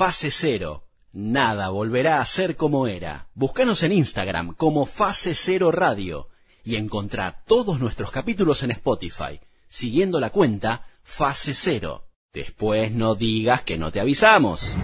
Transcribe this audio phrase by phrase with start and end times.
[0.00, 0.88] Fase Cero.
[1.12, 3.28] Nada volverá a ser como era.
[3.34, 6.30] Búscanos en Instagram como Fase Cero Radio
[6.64, 12.08] y encontrá todos nuestros capítulos en Spotify, siguiendo la cuenta Fase Cero.
[12.32, 14.74] Después no digas que no te avisamos.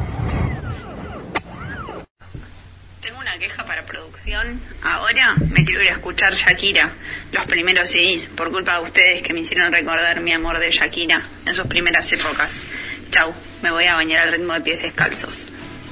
[3.00, 4.60] Tengo una queja para producción.
[4.82, 6.92] Ahora me quiero ir a escuchar Shakira,
[7.32, 11.26] los primeros CDs, por culpa de ustedes que me hicieron recordar mi amor de Shakira
[11.46, 12.62] en sus primeras épocas.
[13.10, 13.32] Chau,
[13.62, 15.48] me voy a bañar al ritmo de pies descalzos.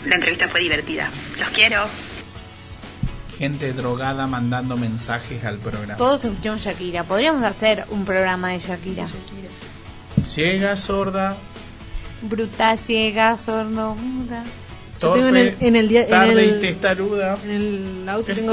[0.06, 1.10] La entrevista fue divertida.
[1.38, 1.86] Los quiero.
[3.38, 5.96] Gente drogada mandando mensajes al programa.
[5.96, 7.05] Todos escuchamos Shakira.
[7.05, 9.06] Podríamos hacer un programa de Shakira.
[10.24, 11.36] Ciega, sorda,
[12.22, 14.44] Bruta, ciega, sordo, muda.
[14.95, 17.37] Yo torpe, tengo en el, en el, dia- en tarde el- y testaruda.
[17.45, 18.53] en el auto tengo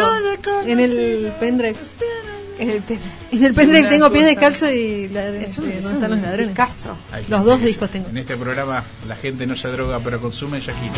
[0.66, 1.76] en el pendrive
[2.60, 3.02] En el Pedro.
[3.32, 4.30] en el pendrive tengo pies cosa.
[4.36, 6.98] descalzos y ladrones Es un, sí, es ¿dónde están los ladrones caso.
[7.30, 8.10] Los dos discos tengo.
[8.10, 10.94] En este programa la gente no se droga, pero consume Shakira.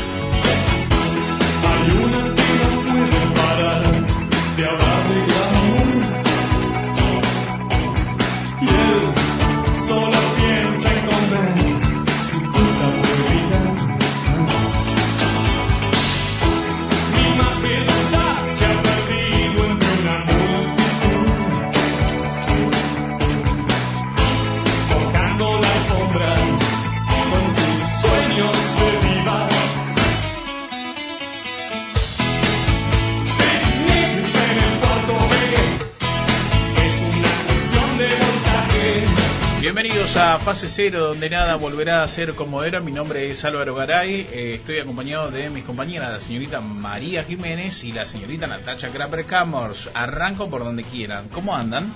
[39.73, 42.79] Bienvenidos a Fase Cero, donde nada volverá a ser como era.
[42.79, 44.27] Mi nombre es Álvaro Garay.
[44.31, 49.25] eh, estoy acompañado de mis compañeras, la señorita María Jiménez y la señorita Natacha Kraper
[49.25, 49.89] Camors.
[49.95, 51.27] Arranco por donde quieran.
[51.29, 51.91] ¿Cómo andan?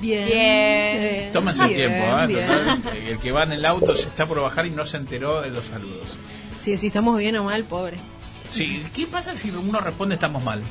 [0.00, 0.38] bien, Bien.
[0.38, 2.26] Eh, Tómense el bien, tiempo, ¿eh?
[2.28, 2.46] bien.
[2.46, 4.96] Total, eh, El que va en el auto se está por bajar y no se
[4.98, 6.06] enteró de los saludos.
[6.60, 7.96] sí si estamos bien o mal pobre
[8.48, 10.62] Sí, ¿qué pasa si uno responde estamos mal?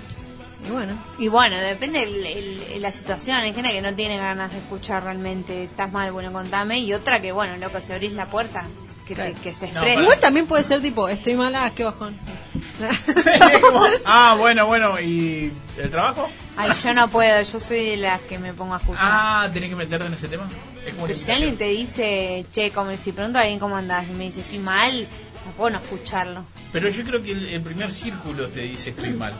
[0.67, 3.37] Y bueno Y bueno, depende el- el- la situación.
[3.37, 5.63] Hay gente que no tiene ganas de escuchar realmente.
[5.63, 6.79] Estás mal, bueno, contame.
[6.79, 8.65] Y otra que, bueno, loco, si abrís la puerta,
[9.07, 12.15] que, te- que se No, para- igual también puede ser tipo estoy mala qué bajón
[14.05, 16.29] ah, bueno, bueno, ¿y el trabajo?
[16.57, 17.41] Ay, yo no puedo.
[17.41, 19.01] Yo soy de las que me pongo a escuchar.
[19.03, 20.47] Ah, ¿tenés que meterte en ese tema?
[20.85, 24.07] Es como Pero si alguien te dice, che, como si pregunto a alguien cómo andás
[24.07, 25.07] y me dice estoy mal,
[25.45, 26.45] no puedo no escucharlo.
[26.71, 29.33] Pero yo creo que el, el primer círculo te dice estoy mal.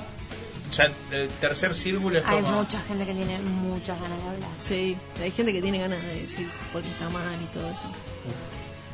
[0.76, 2.62] Ya el tercer círculo es Hay como...
[2.62, 4.50] mucha gente que tiene muchas ganas de hablar.
[4.62, 7.84] sí hay gente que tiene ganas de decir porque está mal y todo eso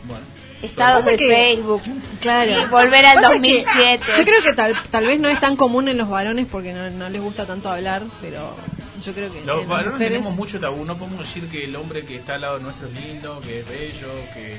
[0.08, 0.24] Bueno.
[0.62, 1.81] Estados de que- Facebook.
[2.22, 4.03] claro Y volver al Pasa que 2007.
[4.18, 6.90] yo creo que tal, tal vez no es tan común en los varones porque no,
[6.91, 8.56] no les gusta tanto hablar pero
[9.03, 10.85] yo creo que Los varones mujeres tenemos mucho tabú.
[10.85, 13.69] No podemos decir que el hombre que está al lado nuestro es lindo, que es
[13.69, 14.58] bello, que...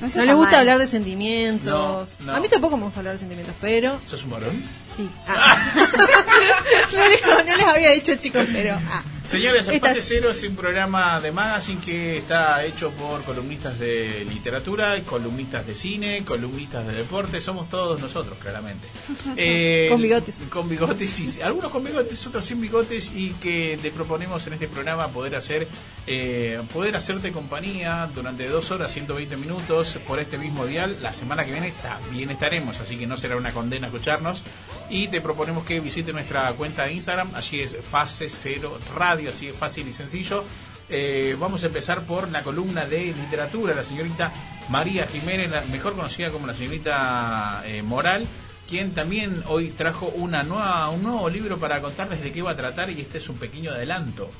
[0.00, 0.60] no está les gusta mal.
[0.60, 2.34] hablar de sentimientos No, no.
[2.36, 4.64] a mí tampoco me gusta hablar de sentimientos pero ¿Sos un varón?
[4.96, 5.56] sí Ah.
[6.94, 9.02] no, les, no les había dicho chicos pero ah.
[9.28, 14.24] Señores, el Fase Cero es un programa de magazine que está hecho por columnistas de
[14.24, 18.88] literatura, columnistas de cine, columnistas de deporte, somos todos nosotros, claramente.
[19.36, 20.36] Eh, Con bigotes.
[20.48, 24.66] Con bigotes, y, algunos con bigotes, otros sin bigotes, y que te proponemos en este
[24.66, 25.68] programa poder hacer
[26.10, 30.96] eh, poder hacerte compañía durante dos horas, 120 minutos, por este mismo dial.
[31.02, 34.42] La semana que viene también estaremos, así que no será una condena escucharnos.
[34.88, 39.48] Y te proponemos que visite nuestra cuenta de Instagram, allí es Fase Cero Radio, así
[39.48, 40.44] es fácil y sencillo.
[40.88, 44.32] Eh, vamos a empezar por la columna de literatura, la señorita
[44.70, 48.26] María Jiménez, mejor conocida como la señorita eh, Moral,
[48.68, 52.56] quien también hoy trajo una nueva, un nuevo libro para contarles de qué va a
[52.56, 54.30] tratar y este es un pequeño adelanto.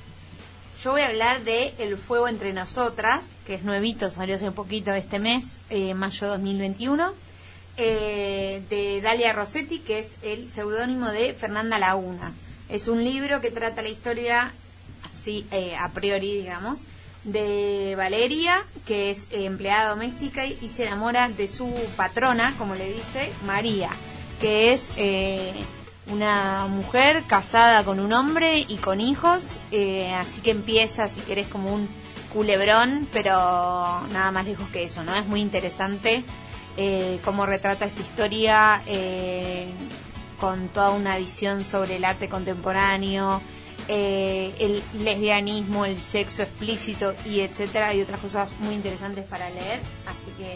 [0.83, 4.55] Yo voy a hablar de El Fuego entre Nosotras, que es nuevito, salió hace un
[4.55, 7.15] poquito este mes, eh, mayo 2021,
[7.77, 12.33] eh, de Dalia Rossetti, que es el seudónimo de Fernanda Laguna.
[12.69, 14.53] Es un libro que trata la historia,
[15.03, 16.81] así eh, a priori, digamos,
[17.25, 22.93] de Valeria, que es eh, empleada doméstica y, se enamora de su patrona, como le
[22.93, 23.91] dice, María,
[24.41, 25.53] que es eh,
[26.11, 31.49] una mujer casada con un hombre y con hijos, eh, así que empieza, si querés,
[31.49, 31.89] como un
[32.33, 35.15] culebrón, pero nada más lejos que eso, ¿no?
[35.15, 36.23] Es muy interesante
[36.77, 39.69] eh, cómo retrata esta historia eh,
[40.39, 43.43] con toda una visión sobre el arte contemporáneo,
[43.89, 49.81] eh, el lesbianismo, el sexo explícito y etcétera, y otras cosas muy interesantes para leer,
[50.07, 50.55] así que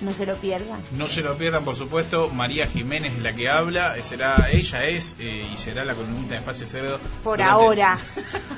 [0.00, 0.80] no se lo pierdan.
[0.92, 2.28] No se lo pierdan, por supuesto.
[2.28, 3.96] María Jiménez es la que habla.
[4.02, 6.98] Será, ella es eh, y será la columnista de Fase Cero.
[7.22, 7.98] Por durante- ahora.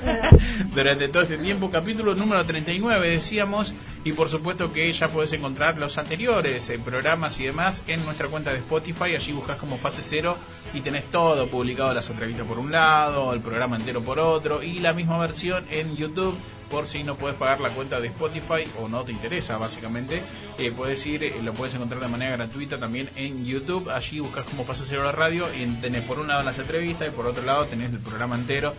[0.73, 1.69] durante todo este tiempo.
[1.69, 3.73] Capítulo número 39, decíamos.
[4.03, 8.27] Y por supuesto que ya podés encontrar los anteriores eh, programas y demás en nuestra
[8.27, 9.15] cuenta de Spotify.
[9.15, 10.37] Allí buscas como Fase Cero
[10.73, 14.79] y tenés todo publicado, las entrevistas por un lado, el programa entero por otro y
[14.79, 16.37] la misma versión en YouTube
[16.69, 20.23] por si no puedes pagar la cuenta de Spotify o no te interesa básicamente.
[20.57, 23.89] Eh, puedes ir eh, lo puedes encontrar de manera gratuita también en YouTube.
[23.89, 27.11] Allí buscas como Fase Cero la radio y tenés por un lado las entrevistas y
[27.11, 28.73] por otro lado tenés el programa entero.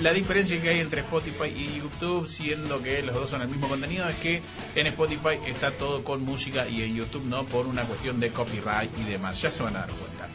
[0.00, 3.68] La diferencia que hay entre Spotify y YouTube siendo que los dos son el mismo
[3.68, 4.42] contenido es que
[4.74, 8.90] en Spotify está todo con música y en YouTube no por una cuestión de copyright
[8.98, 9.40] y demás.
[9.40, 10.28] Ya se van a dar cuenta.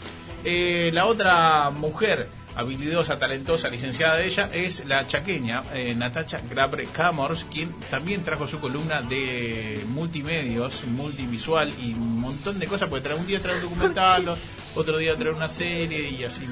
[0.43, 2.27] Eh, la otra mujer
[2.57, 8.47] habilidosa, talentosa, licenciada de ella es la chaqueña eh, Natacha Grabre Camors, quien también trajo
[8.47, 13.57] su columna de multimedios, multivisual y un montón de cosas, porque trae un día trae
[13.57, 14.35] un documental,
[14.75, 16.49] otro día trae una serie y así es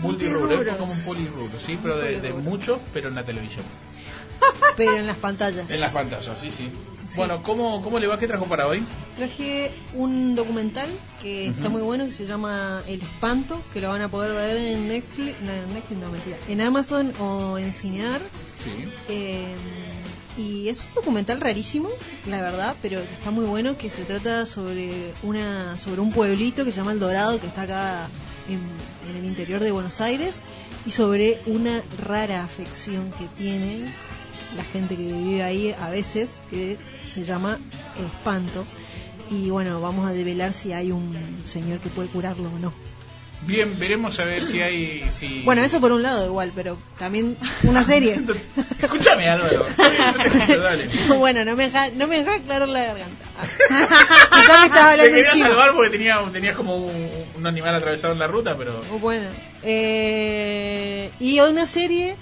[0.00, 0.76] Multirrubros.
[0.76, 3.64] como un polirrubro, sí, pero de, de mucho, pero en la televisión.
[4.76, 5.68] Pero en las pantallas.
[5.68, 6.70] En las pantallas, sí, sí.
[7.16, 8.18] Bueno, ¿cómo, ¿cómo le va?
[8.18, 8.84] ¿Qué trajo para hoy?
[9.16, 10.88] Traje un documental
[11.22, 14.56] que está muy bueno que se llama El Espanto, que lo van a poder ver
[14.56, 18.20] en Netflix, no, en Netflix no, mentira, en Amazon o en Cinear.
[18.62, 18.88] Sí.
[19.08, 19.54] Eh,
[20.36, 21.88] y es un documental rarísimo,
[22.26, 26.70] la verdad, pero está muy bueno que se trata sobre una sobre un pueblito que
[26.70, 28.06] se llama El Dorado, que está acá
[28.48, 28.60] en,
[29.10, 30.40] en el interior de Buenos Aires,
[30.86, 33.92] y sobre una rara afección que tiene
[34.56, 37.58] la gente que vive ahí a veces, que se llama
[37.98, 38.64] espanto.
[39.30, 42.72] Y bueno, vamos a develar si hay un señor que puede curarlo o no.
[43.42, 45.04] Bien, veremos a ver si hay...
[45.10, 45.42] Si...
[45.42, 48.20] Bueno, eso por un lado igual, pero también una serie.
[48.82, 49.64] Escúchame, Álvaro.
[51.18, 53.24] Bueno, no me deja, no me deja aclarar la garganta.
[53.70, 53.86] Ah.
[54.40, 58.12] Quizá me estaba Te hablando quería salvar porque tenía, tenías como un, un animal atravesado
[58.14, 58.80] en la ruta, pero...
[59.00, 59.28] Bueno,
[59.62, 62.16] eh, y una serie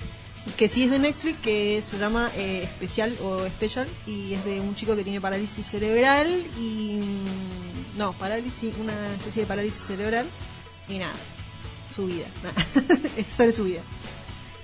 [0.57, 4.61] que sí es de Netflix que se llama eh, Especial o Special y es de
[4.61, 6.29] un chico que tiene parálisis cerebral
[6.59, 10.27] y mm, no, parálisis, una especie de parálisis cerebral
[10.89, 11.15] y nada,
[11.95, 12.55] su vida, nada.
[13.31, 13.81] Sobre su vida.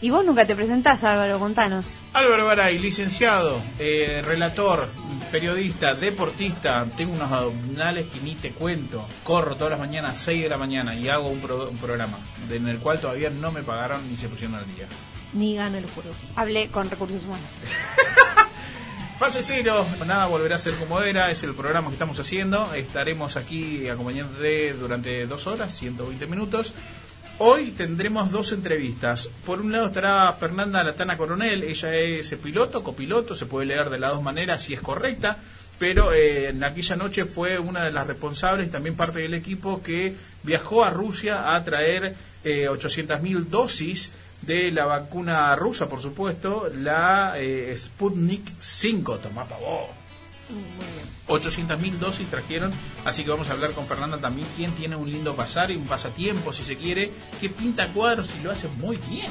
[0.00, 1.98] Y vos nunca te presentás, Álvaro, contanos.
[2.12, 4.88] Álvaro Baray, licenciado, eh, relator,
[5.30, 9.06] periodista, deportista, tengo unos abdominales que ni te cuento.
[9.22, 12.18] Corro todas las mañanas, 6 de la mañana, y hago un, pro- un programa
[12.48, 14.86] de- en el cual todavía no me pagaron ni se pusieron al día.
[15.32, 16.10] Ni gana el juego.
[16.36, 17.48] Hablé con recursos humanos.
[19.18, 22.74] Fase cero, nada volverá a ser como era, es el programa que estamos haciendo.
[22.74, 26.74] Estaremos aquí acompañándote durante dos horas, 120 minutos.
[27.38, 29.28] Hoy tendremos dos entrevistas.
[29.46, 33.98] Por un lado estará Fernanda Latana Coronel, ella es piloto, copiloto, se puede leer de
[33.98, 35.38] las dos maneras si es correcta,
[35.78, 39.82] pero eh, en aquella noche fue una de las responsables y también parte del equipo
[39.82, 42.14] que viajó a Rusia a traer
[42.44, 44.12] eh, 800.000 dosis
[44.42, 49.18] de la vacuna rusa, por supuesto, la eh, Sputnik 5.
[49.18, 49.88] Tomá pa' vos.
[51.28, 52.72] 800.000 dosis trajeron,
[53.04, 55.84] así que vamos a hablar con Fernanda también, quien tiene un lindo pasar y un
[55.86, 57.10] pasatiempo, si se quiere,
[57.40, 59.30] que pinta cuadros y lo hace muy bien,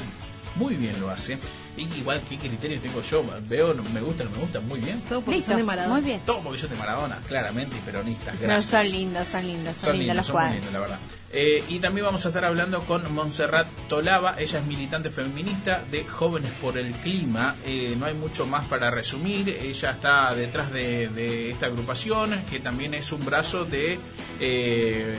[0.56, 1.38] muy bien lo hace.
[1.76, 3.22] Y igual, ¿qué criterio tengo yo?
[3.48, 5.00] Veo, no- me gusta, no me gusta, muy bien.
[5.08, 5.94] Todo porque Listo, son de Maradona.
[5.94, 6.20] muy bien.
[6.26, 8.32] Todo porque yo soy de Maradona, claramente, y peronista.
[8.32, 8.66] No, Gracias.
[8.88, 10.54] son lindos, son lindos, son, Son lindos lindos, los son muy cuadros.
[10.56, 10.98] lindos, la verdad.
[11.34, 16.04] Eh, y también vamos a estar hablando con Montserrat Tolava, ella es militante feminista de
[16.04, 17.56] Jóvenes por el Clima.
[17.64, 22.92] Eh, no hay mucho más para resumir, ella está detrás de, esta agrupación, que también
[22.92, 23.98] es un brazo de
[24.40, 25.16] eh,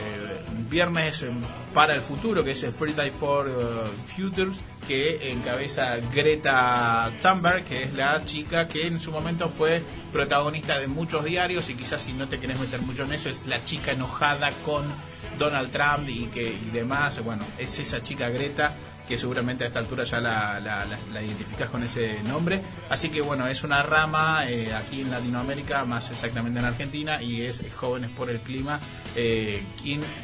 [0.68, 1.24] Viernes
[1.72, 7.84] para el Futuro, que es el Friday for uh, Futures, que encabeza Greta Thunberg, que
[7.84, 12.12] es la chica que en su momento fue protagonista de muchos diarios y quizás si
[12.12, 14.84] no te querés meter mucho en eso es la chica enojada con
[15.38, 17.22] Donald Trump y que y demás.
[17.24, 18.74] Bueno es esa chica Greta
[19.06, 22.62] que seguramente a esta altura ya la, identificas con ese nombre.
[22.88, 27.42] Así que bueno es una rama eh, aquí en Latinoamérica más exactamente en Argentina y
[27.42, 28.80] es Jóvenes por el Clima
[29.16, 29.62] eh,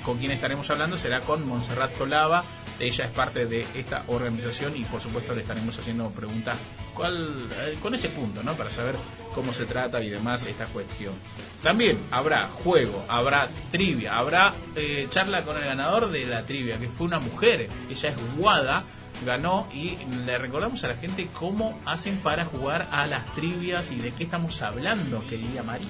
[0.04, 2.44] con quien estaremos hablando será con Montserrat Tolava
[2.80, 6.58] ella es parte de esta organización y por supuesto le estaremos haciendo preguntas
[6.94, 8.54] cuál, eh, con ese punto, ¿no?
[8.54, 8.96] Para saber
[9.34, 11.14] cómo se trata y demás esta cuestión.
[11.62, 16.88] También habrá juego, habrá trivia, habrá eh, charla con el ganador de la trivia, que
[16.88, 18.82] fue una mujer, ella es Guada,
[19.24, 23.96] ganó y le recordamos a la gente cómo hacen para jugar a las trivias y
[23.96, 25.88] de qué estamos hablando, querida María.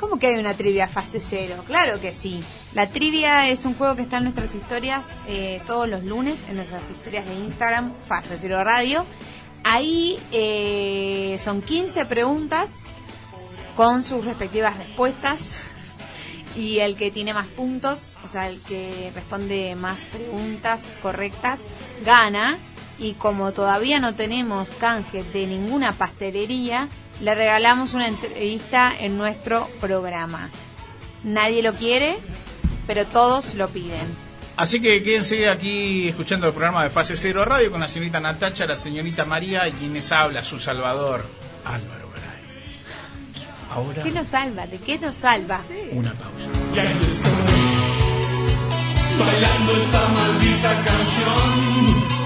[0.00, 1.62] ¿Cómo que hay una trivia fase cero?
[1.66, 2.42] Claro que sí.
[2.72, 6.56] La trivia es un juego que está en nuestras historias eh, todos los lunes, en
[6.56, 9.04] nuestras historias de Instagram, fase cero radio.
[9.62, 12.84] Ahí eh, son 15 preguntas
[13.76, 15.60] con sus respectivas respuestas
[16.56, 21.64] y el que tiene más puntos, o sea, el que responde más preguntas correctas,
[22.06, 22.56] gana.
[22.98, 26.88] Y como todavía no tenemos canje de ninguna pastelería,
[27.20, 30.50] le regalamos una entrevista en nuestro programa.
[31.22, 32.16] Nadie lo quiere,
[32.86, 34.30] pero todos lo piden.
[34.56, 38.66] Así que quédense aquí escuchando el programa de Fase Cero Radio con la señorita Natacha,
[38.66, 41.24] la señorita María y quienes habla, su salvador,
[41.64, 42.42] Álvaro Garay.
[43.70, 44.66] Ahora, ¿Qué nos salva?
[44.66, 45.60] ¿De qué nos salva?
[45.92, 46.50] una pausa.
[46.74, 47.32] Y aquí estoy,
[49.18, 52.19] bailando esta maldita canción.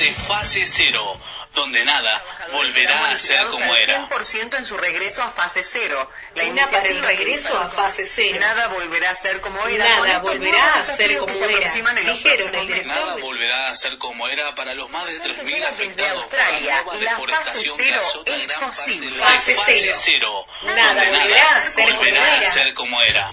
[0.00, 1.20] De fase cero,
[1.52, 4.08] donde nada volverá a ser como era.
[4.08, 6.10] 100% en su regreso a fase cero.
[6.34, 8.38] La Una para el regreso a fase cero.
[8.40, 9.84] Nada volverá a ser como era.
[9.84, 11.72] Nada volverá a ser como se era.
[12.12, 15.36] Dijeron el director Nada volverá a ser como era para los más de Son 3.000
[15.36, 16.82] personas desde afectados por la Australia.
[16.82, 19.10] nueva La fase deforestación que cero azota es gran parte posible.
[19.10, 20.46] de Fase cero.
[20.62, 23.30] Nada volverá a ser como volverá a era.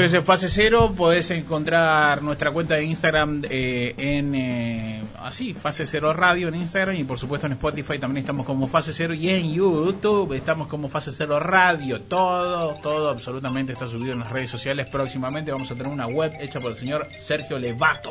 [0.00, 6.12] Es Fase Cero, podés encontrar nuestra cuenta de Instagram eh, en eh, así, Fase Cero
[6.12, 9.52] Radio en Instagram y por supuesto en Spotify también estamos como Fase Cero y en
[9.52, 12.02] YouTube estamos como Fase Cero Radio.
[12.02, 14.88] Todo, todo absolutamente está subido en las redes sociales.
[14.88, 18.10] Próximamente vamos a tener una web hecha por el señor Sergio Levato,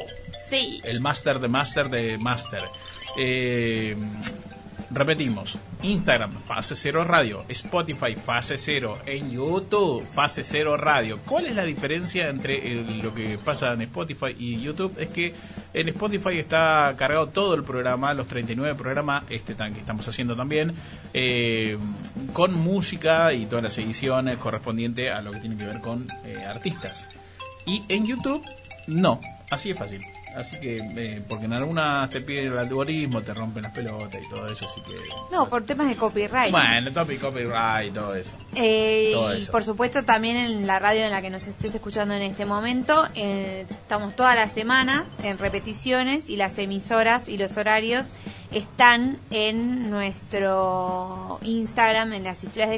[0.50, 0.82] Sí.
[0.84, 2.64] el máster de máster de máster.
[3.18, 3.96] Eh,
[4.90, 11.20] Repetimos, Instagram, Fase Cero Radio, Spotify, Fase Cero, en YouTube, Fase Cero Radio.
[11.26, 14.98] ¿Cuál es la diferencia entre lo que pasa en Spotify y YouTube?
[14.98, 15.36] Es que
[15.74, 20.38] en Spotify está cargado todo el programa, los 39 programas, este tan- que estamos haciendo
[20.38, 20.74] también,
[21.14, 21.78] eh,
[22.32, 26.38] con música y todas las ediciones correspondientes a lo que tiene que ver con eh,
[26.48, 27.10] artistas.
[27.66, 28.42] Y en YouTube,
[28.88, 29.20] no.
[29.52, 30.02] Así es fácil.
[30.36, 34.30] Así que, eh, porque en algunas te piden el algoritmo, te rompen las pelotas y
[34.30, 34.96] todo eso, así que...
[35.32, 36.52] No, por temas de copyright.
[36.52, 38.36] Bueno, topic, copyright y todo eso.
[38.56, 42.14] Eh, Todo y por supuesto también en la radio en la que nos estés escuchando
[42.14, 47.58] en este momento, eh, estamos toda la semana en repeticiones y las emisoras y los
[47.58, 48.14] horarios
[48.52, 52.70] están en nuestro Instagram, en las historias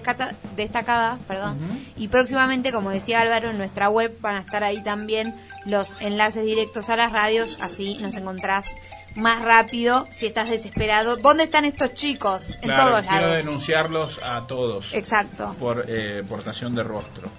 [0.55, 1.57] destacadas, perdón.
[1.97, 6.45] Y próximamente, como decía Álvaro, en nuestra web van a estar ahí también los enlaces
[6.45, 8.75] directos a las radios, así nos encontrás
[9.15, 11.17] más rápido si estás desesperado.
[11.17, 12.55] ¿Dónde están estos chicos?
[12.61, 13.37] En Claro, todos quiero lados.
[13.45, 15.55] denunciarlos a todos Exacto.
[15.59, 17.29] por eh, portación de rostro.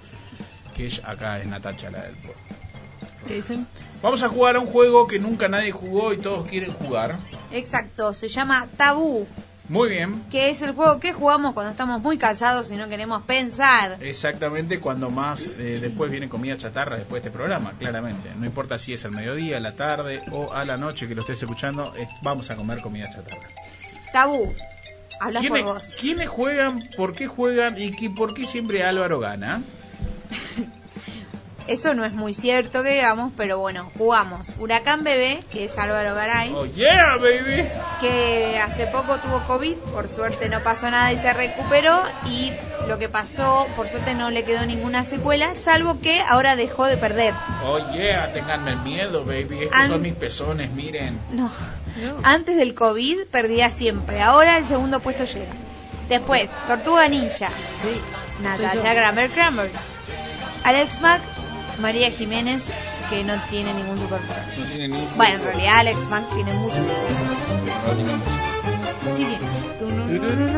[0.75, 2.41] Que ella- acá es Natacha la del pueblo.
[3.27, 3.67] ¿Qué dicen?
[4.01, 7.17] Vamos a jugar a un juego que nunca nadie jugó y todos quieren jugar.
[7.51, 9.27] Exacto, se llama Tabú,
[9.71, 10.21] Muy bien.
[10.29, 13.97] que es el juego que jugamos cuando estamos muy cansados y no queremos pensar.
[14.01, 18.29] Exactamente cuando más eh, después viene comida chatarra después de este programa, claramente.
[18.37, 21.21] No importa si es al mediodía, a la tarde o a la noche que lo
[21.21, 23.47] estés escuchando, es- vamos a comer comida chatarra.
[24.11, 24.53] Tabú,
[25.21, 25.97] hablas por ¿Quiénes, vos.
[25.99, 26.83] quiénes juegan?
[26.97, 27.75] ¿Por qué juegan?
[27.77, 29.61] ¿Y por qué siempre Álvaro gana?
[31.67, 34.53] Eso no es muy cierto que digamos, pero bueno, jugamos.
[34.59, 37.67] Huracán Bebé, que es Álvaro Garay, Oh yeah, baby.
[38.01, 42.01] que hace poco tuvo COVID, por suerte no pasó nada y se recuperó.
[42.25, 42.51] Y
[42.87, 46.97] lo que pasó, por suerte no le quedó ninguna secuela, salvo que ahora dejó de
[46.97, 47.33] perder.
[47.65, 49.63] Oh yeah, tenganme miedo, baby.
[49.65, 51.19] Estos An- son mis pezones, miren.
[51.31, 51.51] No.
[52.23, 54.21] Antes del COVID perdía siempre.
[54.21, 55.51] Ahora el segundo puesto llega.
[56.09, 57.49] Después, Tortuga Ninja.
[57.81, 58.01] Sí.
[58.41, 58.93] Natacha.
[58.93, 59.73] Grammer Crammers.
[60.63, 61.21] Alex Mack,
[61.79, 62.63] María Jiménez,
[63.09, 64.57] que no tiene ningún superpoder.
[64.57, 66.51] No tienen ni Bueno, en realidad Alex Mack tiene.
[69.09, 69.27] Sí,
[69.79, 70.51] tiene.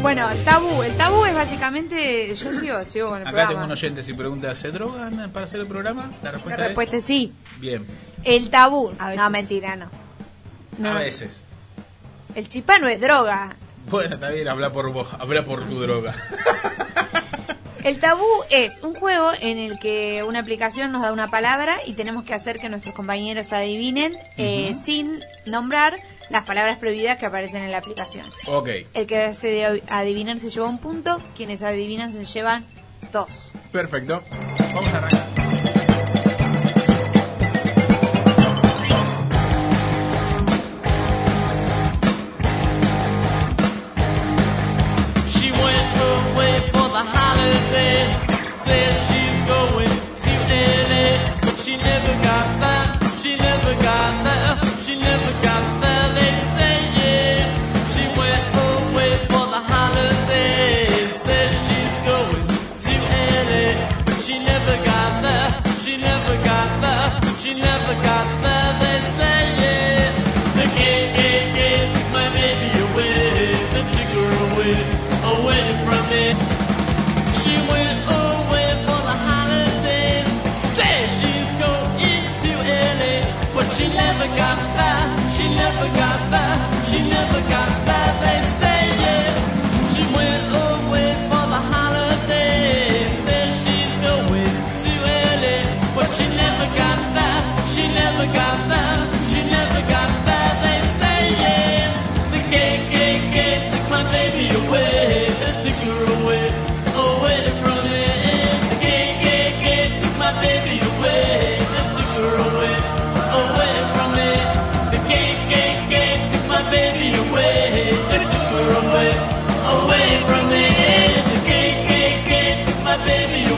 [0.00, 0.82] Bueno, el tabú.
[0.82, 2.34] El tabú es básicamente.
[2.34, 3.72] Yo sigo, sigo con el Acá tengo un programa.
[3.74, 6.10] oyente si pregunta, ¿se drogan para hacer el programa?
[6.22, 7.32] La La respuesta, es sí.
[7.58, 7.86] bien.
[8.24, 8.92] El tabú.
[8.98, 9.22] A veces.
[9.22, 9.86] No, mentira, no.
[10.78, 10.90] No.
[10.90, 11.42] A veces.
[12.34, 13.54] El chipá no es droga.
[13.90, 16.14] Bueno, está bien, habla por vos, habla por tu droga.
[17.84, 21.94] El tabú es un juego en el que una aplicación nos da una palabra y
[21.94, 25.96] tenemos que hacer que nuestros compañeros adivinen eh, sin nombrar
[26.30, 28.30] las palabras prohibidas que aparecen en la aplicación.
[28.46, 28.68] Ok.
[28.94, 32.64] El que hace de adivinar se lleva un punto, quienes adivinan se llevan
[33.12, 33.50] dos.
[33.72, 34.22] Perfecto.
[87.48, 87.91] Got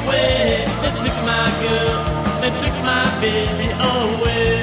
[0.05, 0.65] away.
[0.83, 1.97] They took my girl.
[2.41, 4.63] They took my baby away.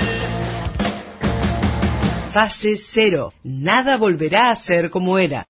[2.31, 3.33] Fase cero.
[3.43, 5.45] Nada volverá a ser como era.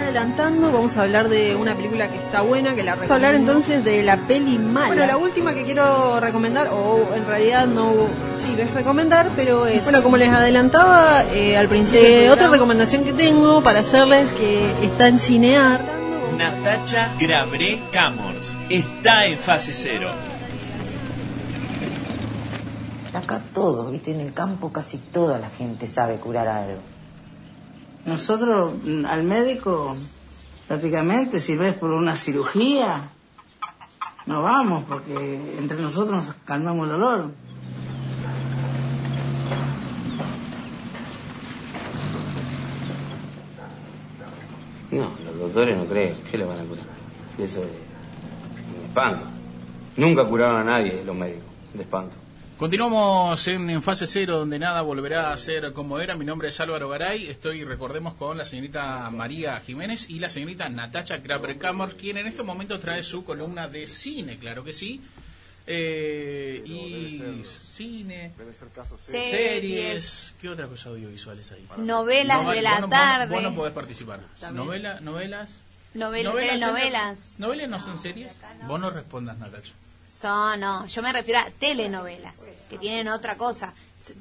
[0.00, 3.34] Adelantando, vamos a hablar de una película que está buena, que la Vamos a hablar
[3.34, 4.86] entonces de la peli mala.
[4.86, 7.92] Bueno, la última que quiero recomendar, o en realidad no,
[8.36, 9.82] sí, es recomendar, pero es...
[9.82, 14.70] Bueno, como les adelantaba eh, al principio, eh, otra recomendación que tengo para hacerles que
[14.84, 15.80] está en Cinear.
[16.38, 20.08] Natacha Grabré Camors está en fase cero.
[23.12, 26.80] Acá todo, viste, en el campo casi toda la gente sabe curar algo.
[28.06, 29.96] Nosotros mm, al médico,
[30.68, 33.10] prácticamente, si ves por una cirugía,
[34.26, 37.32] no vamos, porque entre nosotros nos calmamos el dolor.
[44.92, 46.16] No, doctores no creen.
[46.30, 46.84] ¿Qué le van a curar?
[47.38, 47.64] Eso
[48.84, 49.24] espanto.
[49.96, 52.16] Nunca curaron a nadie los médicos, de espanto.
[52.58, 56.16] Continuamos en, fase cero, donde nada volverá a ser como era.
[56.16, 57.28] Mi nombre es Álvaro Garay.
[57.28, 62.44] Estoy, recordemos, con la señorita María Jiménez y la señorita Natacha Kraber-Kammer, quien en estos
[62.44, 65.00] momentos trae su columna de cine, claro que sí.
[65.70, 68.32] Eh, y cine,
[68.98, 69.30] Series.
[69.30, 70.34] series.
[70.40, 71.68] ¿Qué otra cosa audiovisuales hay?
[71.76, 73.34] Novelas No, de la no- vos no- tarde.
[73.34, 74.20] Vos no podés participar.
[74.52, 75.50] Novela, novelas.
[75.92, 77.34] Novel- Novelas, telenovelas.
[77.38, 78.32] ¿Novelas no son series?
[78.66, 79.72] Vos no respondas, Natacha.
[80.08, 82.34] Son, no, yo me refiero a telenovelas,
[82.70, 83.74] que tienen otra cosa.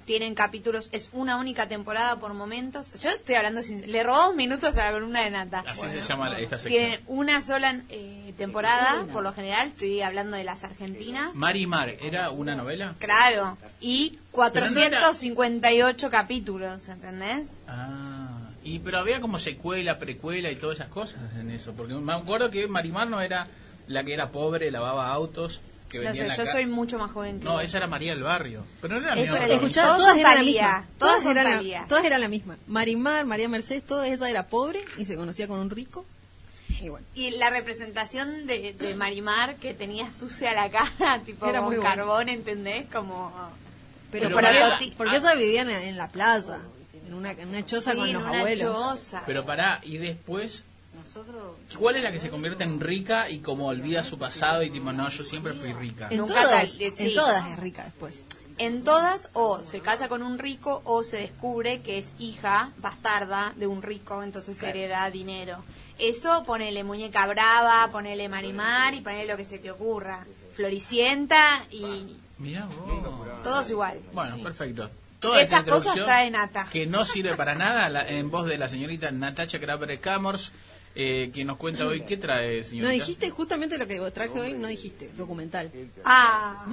[0.05, 2.93] Tienen capítulos, es una única temporada por momentos.
[3.01, 3.91] Yo estoy hablando sin...
[3.91, 5.63] Le robamos minutos a la columna de Nata.
[5.67, 6.81] Así se llama la- esta sección.
[6.83, 11.35] Tienen una sola eh, temporada, por lo general, estoy hablando de las argentinas.
[11.35, 12.95] Mari Mar, ¿era una novela?
[12.97, 17.51] Claro, y Pero no era- 458 capítulos, ¿entendés?
[17.67, 22.13] Ah, y pero había como secuela, precuela y todas esas cosas en eso, porque me
[22.13, 23.47] acuerdo que Marimar no era
[23.87, 26.97] la que era pobre, lavaba autos, que No vendía sé, en la yo soy mucho
[26.99, 27.63] más joven que No, vos.
[27.63, 30.85] esa era María del Barrio, pero no era Eso Escuchá, todas eran la misma.
[30.97, 32.57] Todas Todas eran, la, todas eran la misma.
[32.67, 36.05] Marimar, María Mercedes, toda esa era pobre y se conocía con un rico.
[36.81, 37.05] Y bueno.
[37.15, 41.81] Y la representación de, de Marimar que tenía sucia la cara, tipo Era con muy
[41.83, 42.85] carbón, ¿entendés?
[42.91, 43.31] Como...
[44.11, 46.59] Pero, Pero para- esa- porque esa vivían en, en la plaza,
[47.07, 48.59] en una, en una choza Sí, con en los una abuelos.
[48.77, 49.23] choza.
[49.25, 50.63] Pero pará, y después,
[51.77, 54.91] ¿cuál es la que se convierte en rica y como olvida su pasado y tipo,
[54.93, 56.07] no, yo siempre fui rica?
[56.09, 57.13] En, Nunca todas, tal- en sí.
[57.15, 58.23] todas es rica después.
[58.59, 63.53] En todas, o se casa con un rico o se descubre que es hija bastarda
[63.55, 65.63] de un rico, entonces hereda dinero.
[65.99, 70.25] Eso ponele muñeca brava, ponele Marimar y ponele lo que se te ocurra.
[70.53, 73.43] Floricienta y Mirá vos.
[73.43, 73.99] todos igual.
[74.13, 74.89] Bueno, perfecto.
[75.19, 76.67] Toda esta Esas cosas introducción trae nata.
[76.71, 80.51] que no sirve para nada la- en voz de la señorita Natacha Kraber Camors.
[80.99, 82.01] Eh, que nos cuenta hoy.
[82.01, 82.91] ¿Qué trae, No señorita?
[82.91, 85.71] dijiste justamente lo que traje hoy, no dijiste, documental.
[86.03, 86.65] Ah,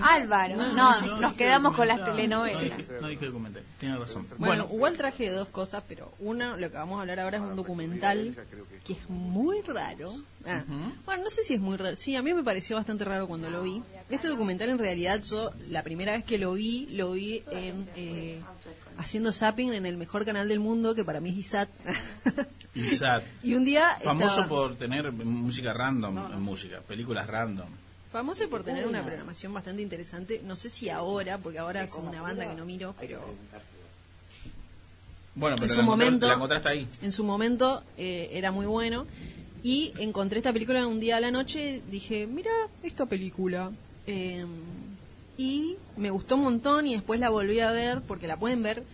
[0.00, 0.56] Álvaro.
[0.56, 2.60] No, nos quedamos con las No telenovelas.
[2.60, 4.26] dije, no dije documental, tiene razón.
[4.36, 7.42] Bueno, Bueno, igual traje dos cosas, pero uno, lo que vamos a hablar ahora es
[7.42, 8.36] un documental
[8.84, 10.12] que es muy raro.
[10.46, 10.62] Ah,
[11.06, 11.96] Bueno, no sé si es muy raro.
[11.96, 13.82] Sí, a mí me pareció bastante raro cuando lo vi.
[14.10, 17.88] Este documental en realidad yo, la primera vez que lo vi, lo vi en...
[17.96, 18.40] eh,
[19.00, 21.68] haciendo zapping en el mejor canal del mundo, que para mí es ISAT.
[22.74, 23.22] ISAT.
[23.42, 23.96] y un día...
[24.02, 27.68] Famoso estaba- por tener música random, en música, películas random.
[28.12, 30.40] Famoso por tener una programación bastante interesante.
[30.44, 33.20] No sé si ahora, porque ahora es una banda que no miro, pero
[35.34, 36.88] Bueno, pero en la, su encontraste- momento, la encontraste ahí.
[37.02, 39.06] en su momento eh, era muy bueno.
[39.62, 41.82] Y encontré esta película un día a la noche.
[41.90, 42.50] Dije, mira
[42.82, 43.70] esta película.
[44.06, 44.44] Eh,
[45.40, 46.86] y me gustó un montón.
[46.86, 48.84] Y después la volví a ver porque la pueden ver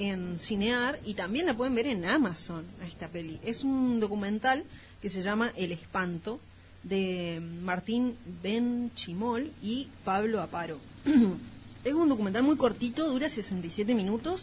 [0.00, 2.64] en Cinear y también la pueden ver en Amazon.
[2.82, 4.64] a Esta peli es un documental
[5.00, 6.40] que se llama El Espanto
[6.82, 10.78] de Martín Benchimol y Pablo Aparo.
[11.84, 14.42] es un documental muy cortito, dura 67 minutos,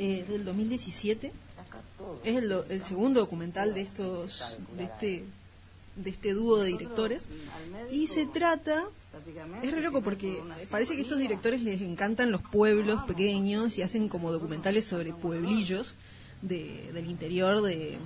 [0.00, 1.30] eh, del 2017.
[2.24, 5.24] Es el, el segundo documental de estos de este
[5.94, 7.26] de este dúo de directores
[7.90, 8.86] y se trata
[9.62, 10.38] es re loco porque
[10.70, 15.94] parece que estos directores les encantan los pueblos pequeños y hacen como documentales sobre pueblillos
[16.42, 17.98] de- del interior de,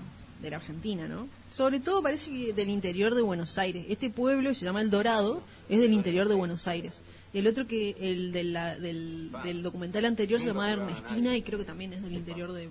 [0.43, 1.29] de la Argentina, ¿no?
[1.53, 3.85] Sobre todo parece que del interior de Buenos Aires.
[3.89, 7.01] Este pueblo se llama El Dorado, es del interior de Buenos Aires.
[7.33, 11.43] Y el otro que, el de la- del, del documental anterior se llamaba Ernestina y
[11.43, 12.69] creo que también es del interior de,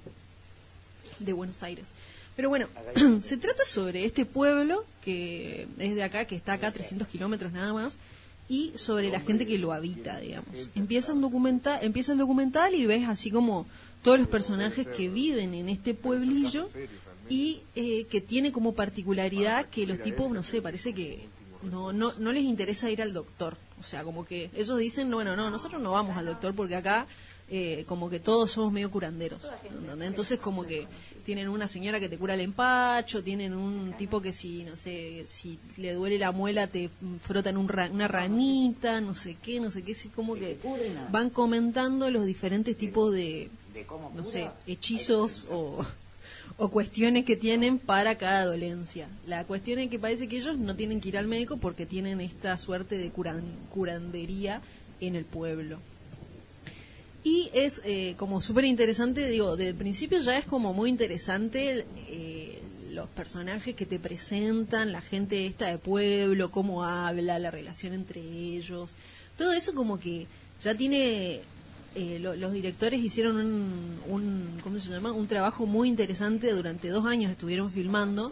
[1.20, 1.88] de Buenos Aires.
[2.36, 2.68] Pero bueno,
[3.22, 7.52] se trata sobre este pueblo que es de acá, que está acá a 300 kilómetros
[7.52, 7.98] nada más,
[8.50, 10.50] y sobre la gente que lo habita, digamos.
[10.76, 13.68] Empieza, un documental, empieza el documental y ves así como
[14.02, 16.68] todos los personajes que viven en este pueblillo
[17.30, 21.28] y eh, que tiene como particularidad que los tipos, no sé, parece que
[21.62, 23.56] no, no, no les interesa ir al doctor.
[23.80, 27.06] O sea, como que ellos dicen, bueno, no, nosotros no vamos al doctor porque acá
[27.52, 29.42] eh, como que todos somos medio curanderos.
[29.84, 30.08] ¿entendés?
[30.10, 30.86] Entonces como que
[31.26, 35.24] tienen una señora que te cura el empacho, tienen un tipo que si, no sé,
[35.28, 36.90] si le duele la muela te
[37.22, 40.58] frotan un ra- una ranita, no sé qué, no sé qué, así como que
[41.12, 43.50] van comentando los diferentes tipos de,
[44.16, 45.86] no sé, hechizos o,
[46.58, 49.08] o cuestiones que tienen para cada dolencia.
[49.26, 52.22] La cuestión es que parece que ellos no tienen que ir al médico porque tienen
[52.22, 54.62] esta suerte de curan- curandería
[55.02, 55.80] en el pueblo.
[57.30, 62.60] Y es eh, como súper interesante, digo, del principio ya es como muy interesante eh,
[62.92, 68.20] los personajes que te presentan, la gente esta de pueblo, cómo habla, la relación entre
[68.22, 68.96] ellos.
[69.38, 70.26] Todo eso como que
[70.64, 71.42] ya tiene
[71.96, 75.12] eh, lo- los directores hicieron un, un ¿cómo se llama?
[75.12, 78.32] un trabajo muy interesante durante dos años estuvieron filmando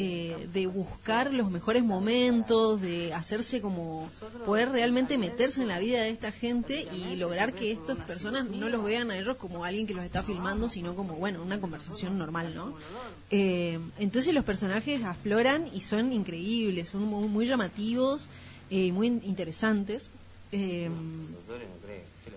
[0.00, 4.08] eh, de buscar los mejores momentos de hacerse como
[4.46, 8.68] poder realmente meterse en la vida de esta gente y lograr que estas personas no
[8.68, 12.16] los vean a ellos como alguien que los está filmando sino como bueno una conversación
[12.16, 12.74] normal no
[13.30, 18.28] Eh, entonces los personajes afloran y son increíbles son muy, muy llamativos
[18.70, 20.10] eh, muy interesantes.
[20.52, 20.90] Eh,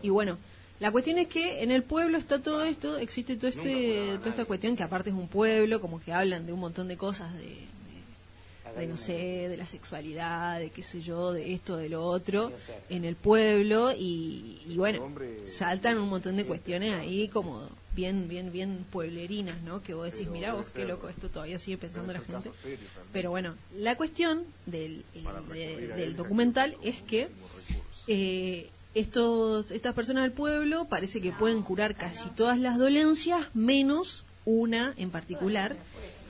[0.02, 0.38] y bueno,
[0.82, 4.46] la cuestión es que en el pueblo está todo esto, existe todo este, toda esta
[4.46, 7.56] cuestión que aparte es un pueblo, como que hablan de un montón de cosas, de,
[8.88, 12.52] no sé, de la sexualidad, de qué sé yo, de esto, de lo otro,
[12.90, 15.00] en el pueblo y, y bueno,
[15.46, 19.84] saltan un montón de cuestiones ahí como bien, bien, bien pueblerinas, ¿no?
[19.84, 22.50] Que vos decís, mira vos qué loco, esto todavía sigue pensando la gente.
[23.12, 25.20] Pero bueno, la cuestión del, eh,
[25.54, 27.28] de- del documental es que
[28.08, 34.26] eh, estos, estas personas del pueblo parece que pueden curar casi todas las dolencias, menos
[34.46, 35.76] una en particular,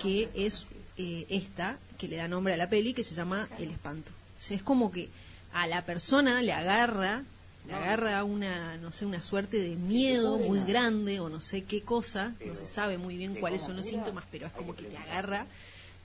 [0.01, 3.71] que es eh, esta, que le da nombre a la peli, que se llama El
[3.71, 4.11] Espanto.
[4.39, 5.09] O sea, es como que
[5.53, 7.23] a la persona le agarra,
[7.67, 11.81] le agarra una, no sé, una suerte de miedo muy grande o no sé qué
[11.81, 14.97] cosa, no se sabe muy bien cuáles son los síntomas, pero es como que te
[14.97, 15.45] agarra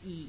[0.04, 0.28] y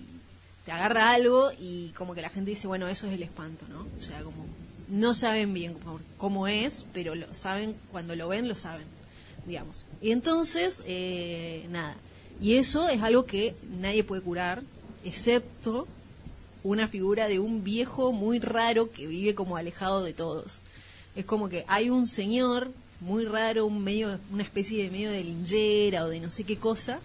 [0.66, 3.88] te agarra algo y como que la gente dice, bueno, eso es el espanto, ¿no?
[3.98, 4.46] O sea, como
[4.88, 5.76] no saben bien
[6.18, 8.88] cómo, es, pero lo saben, cuando lo ven, lo saben,
[9.46, 9.86] digamos.
[10.02, 11.96] Y entonces, eh, nada.
[12.42, 14.64] Y eso es algo que nadie puede curar,
[15.04, 15.88] excepto
[16.64, 20.62] una figura de un viejo muy raro que vive como alejado de todos.
[21.16, 25.24] Es como que hay un señor muy raro, un medio, una especie de medio de
[25.24, 27.00] linchera o de no sé qué cosa,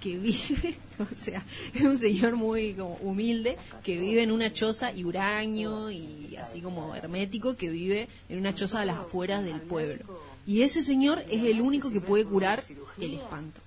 [0.00, 4.92] que vive, o sea, es un señor muy como humilde, que vive en una choza
[4.92, 9.60] y huraño y así como hermético, que vive en una choza a las afueras del
[9.60, 10.04] pueblo.
[10.46, 12.62] Y ese señor es el único que puede curar
[12.98, 13.60] el espanto.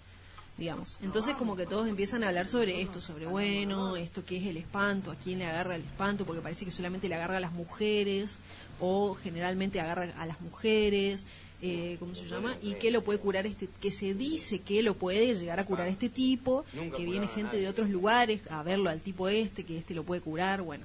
[0.58, 0.98] digamos.
[1.02, 4.58] Entonces como que todos empiezan a hablar sobre esto, sobre bueno, esto que es el
[4.58, 7.54] espanto, a quién le agarra el espanto, porque parece que solamente le agarra a las
[7.54, 8.40] mujeres
[8.80, 11.28] o generalmente agarra a las mujeres,
[11.66, 12.58] eh, ¿cómo se llama?
[12.62, 15.88] Y que lo puede curar este, que se dice que lo puede llegar a curar
[15.88, 19.94] este tipo, que viene gente de otros lugares a verlo al tipo este, que este
[19.94, 20.84] lo puede curar, bueno.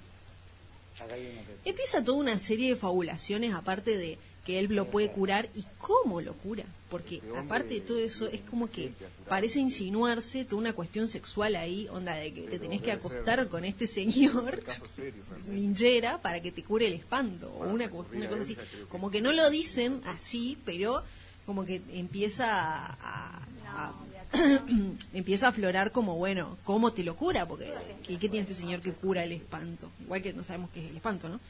[1.64, 6.21] Empieza toda una serie de fabulaciones aparte de que él lo puede curar y cómo
[6.21, 6.64] lo cura.
[6.90, 8.92] Porque aparte de todo eso, es como que
[9.29, 13.64] parece insinuarse toda una cuestión sexual ahí, onda de que te tenés que acostar con
[13.66, 14.62] este señor
[15.48, 18.57] ninjera para que te cure el espanto o una, una cosa así.
[18.88, 21.03] Como que no lo dicen así, pero
[21.46, 22.46] como que empieza
[22.87, 23.94] a, a-
[25.14, 27.46] empieza a aflorar como, bueno, ¿cómo te lo cura?
[27.48, 27.72] Porque,
[28.07, 29.90] ¿qué, qué tiene este señor que cura el espanto?
[30.03, 31.40] Igual que no sabemos qué es el espanto, ¿no?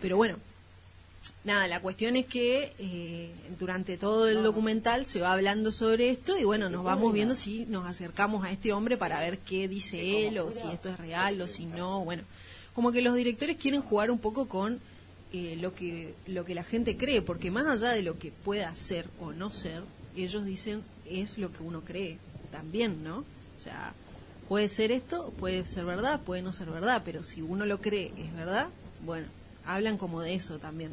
[0.00, 0.36] Pero bueno,
[1.44, 6.36] nada, la cuestión es que eh, durante todo el documental se va hablando sobre esto
[6.38, 10.26] y bueno, nos vamos viendo si nos acercamos a este hombre para ver qué dice
[10.26, 12.22] él o si esto es real o si no, bueno,
[12.74, 14.80] como que los directores quieren jugar un poco con
[15.32, 18.74] eh, lo que lo que la gente cree, porque más allá de lo que pueda
[18.76, 19.82] ser o no ser,
[20.16, 22.18] ellos dicen es lo que uno cree
[22.50, 23.18] también, ¿no?
[23.18, 23.94] O sea,
[24.48, 28.12] puede ser esto, puede ser verdad, puede no ser verdad, pero si uno lo cree
[28.16, 28.68] es verdad,
[29.04, 29.26] bueno,
[29.66, 30.92] hablan como de eso también.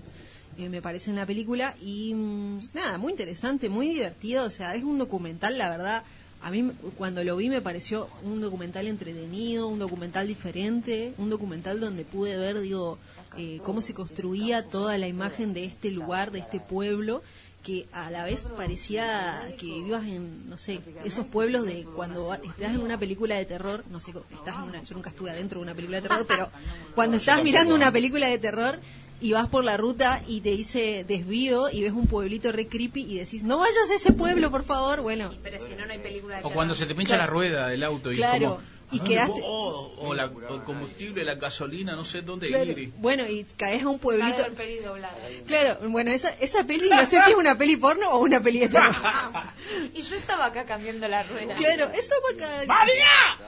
[0.57, 4.75] eh, me parece en la película y mm, nada, muy interesante, muy divertido, o sea,
[4.75, 6.03] es un documental, la verdad,
[6.41, 11.79] a mí cuando lo vi me pareció un documental entretenido, un documental diferente, un documental
[11.79, 12.97] donde pude ver, digo,
[13.37, 17.23] eh, cómo se construía toda la imagen de este lugar, de este pueblo,
[17.63, 22.73] que a la vez parecía que vivas en, no sé, esos pueblos de cuando estás
[22.73, 25.63] en una película de terror, no sé, estás en una, yo nunca estuve adentro de
[25.63, 26.49] una película de terror, pero
[26.93, 28.79] cuando estás mirando una película de terror
[29.21, 33.01] y vas por la ruta y te dice desvío y ves un pueblito re creepy
[33.01, 35.31] y decís, no vayas a ese pueblo, por favor, bueno.
[35.41, 37.83] Pero si no, no hay película de O cuando se te pincha la rueda del
[37.83, 39.41] auto y Claro, como, y ¿a dónde quedaste-?
[39.43, 42.91] Oh, o, la, o el combustible, la gasolina, no sé dónde Claro, ir.
[42.97, 44.33] Bueno, y caes a un pueblito.
[44.35, 45.17] Claro, el peli doblada.
[45.47, 48.59] Claro, bueno, esa, esa peli, no sé si es una peli porno o una peli
[48.59, 48.95] de terror.
[49.93, 51.55] Y yo estaba acá cambiando la rueda.
[51.55, 53.39] Claro, eso va acá.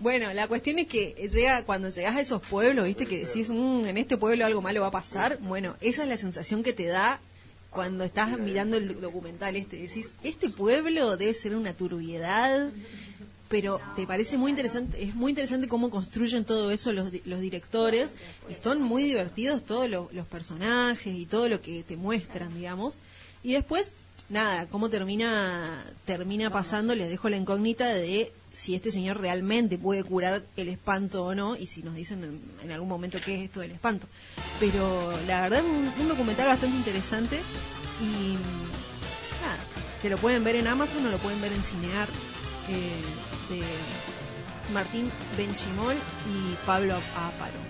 [0.00, 3.86] Bueno, la cuestión es que llega cuando llegas a esos pueblos, viste que decís, "Mm,
[3.86, 5.38] en este pueblo algo malo va a pasar.
[5.40, 7.20] Bueno, esa es la sensación que te da
[7.70, 9.76] cuando estás mirando el documental este.
[9.78, 12.70] Decís, este pueblo debe ser una turbiedad,
[13.48, 18.16] pero te parece muy interesante, es muy interesante cómo construyen todo eso los, los directores.
[18.50, 22.96] Y son muy divertidos todos lo- los personajes y todo lo que te muestran, digamos.
[23.42, 23.92] Y después,
[24.28, 30.02] nada, cómo termina, termina pasando, les dejo la incógnita de si este señor realmente puede
[30.04, 33.60] curar el espanto o no, y si nos dicen en, algún momento qué es esto
[33.60, 34.06] del espanto.
[34.60, 37.40] Pero la verdad, un, un documental bastante interesante
[38.00, 38.32] y
[39.42, 39.58] nada,
[40.00, 42.08] que lo pueden ver en Amazon o lo pueden ver en Cinear
[42.68, 42.90] eh,
[44.72, 47.60] Martín Benchimol y Pablo Aparo.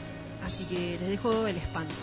[0.46, 1.94] Así que les dejo el espanto.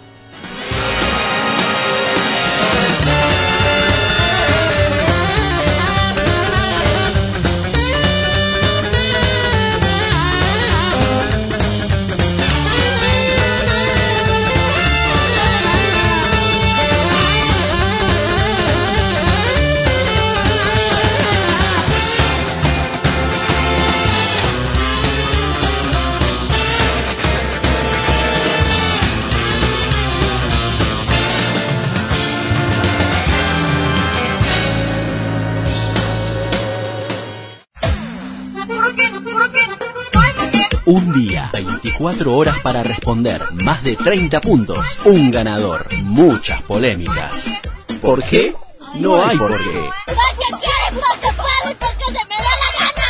[40.91, 47.45] Un día, 24 horas para responder, más de 30 puntos, un ganador, muchas polémicas.
[48.01, 48.53] ¿Por qué?
[48.95, 49.89] No hay por qué.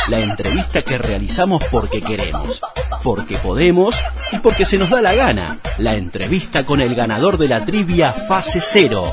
[0.06, 2.62] La entrevista que realizamos porque queremos,
[3.02, 3.96] porque podemos
[4.30, 5.58] y porque se nos da la gana.
[5.78, 9.12] La entrevista con el ganador de la trivia fase cero.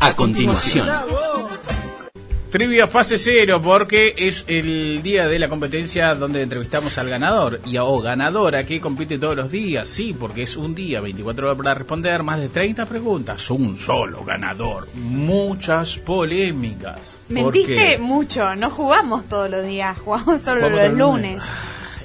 [0.00, 1.21] A continuación.
[2.52, 7.78] Trivia fase cero, porque es el día de la competencia donde entrevistamos al ganador y
[7.78, 9.88] o ganadora que compite todos los días.
[9.88, 13.50] Sí, porque es un día, 24 horas para responder, más de 30 preguntas.
[13.50, 14.86] Un solo ganador.
[14.92, 17.16] Muchas polémicas.
[17.30, 21.32] Mentiste Porque mucho, no jugamos todos los días, jugamos solo Jugamos los los lunes.
[21.36, 21.42] lunes.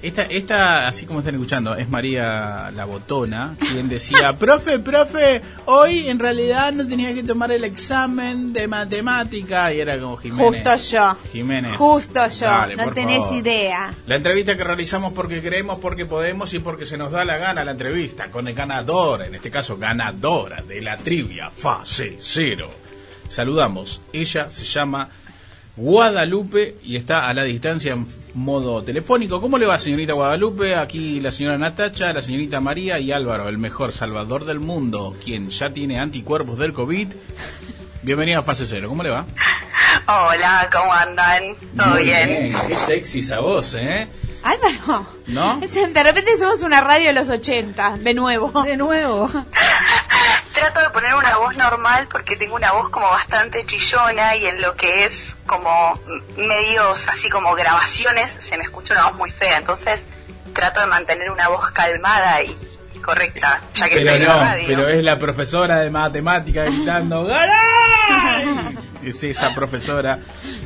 [0.01, 6.07] Esta, esta, así como están escuchando, es María la Botona, quien decía, profe, profe, hoy
[6.07, 9.73] en realidad no tenía que tomar el examen de matemática.
[9.73, 10.47] Y era como Jiménez.
[10.47, 11.17] Justo yo.
[11.31, 11.75] Jiménez.
[11.77, 13.37] Justo yo, Dale, no tenés favor.
[13.37, 13.93] idea.
[14.05, 17.63] La entrevista que realizamos porque queremos, porque podemos y porque se nos da la gana
[17.63, 22.69] la entrevista con el ganador, en este caso ganadora de la trivia fase cero.
[23.29, 24.01] Saludamos.
[24.13, 25.09] Ella se llama
[25.77, 29.39] Guadalupe y está a la distancia en modo telefónico.
[29.39, 30.75] ¿Cómo le va, señorita Guadalupe?
[30.75, 35.49] Aquí la señora Natacha, la señorita María y Álvaro, el mejor salvador del mundo, quien
[35.49, 37.09] ya tiene anticuerpos del COVID.
[38.01, 38.89] Bienvenido a Fase Cero.
[38.89, 39.27] ¿Cómo le va?
[40.07, 41.55] Hola, ¿cómo andan?
[41.77, 42.55] ¿Todo Muy bien?
[42.67, 44.07] Qué sexy esa voz, ¿eh?
[44.41, 45.05] Álvaro.
[45.27, 45.59] ¿No?
[45.59, 48.63] De repente somos una radio de los 80, de nuevo.
[48.63, 49.29] De nuevo.
[50.59, 54.61] Trato de poner una voz normal porque tengo una voz como bastante chillona y en
[54.61, 55.99] lo que es como
[56.35, 59.57] medios así como grabaciones se me escucha una voz muy fea.
[59.57, 60.03] Entonces
[60.53, 62.55] trato de mantener una voz calmada y,
[62.95, 64.63] y correcta, ya que Pero estoy en la no, radio.
[64.67, 67.57] pero es la profesora de matemática gritando ¡Ganar!
[69.03, 70.19] Es esa profesora.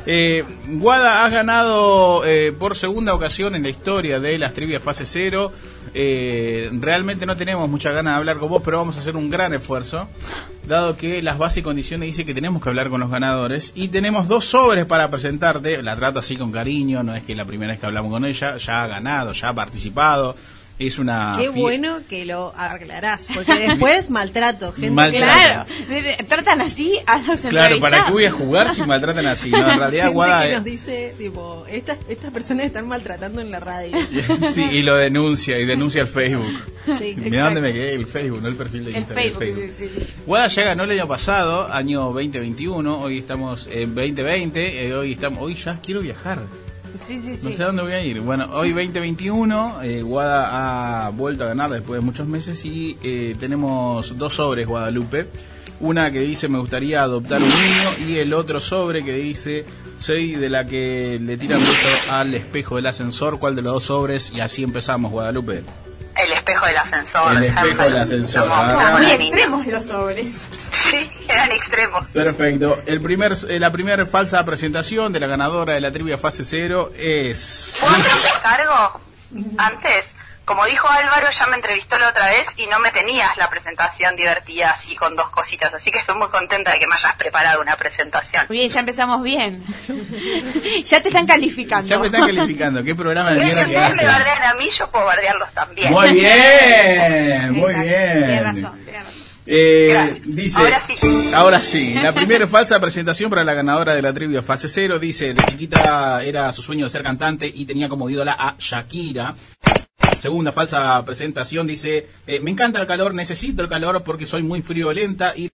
[0.06, 5.04] Eh, Guada, has ganado eh, por segunda ocasión en la historia de las trivias fase
[5.06, 5.52] cero.
[5.94, 9.28] Eh, realmente no tenemos mucha ganas de hablar con vos, pero vamos a hacer un
[9.28, 10.08] gran esfuerzo,
[10.66, 13.72] dado que las bases y condiciones dice que tenemos que hablar con los ganadores.
[13.74, 15.82] Y tenemos dos sobres para presentarte.
[15.82, 18.56] La trato así con cariño, no es que la primera vez que hablamos con ella,
[18.56, 20.36] ya ha ganado, ya ha participado.
[20.78, 25.70] Es una Qué bueno que lo aclarás, porque después maltrato, gente Maltrato.
[25.86, 29.50] Claro, tratan así a los Claro, ¿para qué voy a jugar si maltratan así?
[29.50, 30.46] No, en realidad Gente Guada...
[30.46, 33.96] que nos dice, tipo, estas, estas personas están maltratando en la radio.
[34.52, 36.52] Sí, y lo denuncia, y denuncia el Facebook.
[36.98, 39.54] Sí, Mira dónde me quedé, el Facebook, no el perfil de El Instagram, el Facebook,
[39.54, 39.74] Facebook.
[39.78, 40.12] sí, sí, sí.
[40.26, 45.42] Guada ya ganó el año pasado, año 2021, hoy estamos en 2020, eh, hoy estamos,
[45.42, 46.40] hoy ya quiero viajar,
[46.94, 47.56] Sí, sí, no sí.
[47.56, 48.20] sé a dónde voy a ir.
[48.20, 53.34] Bueno, hoy 2021, eh, Guada ha vuelto a ganar después de muchos meses y eh,
[53.38, 55.26] tenemos dos sobres Guadalupe.
[55.80, 59.64] Una que dice me gustaría adoptar un niño y el otro sobre que dice
[59.98, 63.38] soy de la que le tiran beso al espejo del ascensor.
[63.38, 64.32] ¿Cuál de los dos sobres?
[64.32, 65.62] Y así empezamos, Guadalupe.
[66.24, 67.36] El espejo del ascensor.
[67.36, 68.48] El espejo del ascensor.
[68.50, 68.96] Ah.
[68.96, 70.48] Muy extremos los sobres.
[70.70, 72.08] Sí, eran extremos.
[72.08, 72.78] Perfecto.
[72.86, 76.92] El primer, eh, la primera falsa presentación de la ganadora de la trivia fase cero
[76.96, 77.76] es...
[77.80, 79.00] ¿Puedo hacer un descargo?
[79.58, 80.11] Antes,
[80.44, 84.16] como dijo Álvaro, ya me entrevistó la otra vez y no me tenías la presentación
[84.16, 85.72] divertida así con dos cositas.
[85.72, 88.46] Así que estoy muy contenta de que me hayas preparado una presentación.
[88.48, 89.64] Muy bien, ya empezamos bien.
[90.84, 91.86] ya te están calificando.
[91.86, 92.82] Ya me están calificando.
[92.82, 95.52] ¿Qué programa de Y si mierda que ustedes me bardean a mí, yo puedo bardearlos
[95.52, 95.92] también.
[95.92, 98.24] Muy bien, muy bien.
[98.24, 99.22] Tienes razón, tienes razón.
[99.44, 101.30] Eh, dice, Ahora sí.
[101.34, 105.34] ahora sí, la primera falsa presentación para la ganadora de la trivia fase cero dice,
[105.34, 109.34] de chiquita era su sueño de ser cantante y tenía como ídola a Shakira.
[110.22, 114.62] Segunda falsa presentación dice, eh, me encanta el calor, necesito el calor porque soy muy
[114.62, 115.50] friolenta y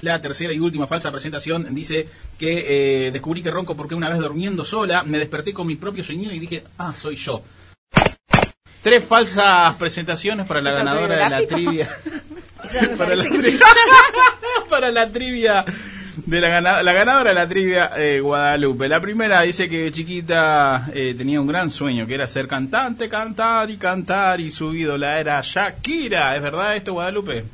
[0.00, 4.18] la tercera y última falsa presentación dice que eh, descubrí que ronco porque una vez
[4.18, 7.42] durmiendo sola me desperté con mi propio sueño y dije, ah, soy yo.
[8.82, 11.88] Tres falsas presentaciones para la ¿Es ganadora de la trivia.
[12.74, 12.96] La
[14.68, 15.64] para la trivia
[16.16, 18.88] de la, gana- la ganadora de la trivia eh, Guadalupe.
[18.88, 23.70] La primera dice que chiquita eh, tenía un gran sueño, que era ser cantante, cantar
[23.70, 26.36] y cantar, y su ídola era Shakira.
[26.36, 27.44] ¿Es verdad esto, Guadalupe?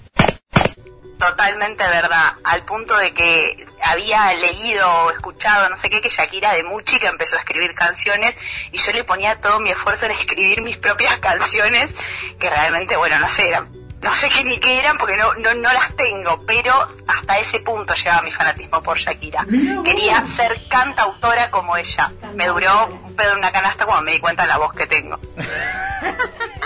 [1.18, 6.54] Totalmente verdad, al punto de que había leído o escuchado, no sé qué, que Shakira
[6.54, 8.36] de muy chica empezó a escribir canciones
[8.70, 11.92] y yo le ponía todo mi esfuerzo en escribir mis propias canciones,
[12.38, 13.68] que realmente, bueno, no sé, eran,
[14.02, 16.72] no sé qué ni qué eran porque no, no, no las tengo, pero
[17.06, 19.46] hasta ese punto llegaba mi fanatismo por Shakira.
[19.84, 22.12] Quería ser cantautora como ella.
[22.34, 24.86] Me duró un pedo en una canasta cuando me di cuenta de la voz que
[24.86, 25.18] tengo.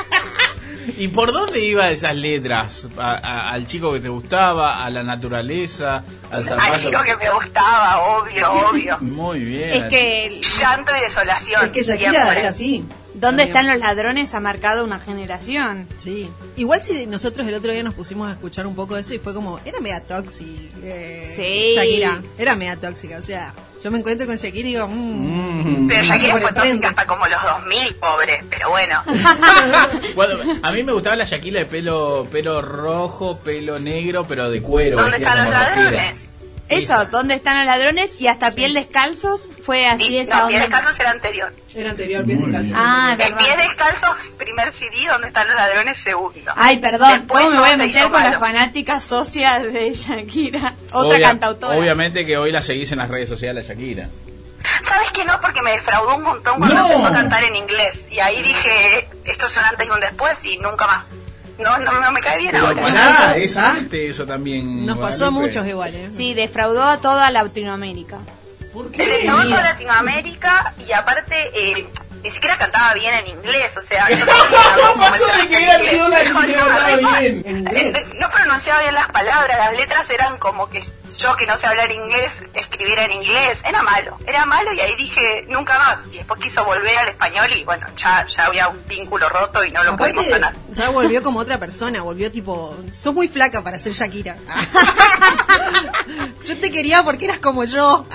[0.99, 2.87] ¿Y por dónde iban esas letras?
[2.97, 4.85] A- a- ¿Al chico que te gustaba?
[4.85, 6.05] ¿A la naturaleza?
[6.31, 8.99] ¿Al Al chico que me gustaba, obvio, obvio.
[9.01, 9.73] Muy bien.
[9.73, 11.65] Es que Llanto y desolación.
[11.67, 12.85] Es que Shakira era así.
[13.15, 15.87] ¿Dónde están los ladrones ha marcado una generación.
[15.99, 16.29] Sí.
[16.57, 19.19] Igual si nosotros el otro día nos pusimos a escuchar un poco de eso y
[19.19, 20.77] fue como, era mega tóxica.
[20.83, 21.75] eh, Sí.
[21.77, 23.19] Shakira, era mega tóxica.
[23.19, 23.53] O sea,
[23.83, 25.85] yo me encuentro con Shakira y digo, mmm.
[25.85, 25.89] Mm.
[25.89, 28.45] Pero Shakira fue tóxica hasta como los 2000, pobre.
[28.51, 29.03] Pero bueno.
[30.15, 34.61] Bueno, a mí me gustaba la Shakira de pelo, pelo rojo, pelo negro, pero de
[34.61, 34.99] cuero.
[35.01, 36.29] ¿Dónde están los ladrones?
[36.79, 38.21] Eso, ¿dónde están los ladrones?
[38.21, 40.61] Y hasta piel descalzos fue así Y, esa no, Pies.
[40.61, 41.53] Descalzos era anterior.
[41.75, 42.73] Era anterior, pies descalzos.
[42.77, 43.39] Ah, El verdad.
[43.39, 45.99] Pies Descalzos, primer CD, ¿Dónde están los ladrones?
[45.99, 46.53] Segundo.
[46.57, 48.41] Ay, perdón, Después ¿cómo me voy a meter con la malo.
[48.41, 50.75] fanática socia de Shakira?
[50.93, 51.79] Otra Obvia- cantautora.
[51.79, 54.09] Obviamente que hoy la seguís en las redes sociales, Shakira.
[54.83, 55.41] ¿Sabes que no?
[55.41, 56.87] Porque me defraudó un montón cuando No.
[56.87, 58.07] empezó a cantar en inglés.
[58.11, 61.05] Y ahí dije, esto es un antes y un después y nunca más.
[61.59, 62.83] No, no, no me cae bien Pero ahora.
[62.83, 64.87] pará, es antes eso también.
[64.87, 66.11] Nos pasó a muchos igual, ¿eh?
[66.15, 68.19] Sí, defraudó a toda Latinoamérica.
[68.73, 71.87] ¿Por Él estaba toda Latinoamérica y aparte eh,
[72.23, 74.09] ni siquiera cantaba bien en inglés, o sea...
[74.09, 77.45] ¿Cómo pasó de que era ni no, además, bien?
[77.47, 77.93] Eh.
[78.19, 80.83] No pronunciaba bien las palabras, las letras eran como que
[81.19, 83.63] yo que no sé hablar inglés, escribiera en inglés.
[83.65, 86.07] Era malo, era malo y ahí dije, nunca más.
[86.13, 89.71] Y después quiso volver al español y bueno, ya, ya había un vínculo roto y
[89.71, 90.55] no lo pudimos Aparte, sanar.
[90.73, 94.37] ya volvió como otra persona, volvió tipo, sos muy flaca para ser Shakira.
[96.45, 98.07] yo te quería porque eras como yo.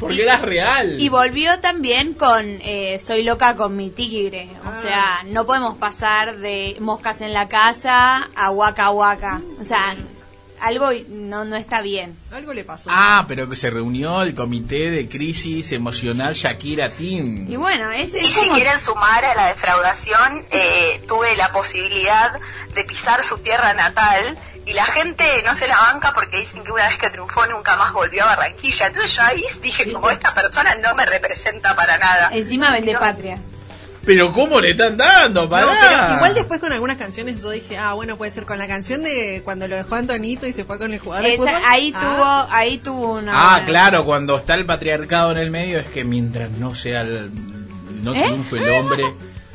[0.00, 1.00] Porque eras real.
[1.00, 4.48] Y volvió también con eh, Soy loca con mi tigre.
[4.64, 4.72] Ah.
[4.72, 9.42] O sea, no podemos pasar de moscas en la casa a huaca huaca.
[9.60, 9.94] O sea,
[10.64, 12.16] algo no, no está bien.
[12.32, 12.90] Algo le pasó.
[12.92, 17.50] Ah, pero que se reunió el comité de crisis emocional Shakira Team.
[17.50, 18.54] Y bueno, ese Y es si como...
[18.56, 22.38] quieren sumar a la defraudación, eh, tuve la posibilidad
[22.74, 24.36] de pisar su tierra natal
[24.66, 27.76] y la gente no se la banca porque dicen que una vez que triunfó nunca
[27.76, 28.86] más volvió a Barranquilla.
[28.86, 32.30] Entonces yo ahí dije, como esta persona no me representa para nada.
[32.32, 33.38] Encima vende patria.
[34.06, 35.48] Pero ¿cómo le están dando?
[35.48, 35.66] Pará.
[35.66, 38.66] No, pero igual después con algunas canciones yo dije, ah, bueno, puede ser con la
[38.66, 41.62] canción de cuando lo dejó Antonito y se fue con el jugador de Esa- fútbol.
[41.66, 42.00] ahí Ah.
[42.00, 43.32] tuvo, ahí tuvo una.
[43.34, 47.02] Ah, buena- claro, cuando está el patriarcado en el medio es que mientras no sea
[47.02, 47.30] el,
[48.02, 48.22] no ¿Eh?
[48.24, 49.04] triunfe el hombre,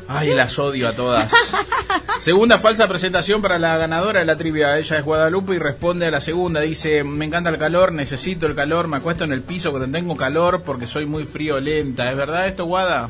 [0.07, 1.31] ay, las odio a todas.
[2.19, 4.77] Segunda falsa presentación para la ganadora de la trivia.
[4.77, 6.59] Ella es Guadalupe y responde a la segunda.
[6.59, 10.17] Dice, me encanta el calor, necesito el calor, me acuesto en el piso cuando tengo
[10.17, 12.11] calor porque soy muy friolenta.
[12.11, 13.09] ¿Es verdad esto, Guada?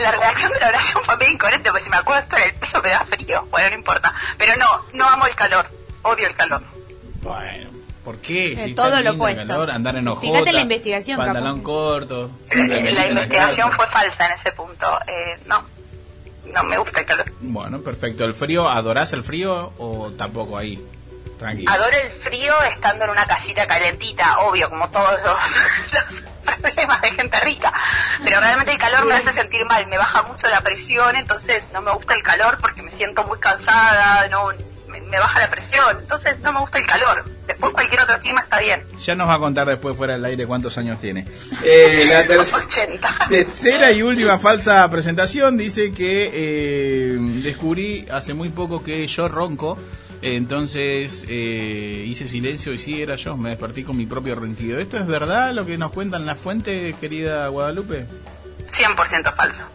[0.00, 2.80] La redacción de la oración fue medio incoherente porque si me acuerdo en el piso
[2.82, 3.46] me da frío.
[3.50, 4.14] Bueno, no importa.
[4.38, 5.66] Pero no, no amo el calor.
[6.02, 6.62] Odio el calor.
[7.22, 7.70] Bueno,
[8.04, 8.52] ¿por qué?
[8.52, 9.46] Eh, Si todo lo opuesto.
[9.46, 11.64] calor, andar en ojota, Fíjate la investigación, pantalón capaz.
[11.64, 12.30] corto.
[12.54, 14.86] La, investigación fue falsa en ese punto.
[15.06, 15.62] Eh, no,
[16.54, 17.32] no me gusta el calor.
[17.40, 18.24] Bueno, perfecto.
[18.24, 20.82] ¿El frío, adorás el frío o tampoco ahí?
[21.40, 21.72] Tranquilo.
[21.72, 27.10] Adoro el frío estando en una casita calentita, obvio, como todos los, los problemas de
[27.12, 27.72] gente rica.
[28.22, 31.80] Pero realmente el calor me hace sentir mal, me baja mucho la presión, entonces no
[31.80, 34.50] me gusta el calor porque me siento muy cansada, no
[34.88, 37.24] me, me baja la presión, entonces no me gusta el calor.
[37.46, 38.82] Después cualquier otro clima está bien.
[39.02, 41.26] Ya nos va a contar después fuera del aire cuántos años tiene.
[41.64, 43.16] Eh, la tercera, 80.
[43.28, 49.78] tercera y última falsa presentación dice que eh, descubrí hace muy poco que yo ronco.
[50.22, 54.78] Entonces eh, hice silencio y sí era yo, me desperté con mi propio ronquido.
[54.78, 58.06] ¿Esto es verdad lo que nos cuentan las fuentes, querida Guadalupe?
[58.70, 59.66] 100% falso.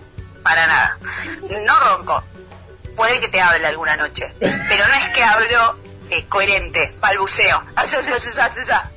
[0.44, 0.98] Para nada.
[1.66, 2.24] No ronco.
[2.96, 4.32] Puede que te hable alguna noche.
[4.40, 5.76] Pero no es que hablo
[6.12, 7.64] eh, coherente, balbuceo.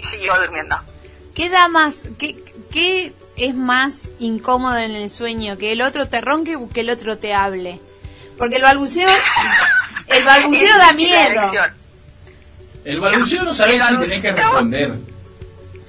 [0.00, 0.76] Y sigo durmiendo.
[1.34, 2.04] ¿Qué da más?
[2.20, 2.40] ¿Qué,
[2.70, 5.58] ¿Qué es más incómodo en el sueño?
[5.58, 7.80] ¿Que el otro te ronque o que el otro te hable?
[8.36, 9.08] Porque el balbuceo.
[10.08, 11.42] El balbuceo da miedo.
[12.84, 14.94] El balbuceo no sabés El si tenés que responder.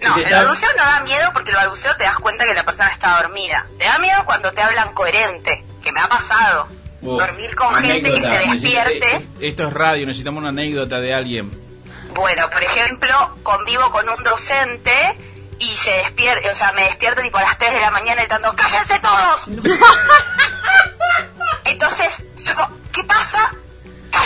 [0.01, 2.89] No, el balbuceo no da miedo porque el balbuceo te das cuenta que la persona
[2.89, 3.65] está dormida.
[3.77, 6.67] Te da miedo cuando te hablan coherente, que me ha pasado.
[7.01, 9.15] Dormir con gente que se despierte.
[9.15, 11.49] Eh, Esto es radio, necesitamos una anécdota de alguien.
[12.13, 14.91] Bueno, por ejemplo, convivo con un docente
[15.59, 18.53] y se despierta, o sea, me despierta tipo a las 3 de la mañana gritando,
[18.55, 19.47] ¡cállense todos!
[21.65, 22.55] Entonces, yo,
[22.91, 23.53] ¿qué pasa?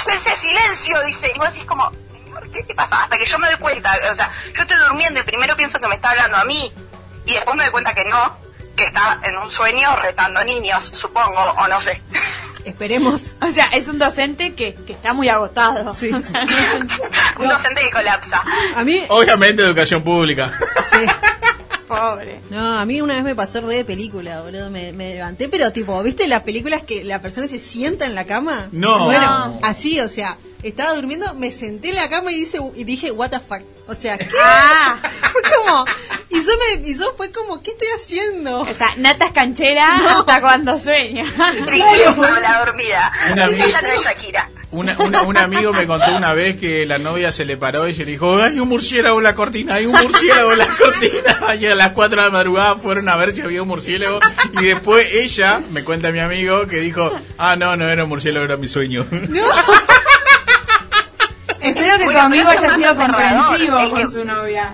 [0.05, 1.03] ¡Cállense, silencio!
[1.05, 3.03] Dice, y vos decís como, señor, ¿qué, ¿qué pasa?
[3.03, 5.87] Hasta que yo me doy cuenta, o sea, yo estoy durmiendo y primero pienso que
[5.87, 6.71] me está hablando a mí
[7.25, 8.37] y después me doy cuenta que no,
[8.75, 12.01] que está en un sueño retando niños, supongo, o no sé.
[12.65, 13.31] Esperemos.
[13.41, 15.91] O sea, es un docente que, que está muy agotado.
[15.91, 16.89] O sea, no es un-
[17.43, 18.41] Un docente que colapsa.
[18.75, 20.57] A mí, Obviamente educación pública.
[21.99, 22.41] Pobre.
[22.49, 24.69] no, a mí una vez me pasó re de película, boludo.
[24.69, 28.25] Me, me levanté, pero tipo, ¿viste las películas que la persona se sienta en la
[28.25, 28.69] cama?
[28.71, 29.05] No.
[29.05, 33.11] Bueno, así, o sea, estaba durmiendo, me senté en la cama y, dice, y dije,
[33.11, 33.61] what the fuck.
[33.85, 34.27] O sea, ¿qué?
[34.41, 34.97] Ah.
[35.33, 35.83] Fue como,
[36.29, 38.61] y yo, me, y yo fue como, ¿qué estoy haciendo?
[38.61, 41.25] O sea, Nata es canchera hasta cuando sueña.
[41.65, 43.11] Ridículo, la dormida.
[43.33, 44.49] Una vez- no es Shakira.
[44.73, 47.93] Una, una- un amigo me contó una vez que la novia se le paró y
[47.93, 51.55] le dijo, hay un murciélago en la cortina, hay un murciélago en la cortina.
[51.59, 54.19] Y a las 4 de la madrugada fueron a ver si había un murciélago.
[54.59, 58.45] Y después ella, me cuenta mi amigo, que dijo, ah, no, no era un murciélago,
[58.45, 59.05] era mi sueño.
[61.61, 64.73] Espero que Bueno, tu amigo haya sido comprensivo con su novia.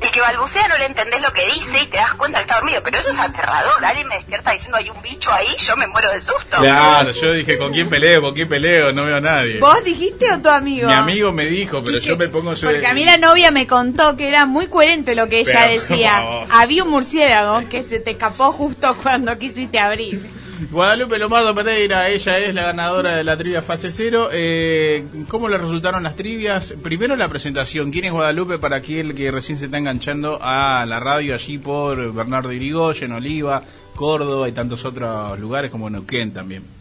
[0.00, 2.56] El que balbucea no le entendés lo que dice y te das cuenta que está
[2.56, 2.80] dormido.
[2.84, 3.84] Pero eso es aterrador.
[3.84, 6.58] Alguien me despierta diciendo hay un bicho ahí, yo me muero de susto.
[6.58, 8.22] Claro, yo dije, ¿con quién peleo?
[8.22, 8.92] ¿Con quién peleo?
[8.92, 9.58] No veo a nadie.
[9.58, 10.86] ¿Vos dijiste o tu amigo?
[10.86, 12.66] Mi amigo me dijo, pero yo me pongo su...
[12.66, 15.80] Porque a mí la novia me contó que era muy coherente lo que ella Pero,
[15.80, 16.22] decía.
[16.50, 20.28] Había un murciélago que se te escapó justo cuando quisiste abrir.
[20.60, 24.28] Guadalupe Lomardo Pereira, ella es la ganadora de la trivia fase cero.
[24.32, 26.74] Eh, ¿Cómo le resultaron las trivias?
[26.82, 27.92] Primero la presentación.
[27.92, 32.12] ¿Quién es Guadalupe para aquel que recién se está enganchando a la radio allí por
[32.12, 33.62] Bernardo Irigoyen, Oliva,
[33.94, 36.77] Córdoba y tantos otros lugares como Neuquén también?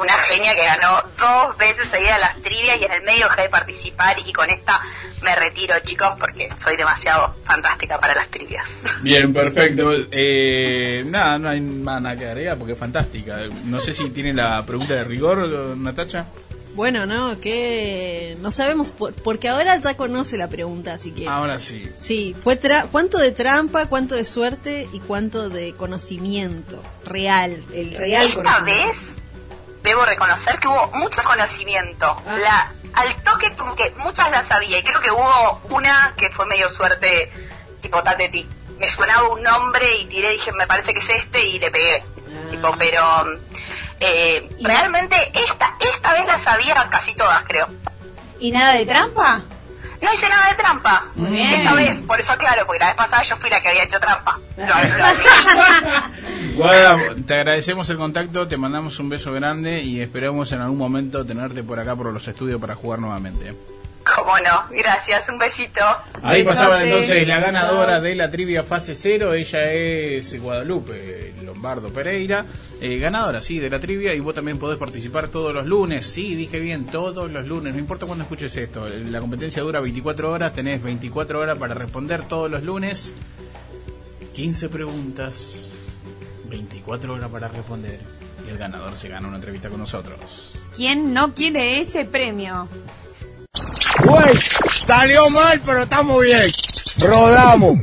[0.00, 3.48] Una genia que ganó dos veces seguía las trivias y en el medio dejé de
[3.50, 4.80] participar y con esta
[5.22, 8.64] me retiro, chicos, porque soy demasiado fantástica para las trivias.
[9.02, 9.92] Bien, perfecto.
[10.10, 13.38] Eh, nada, no hay más nada que agregar porque es fantástica.
[13.64, 15.46] No sé si tiene la pregunta de rigor,
[15.76, 16.26] Natacha.
[16.72, 21.26] Bueno, no, que no sabemos, por- porque ahora ya conoce la pregunta, así que...
[21.28, 21.90] Ahora sí.
[21.98, 27.94] Sí, fue tra- cuánto de trampa, cuánto de suerte y cuánto de conocimiento real, el
[27.96, 28.86] real Esta conocimiento.
[28.88, 28.98] vez
[29.82, 32.06] debo reconocer que hubo mucho conocimiento.
[32.26, 32.36] Ah.
[32.36, 36.46] La, al toque como que muchas las sabía y creo que hubo una que fue
[36.46, 37.32] medio suerte,
[37.80, 38.48] tipo Tateti.
[38.78, 42.02] Me sonaba un nombre y tiré, dije, me parece que es este y le pegué.
[42.02, 42.50] Ah.
[42.50, 43.40] Tipo, pero
[44.00, 47.68] eh, realmente esta, esta vez las sabía casi todas, creo.
[48.38, 49.42] ¿Y nada de trampa?
[50.02, 51.04] No hice nada de trampa.
[51.14, 51.52] Muy bien.
[51.52, 54.00] Esta vez, por eso claro, porque la vez pasada yo fui la que había hecho
[54.00, 54.40] trampa.
[56.54, 61.24] Guada, te agradecemos el contacto, te mandamos un beso grande y esperamos en algún momento
[61.24, 63.54] tenerte por acá por los estudios para jugar nuevamente.
[64.04, 65.80] Cómo no, gracias, un besito.
[66.22, 72.46] Ahí pasaba entonces la ganadora de la trivia fase 0, ella es Guadalupe Lombardo Pereira,
[72.80, 76.34] eh, ganadora, sí, de la trivia y vos también podés participar todos los lunes, sí,
[76.34, 80.54] dije bien, todos los lunes, no importa cuándo escuches esto, la competencia dura 24 horas,
[80.54, 83.14] tenés 24 horas para responder todos los lunes,
[84.32, 85.72] 15 preguntas,
[86.44, 88.00] 24 horas para responder
[88.46, 90.52] y el ganador se gana una entrevista con nosotros.
[90.74, 92.68] ¿Quién no quiere ese premio?
[94.04, 94.34] Güey,
[94.86, 96.50] salió mal, pero estamos bien.
[96.98, 97.78] Rodamos.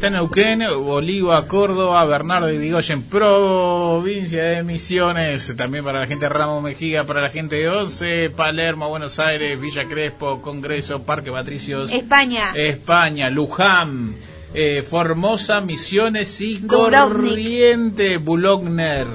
[0.00, 6.24] Está en Neuquén, Bolívar, Córdoba, Bernardo y Vigoyen, provincia de Misiones, también para la gente
[6.24, 11.30] de Ramos Mejía, para la gente de Once, Palermo, Buenos Aires, Villa Crespo, Congreso, Parque
[11.30, 12.52] Patricios, España.
[12.54, 14.14] España, Luján,
[14.54, 17.28] eh, Formosa, Misiones y Dubrovnik.
[17.32, 19.06] Corriente, Bulogner,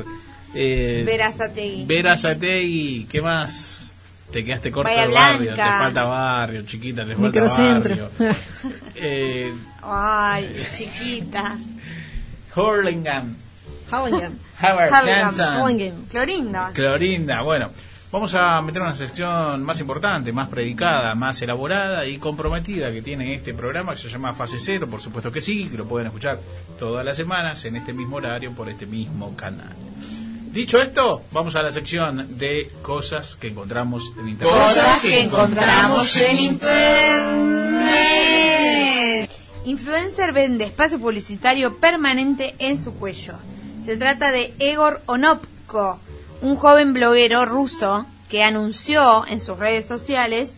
[0.54, 1.86] eh, Verazategui.
[1.88, 3.92] Verazategui, ¿qué más?
[4.32, 8.10] Te quedaste corto Bahía de barrio, te falta barrio, chiquita, te falta Microcentro.
[8.20, 8.36] barrio.
[8.98, 9.52] Eh,
[9.88, 11.58] Ay, chiquita.
[12.56, 13.36] Hurlingham,
[13.92, 14.40] Howlingham.
[14.62, 16.06] Howard Hurlingham.
[16.10, 16.72] Clorinda.
[16.74, 17.42] Clorinda.
[17.42, 17.70] Bueno,
[18.12, 23.36] vamos a meter una sección más importante, más predicada, más elaborada y comprometida que tiene
[23.36, 26.40] este programa que se llama Fase Cero, por supuesto que sí, que lo pueden escuchar
[26.80, 29.76] todas las semanas en este mismo horario por este mismo canal.
[30.52, 34.58] Dicho esto, vamos a la sección de cosas que encontramos en internet.
[34.58, 37.66] Cosas que encontramos en internet.
[39.66, 43.34] Influencer vende espacio publicitario permanente en su cuello.
[43.84, 46.00] Se trata de Egor Onopko,
[46.42, 50.54] un joven bloguero ruso que anunció en sus redes sociales,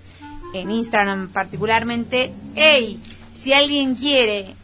[0.53, 2.99] en Instagram particularmente, hey,
[3.33, 4.55] si alguien quiere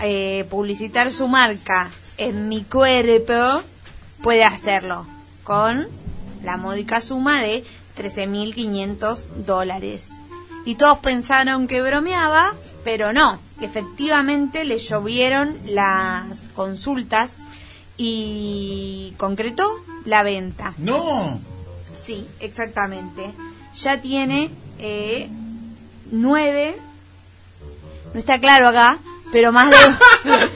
[0.00, 3.62] eh, publicitar su marca en mi cuerpo,
[4.22, 5.06] puede hacerlo
[5.44, 5.88] con
[6.42, 7.64] la módica suma de
[7.98, 10.10] 13.500 dólares.
[10.68, 12.52] Y todos pensaron que bromeaba,
[12.84, 13.40] pero no.
[13.62, 17.46] Efectivamente le llovieron las consultas
[17.96, 19.66] y concretó
[20.04, 20.74] la venta.
[20.76, 21.40] No.
[21.94, 23.32] Sí, exactamente.
[23.80, 25.30] Ya tiene eh,
[26.10, 26.76] 9,
[28.12, 28.98] no está claro acá,
[29.32, 29.76] pero más de,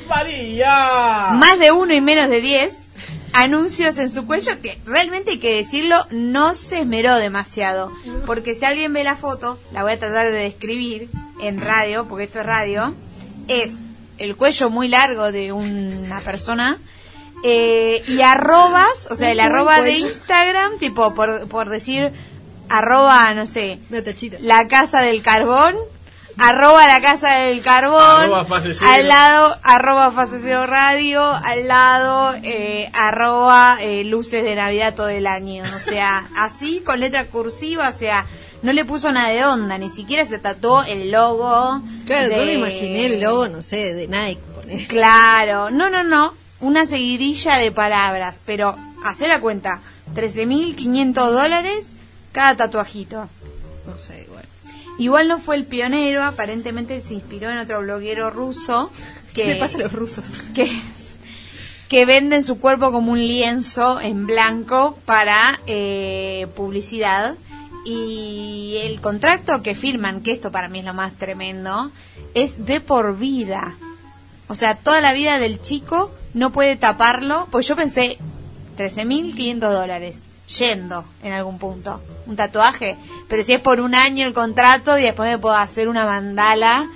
[0.08, 1.30] María.
[1.32, 2.88] más de uno y menos de 10
[3.32, 7.92] anuncios en su cuello que realmente hay que decirlo, no se esmeró demasiado.
[8.26, 11.08] Porque si alguien ve la foto, la voy a tratar de describir
[11.40, 12.94] en radio, porque esto es radio,
[13.48, 13.78] es
[14.18, 16.78] el cuello muy largo de una persona
[17.44, 19.98] eh, y arrobas, o sea, el arroba de.
[19.98, 22.12] Instagram, tipo por, por decir
[22.68, 23.78] arroba, no sé,
[24.40, 25.76] la casa del carbón,
[26.38, 28.90] arroba la casa del carbón, Arroba fase cero.
[28.92, 35.08] al lado arroba fase cero radio, al lado eh, arroba eh, luces de Navidad todo
[35.08, 38.26] el año, o sea, así con letra cursiva, o sea,
[38.62, 41.82] no le puso nada de onda, ni siquiera se tatuó el logo.
[42.06, 44.86] Claro, yo de- me imaginé el logo, no sé, de Nike.
[44.88, 49.80] Claro, no, no, no, una seguidilla de palabras, pero hace la cuenta,
[50.14, 51.94] 13.500 dólares
[52.30, 53.28] cada tatuajito.
[53.86, 54.44] No sé, igual.
[54.99, 58.90] Igual no fue el pionero, aparentemente se inspiró en otro bloguero ruso
[59.34, 60.24] que ¿Qué le pasa a los rusos?
[60.55, 60.70] que
[61.93, 67.34] que venden su cuerpo como un lienzo en blanco para eh, publicidad
[67.84, 71.93] y el contrato que firman, que esto para mí es lo más tremendo,
[72.32, 73.76] es de por vida.
[74.49, 78.16] O sea, toda la vida del chico no puede taparlo, pues yo pensé
[78.78, 80.24] 13.500 dólares
[80.59, 82.97] yendo en algún punto, un tatuaje,
[83.28, 86.88] pero si es por un año el contrato y después me puedo hacer una mandala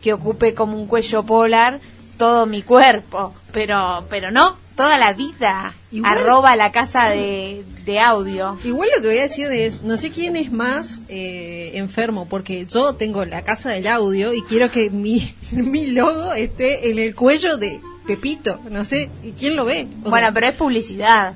[0.00, 1.80] que ocupe como un cuello polar
[2.18, 5.74] todo mi cuerpo, pero pero no, toda la vida.
[5.90, 8.56] Igual- Arroba la casa de, de audio.
[8.64, 12.64] Igual lo que voy a decir es, no sé quién es más eh, enfermo, porque
[12.66, 17.14] yo tengo la casa del audio y quiero que mi, mi logo esté en el
[17.14, 19.86] cuello de Pepito, no sé, ¿y quién lo ve?
[20.04, 21.34] O bueno, sea, pero es publicidad.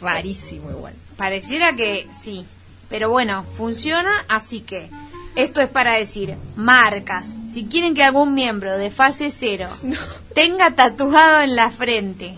[0.00, 0.94] Rarísimo igual.
[1.16, 2.44] Pareciera que sí,
[2.88, 4.88] pero bueno, funciona, así que
[5.36, 9.68] esto es para decir, marcas, si quieren que algún miembro de fase cero
[10.34, 12.36] tenga tatuado en la frente,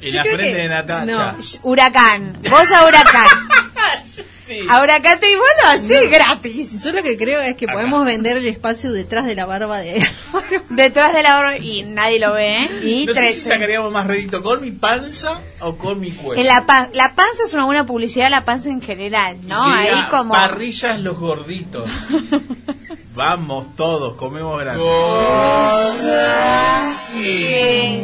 [0.00, 1.04] En Yo la frente que- de Natacha.
[1.06, 3.28] no, huracán, vos a huracán,
[4.68, 6.82] a huracán te y vos lo hacés gratis.
[6.84, 10.06] Yo lo que creo es que podemos vender el espacio detrás de la barba de
[10.70, 12.70] Detrás de la barba y nadie lo ve, ¿eh?
[12.84, 16.40] Y no sé tres- si sacaríamos más rédito con mi panza o con mi cuello.
[16.40, 19.64] en la, pan- la panza es una buena publicidad, la panza en general, ¿no?
[19.66, 20.34] Que Ahí como...
[20.34, 21.88] Parrillas los gorditos.
[23.14, 24.82] Vamos todos, comemos grande.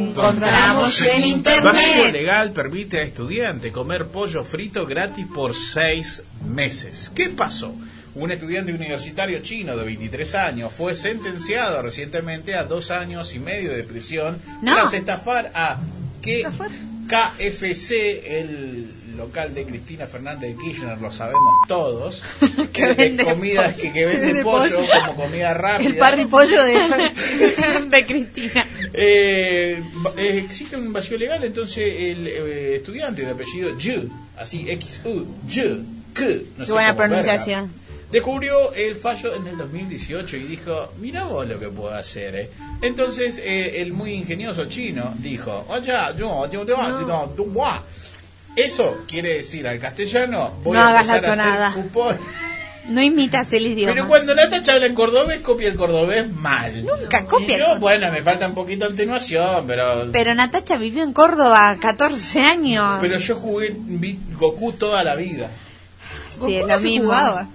[0.00, 1.64] encontramos en internet.
[1.64, 7.10] Vacío legal permite a estudiante comer pollo frito gratis por seis meses.
[7.14, 7.74] ¿Qué pasó?
[8.14, 13.72] Un estudiante universitario chino de 23 años fue sentenciado recientemente a dos años y medio
[13.72, 14.74] de prisión No.
[14.74, 15.78] tras estafar a
[16.20, 16.44] que
[17.08, 17.92] KFC,
[18.40, 22.22] el local de Cristina Fernández de Kirchner, lo sabemos todos,
[22.72, 23.82] Que de vende comidas pollo.
[23.82, 24.88] que, que vende Vende pollo, pollo.
[25.06, 25.88] como comida rápida.
[25.88, 26.74] el parripollo de
[27.90, 28.66] de Cristina.
[28.92, 29.82] Eh,
[30.16, 35.84] existe un vacío legal, entonces el eh, estudiante de apellido Yu, así X-U, Yu,
[36.56, 37.60] No Qué sé buena pronunciación.
[37.70, 42.34] verga, descubrió el fallo en el 2018 y dijo, mira vos lo que puedo hacer.
[42.36, 42.50] eh".
[42.82, 47.80] Entonces eh, el muy ingenioso chino dijo, oye, yo, yo te vas, no, tú, guau".
[48.56, 52.16] Eso quiere decir al castellano, voy No a hagas la empezar a hacer cupón.
[52.88, 53.92] No imitas el idioma.
[53.92, 56.84] Pero cuando Natacha habla en cordobés, copia el cordobés mal.
[56.84, 60.08] Nunca copia yo, bueno, me falta un poquito de atenuación, pero...
[60.10, 62.98] Pero Natacha vivió en Córdoba 14 años.
[63.00, 63.76] Pero yo jugué
[64.36, 65.50] Goku toda la vida.
[66.46, 67.04] Sí, es lo no se mismo.
[67.06, 67.48] jugaba.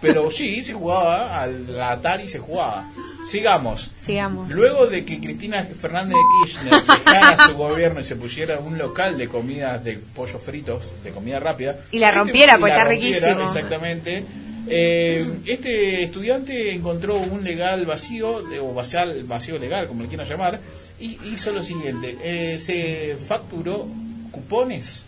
[0.00, 2.88] Pero sí, se jugaba, al Atari se jugaba.
[3.24, 3.88] Sigamos.
[3.96, 4.50] Sigamos.
[4.50, 9.16] Luego de que Cristina Fernández de Kirchner dejara su gobierno y se pusiera un local
[9.16, 11.76] de comidas de pollo fritos, de comida rápida.
[11.92, 13.42] Y la este- rompiera, y porque la está rompiera, riquísimo.
[13.42, 14.24] Exactamente.
[14.68, 20.26] Eh, este estudiante encontró un legal vacío, de- o vacío, vacío legal, como le quieran
[20.28, 20.58] llamar,
[20.98, 22.16] y hizo lo siguiente.
[22.22, 23.86] eh, se facturó
[24.32, 25.04] cupones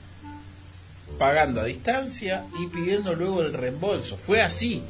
[1.19, 4.17] pagando a distancia y pidiendo luego el reembolso.
[4.17, 4.83] Fue así,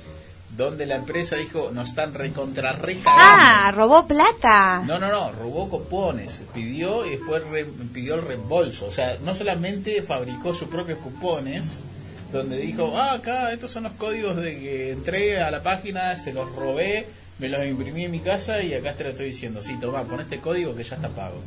[0.56, 3.12] donde la empresa dijo, nos están recontra recagando.
[3.16, 4.82] Ah, robó plata.
[4.86, 8.86] No, no, no, robó cupones, pidió y después re- pidió el reembolso.
[8.86, 11.82] O sea, no solamente fabricó sus propios cupones,
[12.32, 16.32] donde dijo, ah, acá estos son los códigos de que entré a la página, se
[16.32, 17.06] los robé,
[17.38, 20.20] me los imprimí en mi casa y acá te lo estoy diciendo, sí, toma, con
[20.20, 21.40] este código que ya está pago.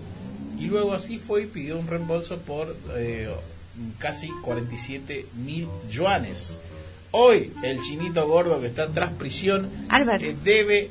[0.60, 3.30] Y luego así fue y pidió un reembolso por eh,
[3.98, 6.60] casi 47 mil yuanes.
[7.12, 9.70] Hoy el chinito gordo que está tras prisión
[10.22, 10.90] eh, debe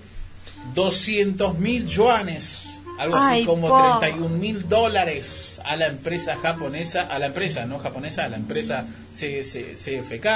[0.74, 3.99] 200 mil yuanes algo así como po.
[4.01, 8.87] 31 mil dólares a la empresa japonesa, a la empresa no japonesa, a la empresa
[9.12, 10.26] CFK.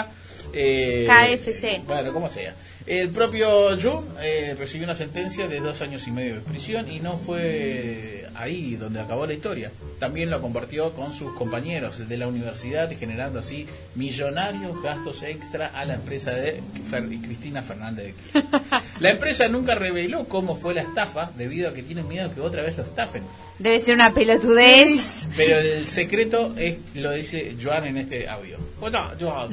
[0.53, 1.83] eh, KFC.
[1.87, 2.55] Bueno, como sea.
[2.87, 7.01] El propio Jun eh, recibió una sentencia de dos años y medio de prisión y
[7.01, 9.71] no fue ahí donde acabó la historia.
[9.99, 15.85] También lo compartió con sus compañeros de la universidad, generando así millonarios gastos extra a
[15.85, 16.61] la empresa de
[16.91, 18.61] Fer- Cristina Fernández de Kirchner.
[19.01, 22.63] La empresa nunca reveló cómo fue la estafa, debido a que tienen miedo que otra
[22.63, 23.23] vez lo estafen.
[23.59, 25.27] Debe ser una pelotudez.
[25.37, 28.59] Pero el secreto es lo dice Joan en este audio.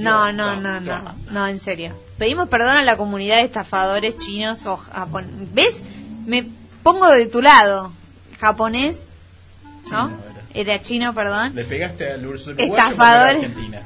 [0.04, 1.94] No, no, no, no, no, en serio.
[2.18, 5.54] Pedimos perdón a la comunidad de estafadores chinos o japoneses.
[5.54, 5.80] ¿Ves?
[6.26, 6.46] Me
[6.84, 7.92] pongo de tu lado.
[8.40, 9.00] Japonés,
[9.92, 10.12] ¿no?
[10.54, 11.54] Era chino, perdón.
[11.56, 13.44] Le pegaste al era Estafadores.
[13.44, 13.82] Argentina.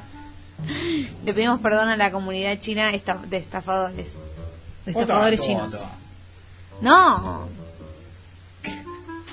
[1.24, 4.14] Le pedimos perdón a la comunidad china de estafadores.
[4.86, 5.84] Estafadores Toma, chinos.
[6.80, 7.48] No,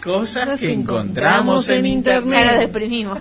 [0.03, 2.31] Cosas que encontramos en internet.
[2.31, 3.19] ya lo deprimimos.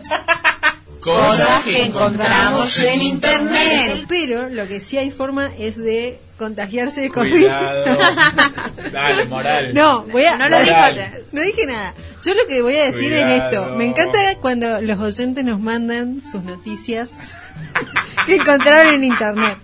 [1.00, 4.04] Cosas que encontramos en internet.
[4.08, 7.30] Pero lo que sí hay forma es de contagiarse de COVID.
[7.32, 7.84] Cuidado.
[8.92, 9.74] Dale, moral.
[9.74, 10.38] No, voy a.
[10.38, 10.58] No lo.
[10.58, 11.24] Moral.
[11.32, 11.94] No dije nada.
[12.24, 13.74] Yo lo que voy a decir es esto.
[13.76, 17.32] Me encanta cuando los oyentes nos mandan sus noticias
[18.26, 19.58] que encontraron en internet.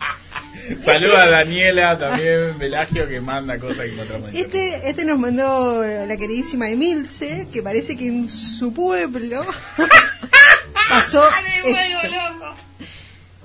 [0.81, 4.37] Saluda a Daniela, también Velagio, que manda cosas que encontramos en.
[4.37, 9.45] Este, este nos mandó la queridísima Emilce, que parece que en su pueblo
[10.89, 11.23] pasó
[11.65, 12.55] esto.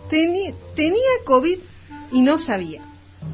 [0.10, 1.60] Teni- tenía COVID
[2.14, 2.82] y no sabía.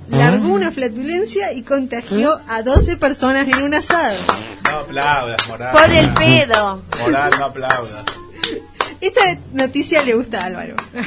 [0.10, 4.18] Largó una flatulencia y contagió a 12 personas en un asado.
[4.64, 5.72] No aplaudas, moral.
[5.72, 6.84] Por el pedo.
[7.00, 8.06] Moral, no aplaudas.
[9.02, 9.22] Esta
[9.54, 10.76] noticia le gusta a Álvaro.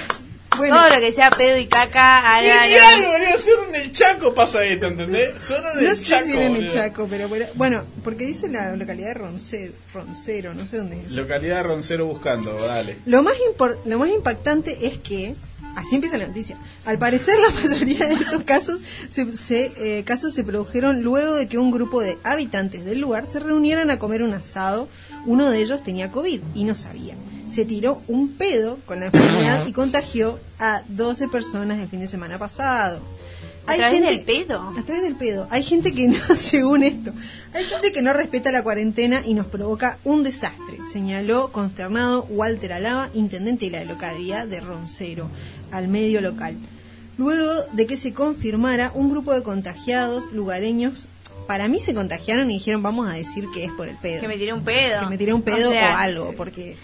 [0.56, 3.06] Bueno, Todo lo que sea pedo y caca, Álvaro.
[3.06, 3.38] Boludo.
[3.38, 5.40] Solo en el Chaco pasa esto, ¿entendés?
[5.40, 6.24] Solo en no el sé Chaco.
[6.26, 6.74] si era en el boludo.
[6.74, 11.12] Chaco, pero bueno, bueno, porque dice la localidad de Ronce- Roncero, no sé dónde es.
[11.12, 12.96] Localidad de Roncero buscando, dale.
[13.06, 15.36] Lo más, impor- lo más impactante es que,
[15.78, 20.34] así empieza la noticia, al parecer la mayoría de esos casos se, se, eh, casos
[20.34, 24.22] se produjeron luego de que un grupo de habitantes del lugar se reunieran a comer
[24.22, 24.88] un asado.
[25.26, 27.14] Uno de ellos tenía COVID y no sabía.
[27.50, 32.08] Se tiró un pedo con la enfermedad y contagió a 12 personas el fin de
[32.08, 33.00] semana pasado.
[33.68, 34.72] ¿A través del pedo?
[34.78, 35.46] A través del pedo.
[35.50, 37.12] Hay gente que no, según esto,
[37.52, 42.72] hay gente que no respeta la cuarentena y nos provoca un desastre, señaló consternado Walter
[42.72, 45.28] Alaba, intendente de la localidad de Roncero,
[45.70, 46.56] al medio local.
[47.16, 51.08] Luego de que se confirmara un grupo de contagiados lugareños,
[51.46, 54.20] para mí se contagiaron y dijeron vamos a decir que es por el pedo.
[54.20, 55.00] Que me tiré un pedo.
[55.00, 56.76] Que me tiré un pedo O sea, o algo, porque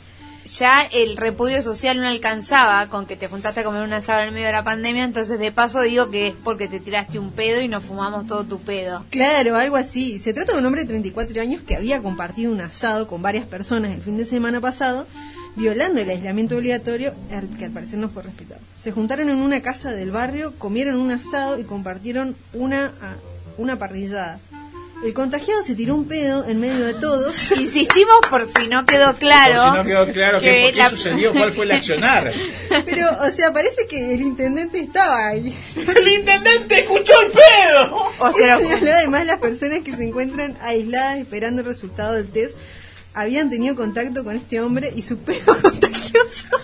[0.58, 4.28] ya el repudio social no alcanzaba con que te juntaste a comer un asado en
[4.28, 7.32] el medio de la pandemia, entonces de paso digo que es porque te tiraste un
[7.32, 9.04] pedo y nos fumamos todo tu pedo.
[9.10, 10.18] Claro, algo así.
[10.20, 13.46] Se trata de un hombre de 34 años que había compartido un asado con varias
[13.46, 15.06] personas el fin de semana pasado,
[15.56, 18.60] violando el aislamiento obligatorio, al que al parecer no fue respetado.
[18.76, 23.16] Se juntaron en una casa del barrio, comieron un asado y compartieron una, ah,
[23.58, 24.38] una parrillada.
[25.04, 27.50] El contagiado se tiró un pedo en medio de todos.
[27.52, 29.62] Insistimos por si no quedó claro.
[29.62, 32.32] Por si no quedó claro que, qué la- sucedió, cuál fue el accionar.
[32.86, 35.54] Pero, o sea, parece que el intendente estaba ahí.
[35.76, 38.02] ¡El intendente escuchó el pedo!
[38.18, 42.56] O sea, Eso además las personas que se encuentran aisladas esperando el resultado del test
[43.12, 46.46] habían tenido contacto con este hombre y su pedo contagioso.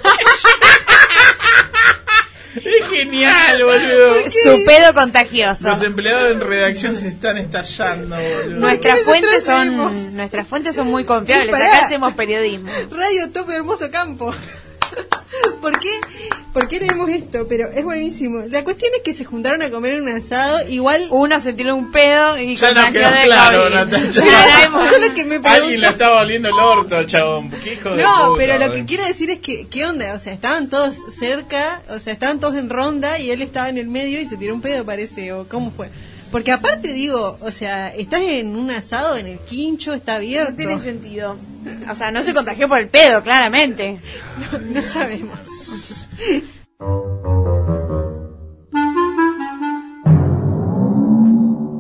[2.57, 4.31] Es genial, boludo.
[4.31, 5.69] su pedo contagioso.
[5.69, 8.61] Los empleados en redacción se están estallando, boludo.
[8.61, 11.55] Nuestras fuentes son nuestras fuentes son muy confiables.
[11.55, 12.71] Acá hacemos periodismo.
[12.91, 14.35] Radio Top Hermoso Campo.
[15.61, 15.91] ¿Por qué?
[16.53, 17.47] ¿Por qué leemos esto?
[17.49, 18.43] Pero es buenísimo.
[18.49, 21.07] La cuestión es que se juntaron a comer un asado, igual...
[21.11, 23.71] Uno se tiró un pedo y Ya nos quedó de claro.
[23.71, 24.13] Natalia.
[24.13, 27.51] Solo que me Alguien le estaba oliendo el orto al chabón.
[27.51, 30.15] ¿Qué hijo de No, puta, pero lo que quiero decir es que, ¿qué onda?
[30.15, 33.79] O sea, estaban todos cerca, o sea, estaban todos en ronda y él estaba en
[33.79, 35.91] el medio y se tiró un pedo, parece, o cómo fue.
[36.31, 40.53] Porque aparte digo, o sea, estás en un asado, en el quincho, está abierto.
[40.53, 41.37] No tiene sentido.
[41.91, 43.99] O sea, no se contagió por el pedo, claramente.
[44.53, 45.39] No, no sabemos.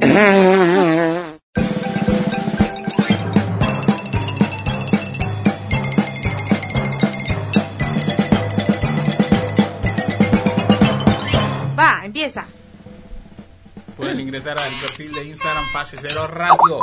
[14.20, 16.78] Ingresar al perfil de Instagram Fase Cero Radio.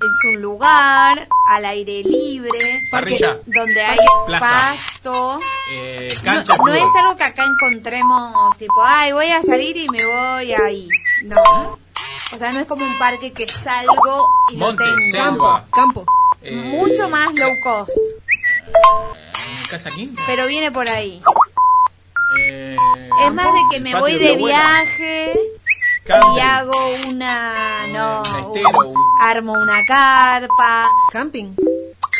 [0.00, 2.58] Es un lugar al aire libre,
[2.90, 3.38] Parrilla.
[3.46, 4.74] donde hay Plaza.
[4.74, 5.38] pasto.
[5.70, 9.86] Eh, No, cancha no es algo que acá encontremos, tipo, ay, voy a salir y
[9.88, 10.88] me voy ahí.
[11.22, 11.78] No.
[12.32, 15.10] O sea, no es como un parque que salgo y Monte, lo tengo.
[15.10, 15.64] selva.
[15.70, 16.04] Campo.
[16.42, 17.90] Eh, mucho más low cost,
[19.70, 20.16] Casa King.
[20.26, 21.22] pero viene por ahí.
[22.40, 22.76] Eh,
[23.26, 24.74] Es más de que me voy de de abuela.
[26.06, 26.72] Y hago
[27.08, 30.88] una, no, un- armo una carpa.
[31.10, 31.54] Camping.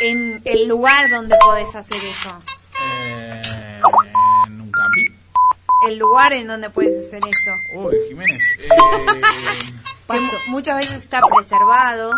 [0.01, 2.41] En el lugar donde podés hacer eso.
[2.81, 3.41] Eh,
[4.47, 5.11] en un camping.
[5.87, 7.51] El lugar en donde puedes hacer eso.
[7.73, 8.43] Uy, Jiménez.
[8.59, 8.69] Eh,
[10.09, 12.11] Que muchas veces está preservado.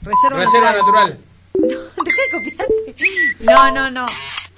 [0.00, 1.18] Reserva, reserva natural.
[1.54, 2.96] Deja de copiarte.
[3.40, 4.06] No, no, no.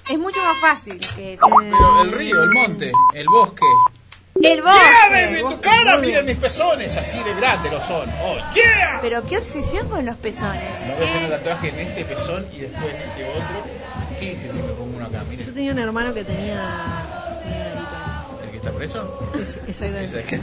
[0.09, 1.45] Es mucho más fácil que eso.
[1.59, 3.65] Pero el río, el monte, el bosque.
[4.35, 5.55] El ¡Llévame bosque.
[5.55, 5.97] tu cara!
[5.97, 8.09] Miren mis pezones, así de grandes lo son.
[8.21, 8.99] ¡Oh, yeah!
[9.01, 10.61] Pero qué obsesión con los pezones.
[10.87, 13.63] Me voy a hacer un tatuaje en este pezón y después en este otro.
[14.19, 15.19] ¿Qué dice si me pongo uno acá?
[15.19, 16.61] Yo Miren, tenía un hermano que tenía.
[17.43, 18.43] tenía narito.
[18.43, 19.31] ¿el que está preso?
[19.35, 20.39] Es- Exactamente.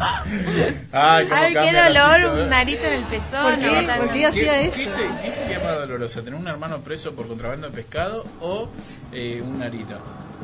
[0.92, 3.42] Ay, Ay, qué dolor, un narito en el pezón.
[3.42, 3.88] ¿Por qué?
[3.98, 4.76] ¿Por qué hacía eso?
[4.82, 6.22] ¿Qué, se- qué sería más doloroso?
[6.22, 8.68] ¿Tener un hermano preso por contrabando de pescado o
[9.12, 9.94] eh, un narito?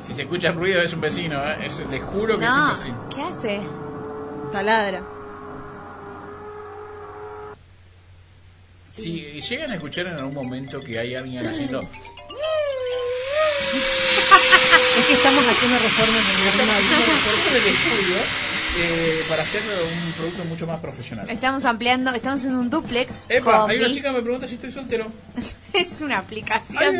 [0.06, 1.56] Si se escucha ruido es un vecino, ¿eh?
[1.66, 3.08] Es- le juro que No, es un vecino.
[3.14, 3.60] ¿qué hace?
[4.52, 5.02] Taladra.
[8.96, 11.78] Si llegan a escuchar en algún momento que hay alguien haciendo...
[11.80, 11.86] Es
[15.06, 16.34] que estamos haciendo reformas en
[17.56, 18.16] el estudio
[18.78, 19.60] eh, para hacer
[20.06, 21.28] un producto mucho más profesional.
[21.28, 23.24] Estamos ampliando, estamos en un duplex.
[23.28, 25.06] Epa, hay una chica que me pregunta si estoy soltero.
[25.72, 26.82] Es una aplicación.
[26.82, 26.96] Ay,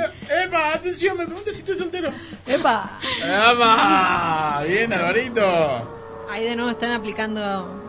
[0.46, 2.10] Epa, atención, me pregunta si estoy soltero.
[2.46, 2.98] ¡Epa!
[3.22, 4.62] ¡Epa!
[4.66, 6.26] Bien, Alvarito.
[6.30, 7.82] Ahí de nuevo están aplicando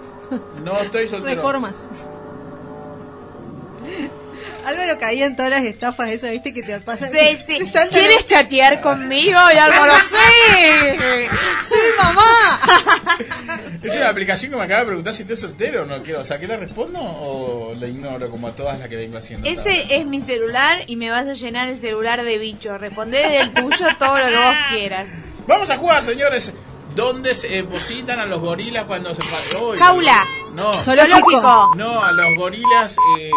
[0.64, 1.36] No estoy soltero.
[1.36, 1.76] reformas.
[4.66, 7.11] Álvaro caía en todas las estafas esas, viste, que te pasan.
[7.11, 7.59] Sí, sí.
[7.91, 9.39] ¿Quieres chatear conmigo?
[9.53, 10.97] Y Álvaro, sí.
[11.68, 13.61] ¡Sí, mamá!
[13.84, 15.86] Es una aplicación que me acaba de preguntar si estoy soltero.
[15.86, 18.95] No quiero, o sea, ¿qué le respondo o la ignoro como a todas las que
[18.95, 19.47] vengo haciendo?
[19.47, 22.80] Ese es mi celular y me vas a llenar el celular de bichos.
[22.80, 25.07] Respondé del tuyo todo lo que vos quieras.
[25.47, 26.53] Vamos a jugar, señores.
[26.96, 30.26] ¿Dónde se depositan a los gorilas cuando se Uy, Jaula.
[30.54, 30.72] No.
[30.74, 31.72] Zoológico.
[31.76, 33.32] No, a los gorilas eh,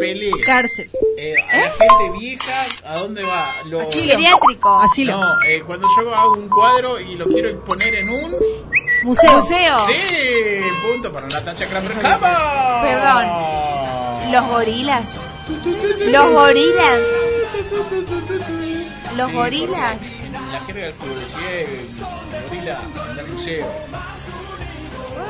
[0.00, 0.32] pelea.
[0.44, 0.90] Cárcel.
[1.16, 3.54] Eh, a la gente vieja, ¿a dónde va?
[3.66, 3.84] Los...
[3.84, 4.16] Asilo.
[4.80, 5.20] Asilo.
[5.20, 8.34] No, eh, cuando yo hago un cuadro y lo quiero exponer en un...
[9.04, 9.40] Museo.
[9.40, 9.86] Museo.
[9.86, 11.92] Sí, punto para Natacha Kramer.
[12.02, 12.82] ¡Vamos!
[12.82, 14.32] Perdón.
[14.32, 15.30] Los gorilas.
[16.06, 17.00] Los gorilas.
[19.16, 19.96] Los Sí, gorilas.
[20.58, 22.00] Porque En la jerga del fútbol, es
[22.50, 23.66] gorila, anda al museo.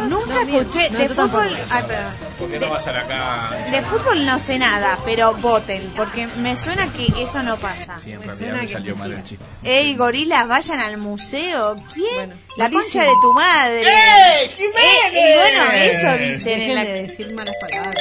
[0.09, 0.91] Nunca escuché.
[0.91, 1.59] no, de fútbol.
[1.71, 2.13] Ay, perdón.
[2.39, 3.71] ¿Por qué no vas a la cancha?
[3.71, 7.99] De fútbol no sé nada, pero voten, porque me suena que eso no pasa.
[8.03, 9.45] Sí, en Me realidad suena me que salió mal el chiste.
[9.63, 11.77] Ey, gorilas, vayan al museo.
[11.93, 12.15] ¿Quién?
[12.17, 13.83] Bueno, la concha de tu madre.
[13.83, 15.13] ¡Eh, Jiménez!
[15.13, 16.85] Eh, y bueno, eso dicen en Dejen la...
[16.85, 17.95] de decir malas palabras.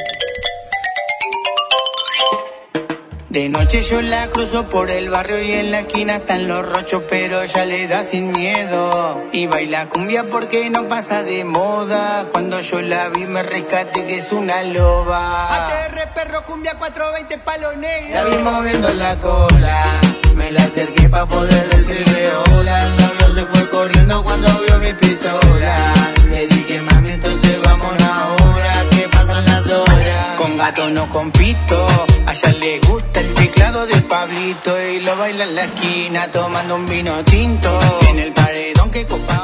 [3.34, 7.02] De noche yo la cruzo por el barrio y en la esquina están los rochos,
[7.10, 9.24] pero ella le da sin miedo.
[9.32, 12.28] Y baila cumbia porque no pasa de moda.
[12.32, 15.66] Cuando yo la vi me rescate que es una loba.
[15.66, 18.14] ATR perro cumbia 420 palo negro.
[18.14, 19.84] La vi moviendo la cola.
[20.36, 22.86] Me la acerqué pa' poder decirle hola.
[22.86, 25.94] El novio se fue corriendo cuando vio mi pistola.
[26.30, 27.63] Le dije mami entonces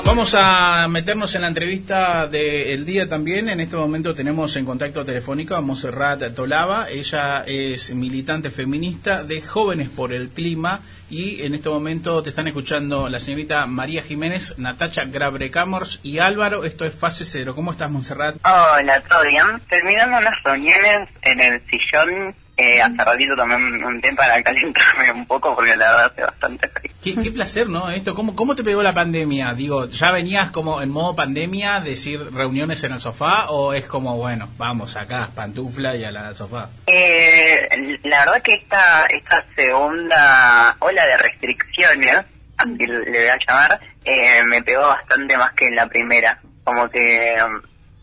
[0.05, 3.49] Vamos a meternos en la entrevista del día también.
[3.49, 6.89] En este momento tenemos en contacto telefónico a Monserrat Tolava.
[6.89, 10.81] Ella es militante feminista de Jóvenes por el Clima.
[11.09, 16.65] Y en este momento te están escuchando la señorita María Jiménez, Natacha Grabrecamors y Álvaro.
[16.65, 17.55] Esto es Fase Cero.
[17.55, 18.35] ¿Cómo estás, Monserrat?
[18.45, 19.59] Hola, ¿todo bien?
[19.69, 25.25] Terminando unas reuniones en el sillón, eh, hace ratito tomé un, té para calentarme un
[25.25, 26.93] poco porque la verdad hace bastante frío.
[27.01, 27.89] Qué, qué placer, ¿no?
[27.89, 29.53] Esto, ¿cómo, ¿Cómo te pegó la pandemia?
[29.53, 33.49] Digo, ¿ya venías como en modo pandemia, decir reuniones en el sofá?
[33.49, 36.69] ¿O es como, bueno, vamos acá, pantufla y a la sofá?
[36.85, 37.65] Eh,
[38.03, 42.17] la verdad que esta, esta segunda ola de restricciones,
[42.57, 46.41] así le voy a llamar, eh, me pegó bastante más que la primera.
[46.65, 47.37] Como que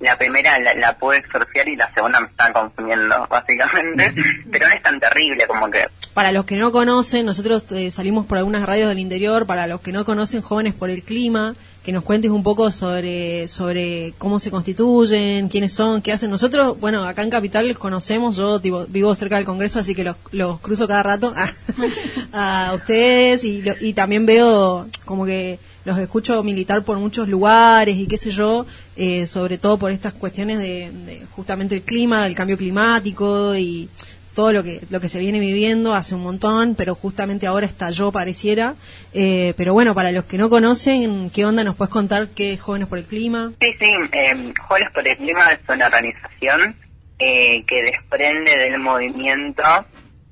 [0.00, 4.12] la primera la, la pude exorciar y la segunda me está consumiendo, básicamente.
[4.52, 5.86] Pero no es tan terrible como que...
[6.14, 9.80] Para los que no conocen, nosotros eh, salimos por algunas radios del interior, para los
[9.82, 14.38] que no conocen Jóvenes por el Clima, que nos cuentes un poco sobre, sobre cómo
[14.38, 16.30] se constituyen, quiénes son, qué hacen.
[16.30, 20.04] Nosotros, bueno, acá en Capital los conocemos, yo tipo, vivo cerca del Congreso, así que
[20.04, 21.34] los, los cruzo cada rato
[22.32, 27.96] a, ustedes y, lo- y también veo como que los escucho militar por muchos lugares
[27.96, 28.66] y qué sé yo,
[28.96, 33.88] eh, sobre todo por estas cuestiones de, de justamente el clima, el cambio climático y
[34.36, 38.12] todo lo que lo que se viene viviendo hace un montón, pero justamente ahora estalló
[38.12, 38.74] pareciera.
[39.14, 42.60] Eh, pero bueno, para los que no conocen, ¿qué onda nos puedes contar qué es
[42.60, 43.52] Jóvenes por el Clima?
[43.60, 46.76] Sí, sí, eh, Jóvenes por el Clima es una organización
[47.18, 49.62] eh, que desprende del movimiento,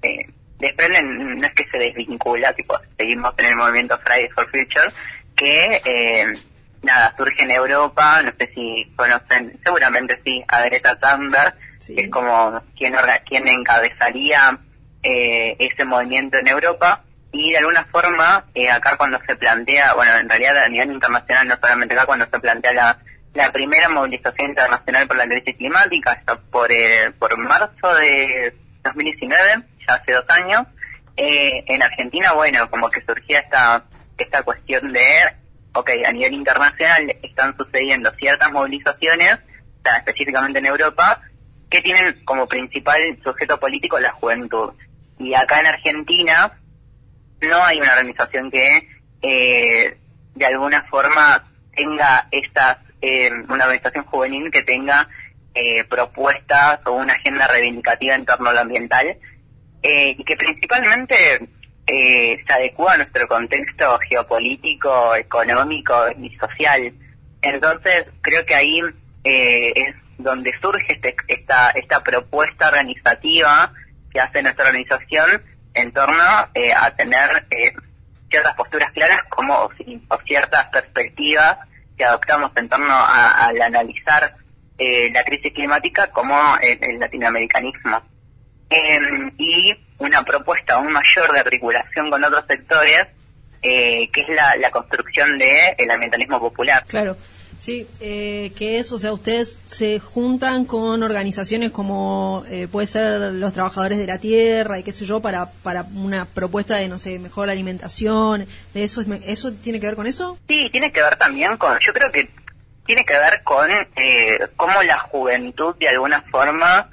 [0.02, 4.92] eh, desprende, no es que se desvincula, tipo, seguimos en el movimiento Fridays for Future,
[5.34, 6.26] que, eh,
[6.84, 11.54] nada, surge en Europa, no sé si conocen, seguramente sí, a Greta Thunberg,
[11.86, 14.58] que es como quien, orga- quien encabezaría
[15.02, 20.16] eh, ese movimiento en Europa, y de alguna forma, eh, acá cuando se plantea, bueno,
[20.18, 22.98] en realidad a nivel internacional, no solamente acá, cuando se plantea la,
[23.34, 28.54] la primera movilización internacional por la crisis climática, está por, eh, por marzo de
[28.84, 30.62] 2019, ya hace dos años,
[31.16, 33.84] eh, en Argentina, bueno, como que surgía esta,
[34.16, 35.02] esta cuestión de,
[35.74, 39.38] ok, a nivel internacional están sucediendo ciertas movilizaciones,
[39.98, 41.20] específicamente en Europa,
[41.68, 44.72] que tienen como principal sujeto político la juventud.
[45.18, 46.58] Y acá en Argentina
[47.40, 48.88] no hay una organización que
[49.22, 49.98] eh,
[50.34, 51.44] de alguna forma
[51.74, 55.08] tenga estas, eh, una organización juvenil que tenga
[55.54, 59.18] eh, propuestas o una agenda reivindicativa en torno a lo ambiental
[59.82, 61.48] eh, y que principalmente
[61.86, 66.92] eh, se adecua a nuestro contexto geopolítico, económico y social.
[67.42, 68.80] Entonces, creo que ahí
[69.24, 73.72] eh, es donde surge este- esta, esta propuesta organizativa
[74.12, 75.42] que hace nuestra organización
[75.74, 76.22] en torno
[76.54, 77.72] eh, a tener eh,
[78.30, 81.58] ciertas posturas claras como o ciertas perspectivas
[81.96, 84.36] que adoptamos en torno a- al analizar
[84.78, 88.02] eh, la crisis climática como el, el latinoamericanismo.
[88.70, 93.06] Em, y una propuesta aún mayor de articulación con otros sectores,
[93.62, 96.84] eh, que es la, la construcción del ambientalismo popular.
[96.86, 97.16] Claro.
[97.58, 103.32] Sí, eh, que es, o sea, ustedes se juntan con organizaciones como eh, puede ser
[103.32, 106.98] los trabajadores de la tierra y qué sé yo para para una propuesta de no
[106.98, 110.36] sé mejor alimentación, de eso eso tiene que ver con eso.
[110.48, 112.28] Sí, tiene que ver también con, yo creo que
[112.86, 116.90] tiene que ver con eh, cómo la juventud de alguna forma,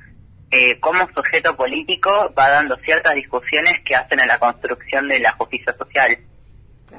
[0.51, 5.31] eh, como sujeto político, va dando ciertas discusiones que hacen a la construcción de la
[5.31, 6.17] justicia social.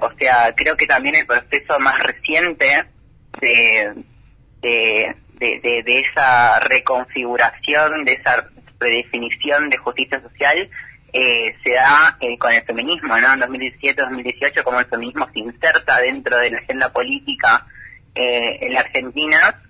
[0.01, 2.87] O sea, creo que también el proceso más reciente
[3.41, 3.95] de,
[4.63, 8.49] de, de, de- esa reconfiguración, de esa
[8.81, 10.71] redefinición de justicia social,
[11.13, 13.35] eh, se da eh, con el feminismo, ¿no?
[13.35, 17.67] En 2017-2018, como el feminismo se inserta dentro de la agenda política
[18.15, 19.63] eh, en la Argentina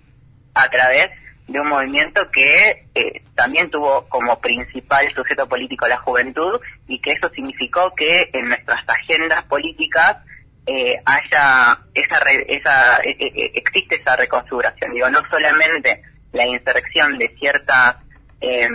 [0.55, 1.11] a través
[1.49, 7.13] de un movimiento que eh, también tuvo como principal sujeto político la juventud y que
[7.13, 10.19] eso significó que en nuestras agendas políticas
[10.67, 14.93] eh, haya esa, re- esa eh, eh, existe esa reconfiguración.
[14.95, 17.97] Digo no solamente la inserción de ciertas
[18.41, 18.69] eh,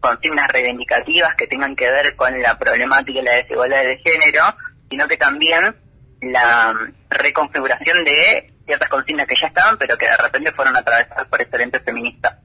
[0.00, 4.42] consignas reivindicativas que tengan que ver con la problemática y la desigualdad de género
[4.90, 5.74] sino que también
[6.20, 6.74] la
[7.10, 11.82] reconfiguración de ciertas consignas que ya estaban pero que de repente fueron atravesadas por excelentes
[11.82, 12.36] feministas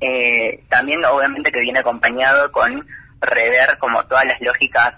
[0.00, 2.86] eh, también obviamente que viene acompañado con
[3.20, 4.94] rever como todas las lógicas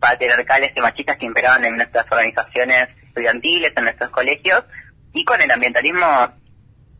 [0.00, 4.64] patriarcales y machistas que imperaban en nuestras organizaciones estudiantiles, en nuestros colegios,
[5.12, 6.06] y con el ambientalismo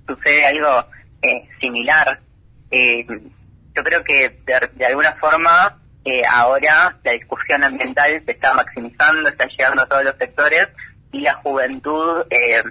[0.07, 0.87] sucede algo
[1.23, 2.21] eh, similar.
[2.71, 3.07] Eh,
[3.75, 9.29] yo creo que de, de alguna forma eh, ahora la discusión ambiental se está maximizando,
[9.29, 10.69] está llegando a todos los sectores
[11.13, 12.63] y la juventud, eh,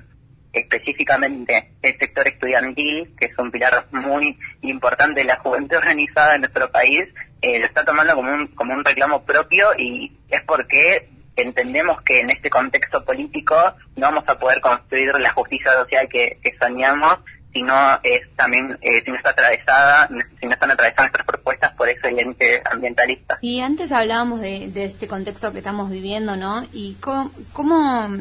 [0.57, 6.41] específicamente el sector estudiantil, que es un pilar muy importante de la juventud organizada en
[6.41, 7.05] nuestro país,
[7.41, 12.21] eh, lo está tomando como un, como un reclamo propio y es porque entendemos que
[12.21, 13.55] en este contexto político
[13.95, 17.19] no vamos a poder construir la justicia social que, que soñamos
[17.53, 21.71] si no es también eh, si no está atravesada si no están atravesadas nuestras propuestas
[21.73, 26.65] por ese lente ambientalista Y antes hablábamos de, de este contexto que estamos viviendo, ¿no?
[26.73, 28.17] Y cómo, cómo-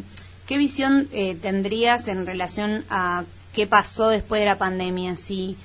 [0.47, 3.25] qué visión eh, tendrías en relación a
[3.55, 5.57] qué pasó después de la pandemia, si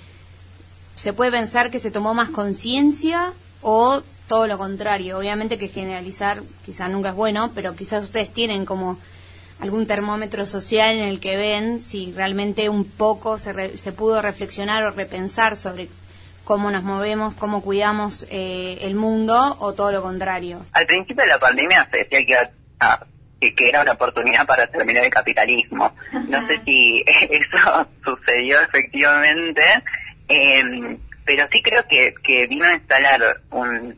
[0.96, 5.18] se puede pensar que se tomó más conciencia o todo lo contrario.
[5.18, 8.98] Obviamente que generalizar quizás nunca es bueno, pero quizás ustedes tienen como
[9.60, 14.22] algún termómetro social en el que ven si realmente un poco se, re- se pudo
[14.22, 15.90] reflexionar o repensar sobre
[16.44, 20.66] cómo nos movemos, cómo cuidamos eh, el mundo o todo lo contrario.
[20.72, 22.50] Al principio de la pandemia se decía que,
[23.42, 25.94] que, que era una oportunidad para terminar el capitalismo.
[26.30, 29.64] No sé si eso sucedió efectivamente,
[30.30, 33.98] eh, pero sí creo que, que vino a instalar un,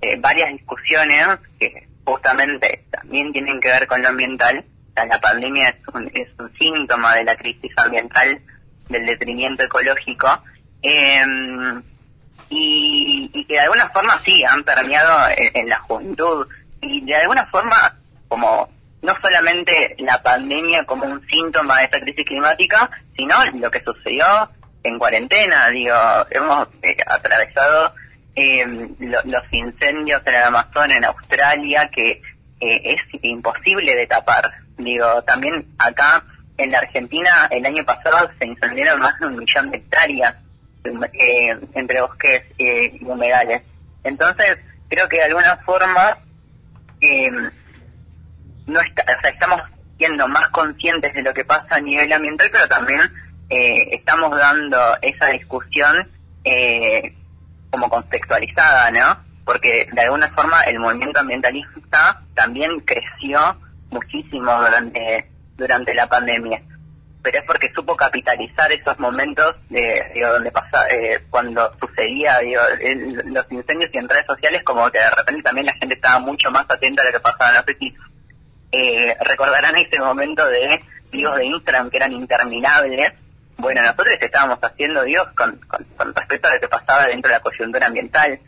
[0.00, 1.26] eh, varias discusiones
[1.58, 4.64] que justamente también tienen que ver con lo ambiental.
[4.90, 8.40] O sea, la pandemia es un, es un síntoma de la crisis ambiental,
[8.88, 10.28] del detrimento ecológico.
[10.82, 11.24] Eh,
[12.50, 16.46] y, y que de alguna forma sí han permeado en, en la juventud
[16.82, 17.96] y de alguna forma
[18.28, 18.68] como
[19.04, 24.24] no solamente la pandemia como un síntoma de esta crisis climática, sino lo que sucedió
[24.82, 25.94] en cuarentena, digo,
[26.30, 27.94] hemos eh, atravesado
[28.36, 28.66] eh,
[28.98, 32.20] lo- los incendios en el Amazonas, en Australia, que
[32.60, 34.50] eh, es imposible de tapar.
[34.76, 36.24] Digo, también acá
[36.56, 40.34] en la Argentina el año pasado se incendiaron más de un millón de hectáreas
[41.12, 43.62] eh, entre bosques eh, y humedales.
[44.02, 46.18] Entonces, creo que de alguna forma
[48.66, 49.60] no está, o sea, estamos
[49.98, 53.00] siendo más conscientes de lo que pasa a nivel ambiental, pero también
[53.50, 56.08] eh, estamos dando esa discusión
[56.44, 57.14] eh,
[57.70, 59.18] como contextualizada, ¿no?
[59.44, 63.58] Porque de alguna forma el movimiento ambientalista también creció
[63.90, 66.60] muchísimo durante durante la pandemia,
[67.22, 72.60] pero es porque supo capitalizar esos momentos de digo, donde pasa eh, cuando sucedía digo,
[72.80, 76.18] el- los incendios y en redes sociales como que de repente también la gente estaba
[76.18, 77.94] mucho más atenta a lo que pasaba no sé si
[78.74, 83.12] eh, recordarán ese momento de vivos de Instagram que eran interminables.
[83.56, 87.42] Bueno, nosotros estábamos haciendo Dios con, con, respecto a lo que pasaba dentro de la
[87.42, 88.40] coyuntura ambiental,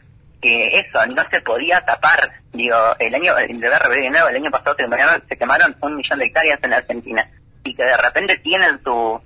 [0.42, 2.42] que eso no se podía tapar.
[2.52, 6.18] Digo, el año, el de nuevo, el año pasado se quemaron, se quemaron un millón
[6.18, 7.30] de hectáreas en la Argentina
[7.62, 9.20] y que de repente tienen su,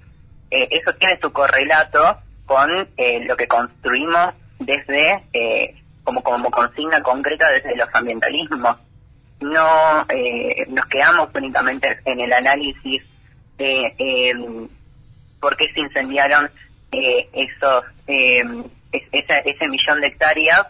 [0.50, 7.02] eh, eso tiene su correlato con eh, lo que construimos desde, eh, como, como consigna
[7.02, 8.76] concreta desde los ambientalismos
[9.40, 13.02] no eh, nos quedamos únicamente en el análisis
[13.58, 14.32] de eh,
[15.40, 16.50] por qué se incendiaron
[16.92, 18.44] eh, esos eh,
[18.92, 20.66] es- esa- ese millón de hectáreas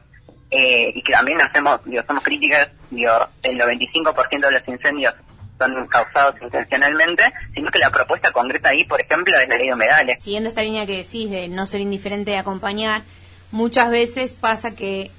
[0.53, 3.13] y que también hacemos digo, somos críticas digo,
[3.45, 5.15] el 95% de los incendios
[5.59, 7.23] son causados intencionalmente
[7.55, 10.23] sino que la propuesta concreta ahí por ejemplo es la ley de humedales.
[10.23, 13.03] Siguiendo esta línea que decís de no ser indiferente y acompañar,
[13.53, 15.11] muchas veces pasa que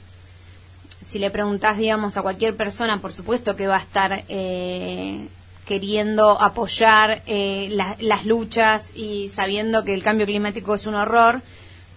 [1.02, 5.28] si le preguntás, digamos, a cualquier persona, por supuesto que va a estar eh,
[5.66, 11.41] queriendo apoyar eh, la- las luchas y sabiendo que el cambio climático es un horror,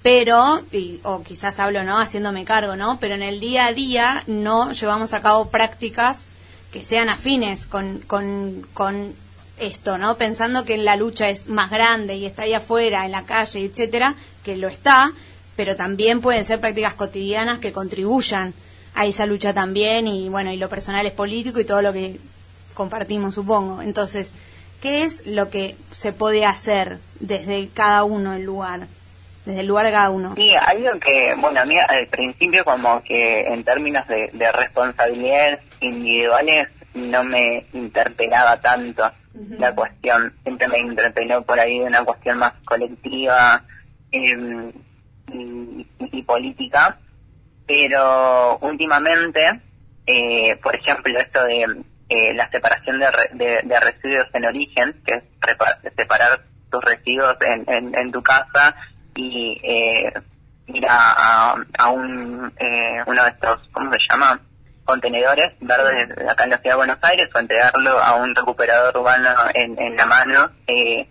[0.03, 1.99] pero, y- o quizás hablo, ¿no?
[1.99, 2.99] Haciéndome cargo, ¿no?
[3.01, 6.27] Pero en el día a día no llevamos a cabo prácticas
[6.73, 9.15] que sean afines con, con, con
[9.59, 10.17] esto, ¿no?
[10.17, 14.15] Pensando que la lucha es más grande y está ahí afuera, en la calle, etcétera,
[14.45, 15.13] que lo está,
[15.57, 18.53] pero también pueden ser prácticas cotidianas que contribuyan
[18.95, 22.19] a esa lucha también y bueno, y lo personal es político y todo lo que
[22.75, 23.83] compartimos, supongo.
[23.83, 24.35] Entonces,
[24.81, 28.87] ¿qué es lo que se puede hacer desde cada uno el lugar?
[29.45, 30.35] Desde el lugar de cada uno.
[30.37, 35.61] Sí, algo que, bueno, a mí al principio como que en términos de, de responsabilidades
[35.81, 39.11] individuales no me interpelaba tanto
[39.59, 43.65] la cuestión, siempre me interpeló por ahí de una cuestión más colectiva
[44.13, 44.73] eh,
[45.33, 46.99] y, y política,
[47.67, 49.61] pero últimamente,
[50.07, 51.63] eh, por ejemplo, esto de
[52.09, 55.23] eh, la separación de, re- de- de residuos en origen, que es
[55.97, 58.75] separar tus residuos en, en, en tu casa
[59.15, 60.13] y eh,
[60.67, 64.41] ir a, a, a un, eh, uno de estos, ¿cómo se llama?
[64.85, 69.31] contenedores verdes acá en la ciudad de Buenos Aires o entregarlo a un recuperador urbano
[69.55, 71.09] en, en la mano eh,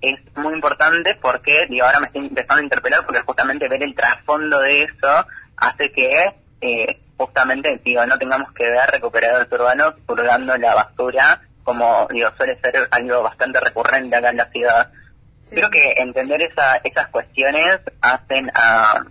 [0.00, 3.94] es muy importante porque digo ahora me estoy empezando a interpelar porque justamente ver el
[3.94, 5.26] trasfondo de eso
[5.56, 12.08] hace que eh, justamente digo no tengamos que ver recuperadores urbanos purgando la basura como
[12.10, 14.90] digo suele ser algo bastante recurrente acá en la ciudad.
[15.50, 19.04] Creo que entender esa, esas cuestiones hacen a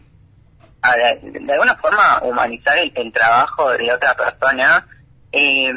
[0.82, 4.88] a de, de alguna forma humanizar el, el trabajo de otra persona
[5.32, 5.72] eh,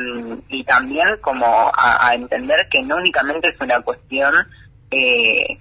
[0.48, 4.34] y también como a, a entender que no únicamente es una cuestión
[4.90, 5.58] eh,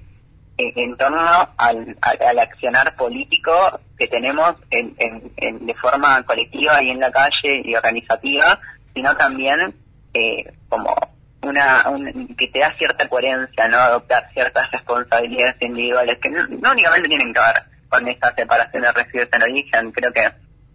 [0.58, 1.20] en, en torno
[1.58, 7.12] al, al, accionar político que tenemos en, en- en- de forma colectiva y en la
[7.12, 8.60] calle y organizativa,
[8.94, 9.74] sino también
[10.14, 10.96] eh, como
[11.42, 16.72] una un- que te da cierta coherencia, no adoptar ciertas responsabilidades individuales que no, no
[16.72, 20.28] únicamente tienen que ver con esta separación de residuos en origen, creo que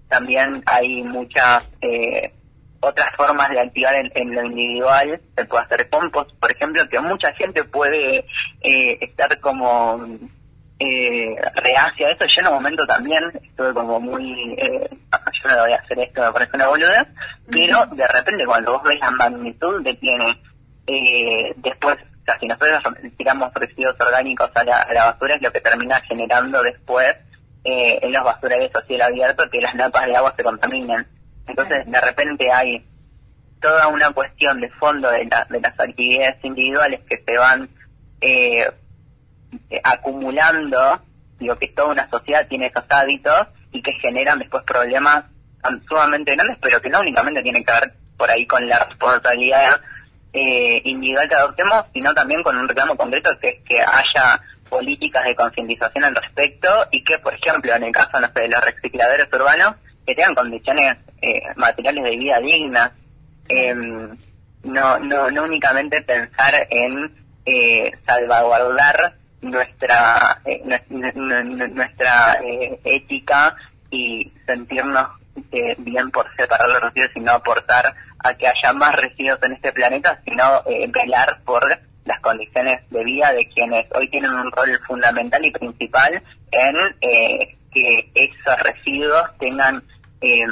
[0.09, 2.33] también hay muchas eh,
[2.81, 7.01] otras formas de activar en, en lo individual, se puede hacer compost, por ejemplo, que
[7.01, 8.25] mucha gente puede
[8.61, 10.07] eh, estar como
[10.79, 12.25] eh, reacia a eso.
[12.27, 16.23] Yo en un momento también estuve como muy, eh, yo no voy a hacer esto,
[16.23, 17.07] me parece una boludez,
[17.51, 20.41] pero de repente cuando vos ves la magnitud que tiene,
[20.87, 22.81] eh, después, o sea, si nosotros
[23.17, 27.17] tiramos residuos orgánicos a la, a la basura es lo que termina generando después
[27.65, 31.07] eh, en los basurales a cielo abierto que las napas de agua se contaminen.
[31.49, 32.85] Entonces, de repente hay
[33.61, 37.69] toda una cuestión de fondo de, la- de las actividades individuales que se van
[38.21, 38.71] eh,
[39.71, 41.01] eh, acumulando,
[41.39, 45.25] digo que toda una sociedad tiene esos hábitos y que generan después problemas
[45.89, 49.81] sumamente grandes, pero que no únicamente tienen que ver por ahí con la responsabilidad
[50.33, 55.25] eh, individual que adoptemos, sino también con un reclamo concreto que es que haya políticas
[55.25, 58.63] de concientización al respecto y que, por ejemplo, en el caso no sé, de los
[58.65, 59.75] recicladores urbanos,
[60.07, 62.93] que tengan condiciones eh, materiales de vida dignas.
[63.49, 64.17] Em,
[64.65, 67.15] no, no, no únicamente pensar en
[67.47, 73.57] eh, salvaguardar nuestra eh, nues- nu- nu- nuestra eh, ética
[73.91, 75.07] y sentirnos
[75.53, 79.53] eh, bien por separar los residuos y no aportar a que haya más residuos en
[79.53, 81.65] este planeta, sino velar por
[82.05, 86.21] las condiciones de vida de quienes hoy tienen un rol fundamental y principal
[86.51, 89.83] en eh, que esos residuos tengan
[90.21, 90.45] eh,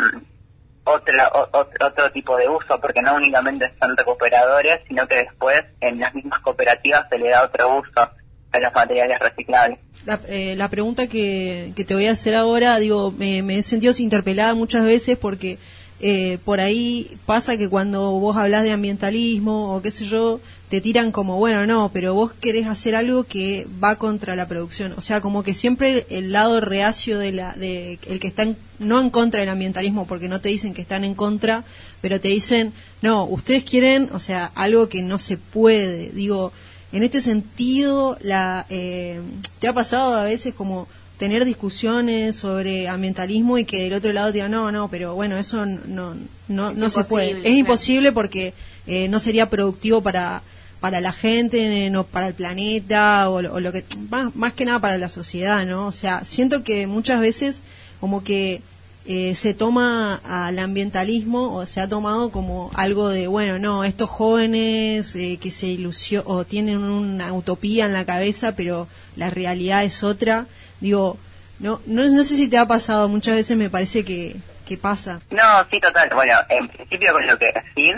[0.86, 5.64] otra, o- ot- otro tipo de uso, porque no únicamente son recuperadores, sino que después
[5.80, 8.10] en las mismas cooperativas se le da otro uso
[8.52, 9.78] a los materiales reciclables.
[10.06, 13.62] La, eh, la pregunta que, que te voy a hacer ahora, digo, me, me he
[13.62, 15.58] sentido interpelada muchas veces porque
[16.00, 20.80] eh, por ahí pasa que cuando vos hablas de ambientalismo o qué sé yo, te
[20.80, 24.92] tiran como, bueno, no, pero vos querés hacer algo que va contra la producción.
[24.96, 28.56] O sea, como que siempre el lado reacio de la, de el que está en-
[28.78, 31.64] no en contra del ambientalismo, porque no te dicen que están en contra,
[32.00, 36.10] pero te dicen, no, ustedes quieren, o sea, algo que no se puede.
[36.10, 36.52] Digo,
[36.92, 39.20] en este sentido, la, eh,
[39.60, 40.88] ¿te ha pasado a veces como
[41.18, 45.64] tener discusiones sobre ambientalismo y que del otro lado digan, no, no, pero bueno, eso
[45.64, 46.14] no,
[46.48, 47.30] no, Es no se puede.
[47.30, 47.56] Es claro.
[47.56, 48.52] imposible porque
[48.86, 50.42] eh, no sería productivo para,
[50.80, 54.52] para la gente, eh, no para el planeta o, lo- o lo que, más, más
[54.52, 55.86] que nada para la sociedad, ¿no?
[55.86, 57.62] O sea, siento que muchas veces
[57.98, 58.60] como que
[59.08, 64.10] eh, se toma al ambientalismo o se ha tomado como algo de, bueno, no, estos
[64.10, 68.86] jóvenes eh, que se ilusionan o tienen una utopía en la cabeza, pero
[69.16, 70.46] la realidad es otra.
[70.80, 71.18] Digo,
[71.58, 74.36] no, no, no sé si te ha pasado, muchas veces me parece que,
[74.66, 75.20] que pasa.
[75.30, 76.10] No, sí, total.
[76.14, 77.94] Bueno, en principio con lo que decís,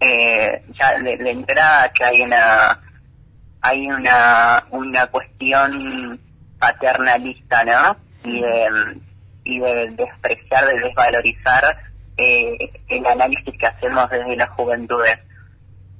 [0.00, 2.80] eh, ya de, de entrada que hay una
[3.60, 6.20] hay una una cuestión
[6.58, 7.96] paternalista, ¿no?
[8.24, 9.00] Y de,
[9.44, 11.78] y de despreciar, de desvalorizar
[12.16, 15.18] eh, el análisis que hacemos desde las juventudes.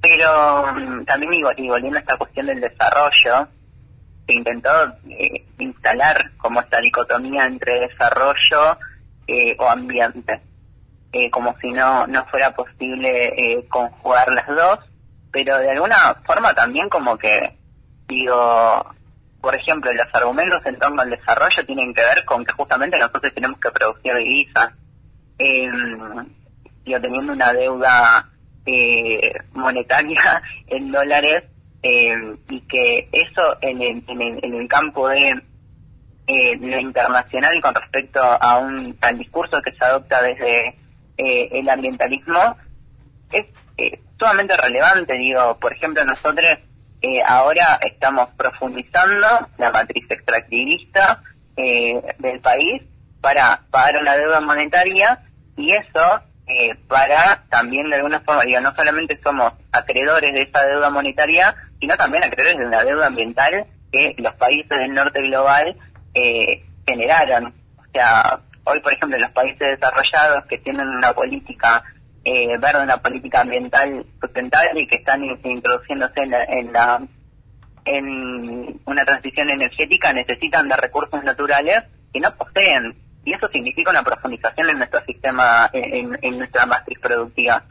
[0.01, 3.47] Pero mm, también, y volviendo a esta cuestión del desarrollo,
[4.29, 4.69] se intentó
[5.09, 8.77] eh, instalar como esta dicotomía entre desarrollo
[9.27, 10.39] eh, o ambiente,
[11.11, 14.79] eh, como si no, no fuera posible eh, conjugar las dos,
[15.31, 17.57] pero de alguna forma también como que,
[18.07, 18.95] digo,
[19.41, 23.33] por ejemplo, los argumentos en torno al desarrollo tienen que ver con que justamente nosotros
[23.33, 24.69] tenemos que producir divisas,
[25.39, 25.67] eh,
[26.85, 28.29] digo, teniendo una deuda
[29.53, 31.43] monetaria en dólares
[31.81, 32.13] eh,
[32.49, 35.41] y que eso en el, en el, en el campo de
[36.27, 40.75] eh, lo internacional con respecto a un al discurso que se adopta desde
[41.17, 42.57] eh, el ambientalismo
[43.31, 43.45] es
[43.77, 45.13] eh, sumamente relevante.
[45.13, 46.59] Digo por ejemplo nosotros
[47.01, 49.27] eh, ahora estamos profundizando
[49.57, 51.23] la matriz extractivista
[51.55, 52.83] eh, del país
[53.21, 55.23] para pagar una deuda monetaria
[55.55, 60.65] y eso eh, para también de alguna forma, digo, no solamente somos acreedores de esa
[60.65, 65.77] deuda monetaria, sino también acreedores de una deuda ambiental que los países del norte global
[66.13, 67.53] eh, generaron.
[67.77, 71.83] O sea, hoy, por ejemplo, los países desarrollados que tienen una política
[72.25, 77.01] eh, verde, una política ambiental sustentable y que están in- introduciéndose en la, en la
[77.85, 82.95] en una transición energética necesitan de recursos naturales que no poseen
[83.29, 87.63] y eso significa una profundización en nuestro sistema, en, nuestra matriz productiva.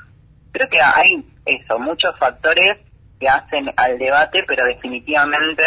[0.53, 2.77] Creo que hay eso, muchos factores
[3.19, 5.65] que hacen al debate, pero definitivamente,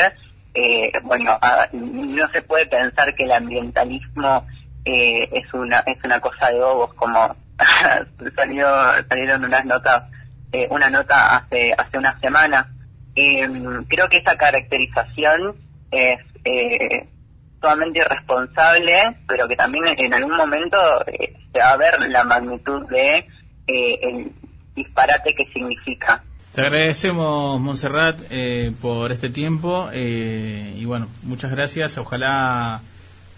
[0.53, 1.37] eh, bueno,
[1.73, 4.47] no se puede pensar que el ambientalismo
[4.85, 7.35] eh, es una es una cosa de bobos, como
[8.37, 8.67] salió,
[9.09, 10.03] salieron unas notas,
[10.53, 12.71] eh, una nota hace hace una semana.
[13.13, 13.45] Eh,
[13.89, 15.57] creo que esa caracterización
[15.91, 16.17] es
[17.61, 20.77] sumamente irresponsable, pero que también en algún momento
[21.07, 23.17] eh, se va a ver la magnitud de
[23.67, 24.31] eh, el
[24.75, 26.23] disparate que significa.
[26.53, 31.97] Te agradecemos, Montserrat, eh, por este tiempo eh, y bueno, muchas gracias.
[31.97, 32.81] Ojalá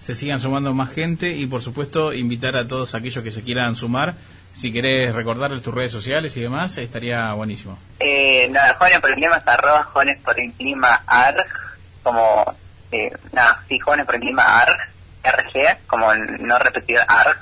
[0.01, 3.75] se sigan sumando más gente y por supuesto invitar a todos aquellos que se quieran
[3.75, 4.15] sumar.
[4.53, 7.77] Si querés recordarles tus redes sociales y demás, estaría buenísimo.
[7.99, 11.45] Eh, nada, jóvenes por el clima es arroba jóvenes por el clima arg,
[12.01, 12.55] como,
[12.93, 14.77] eh, nada, sí, jóvenes por el clima arg,
[15.23, 17.37] RG, como no repetir arg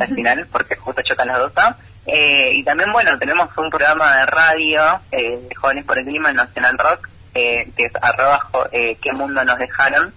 [0.00, 1.76] al final, porque justo chocan las dos A.
[2.06, 6.30] Eh, y también, bueno, tenemos un programa de radio, eh, de jóvenes por el clima
[6.30, 10.12] en Nacional Rock, eh, que es arroba eh, qué mundo nos dejaron,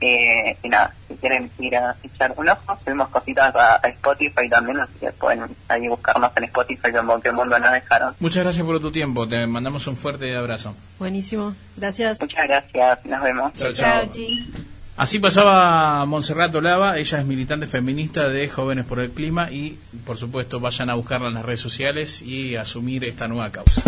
[0.00, 4.48] Eh, y nada, si quieren ir a echar un ojo, subimos cositas a, a Spotify
[4.48, 8.14] también, así que pueden ahí buscarnos en Spotify como que mundo nos dejaron.
[8.20, 9.26] Muchas gracias por tu tiempo.
[9.26, 10.74] Te mandamos un fuerte abrazo.
[10.98, 11.54] Buenísimo.
[11.76, 12.20] Gracias.
[12.20, 13.04] Muchas gracias.
[13.04, 13.52] Nos vemos.
[13.54, 14.08] Chao, chao.
[14.98, 20.16] Así pasaba Montserrat Olava, ella es militante feminista de Jóvenes por el Clima y por
[20.16, 23.80] supuesto vayan a buscarla en las redes sociales y asumir esta nueva causa.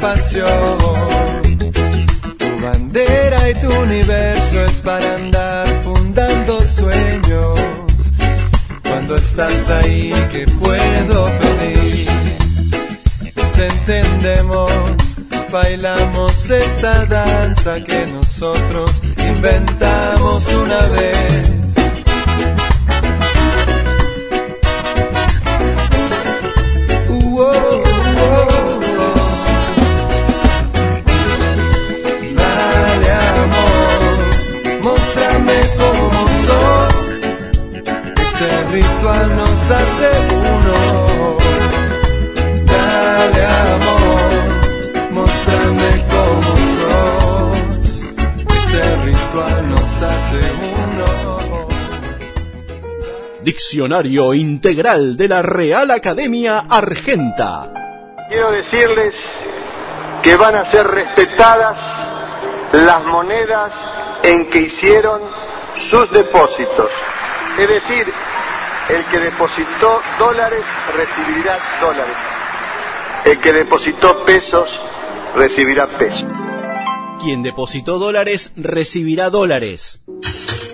[0.00, 0.78] Pasión.
[2.38, 7.60] Tu bandera y tu universo es para andar fundando sueños.
[8.88, 12.08] Cuando estás ahí, ¿qué puedo pedir?
[13.36, 14.70] Nos entendemos,
[15.52, 21.69] bailamos esta danza que nosotros inventamos una vez.
[53.70, 57.72] Diccionario Integral de la Real Academia Argenta.
[58.28, 59.14] Quiero decirles
[60.24, 61.78] que van a ser respetadas
[62.72, 63.72] las monedas
[64.24, 65.20] en que hicieron
[65.88, 66.90] sus depósitos.
[67.60, 68.12] Es decir,
[68.88, 70.64] el que depositó dólares
[70.96, 72.16] recibirá dólares.
[73.24, 74.68] El que depositó pesos
[75.36, 76.26] recibirá pesos.
[77.22, 79.99] Quien depositó dólares recibirá dólares.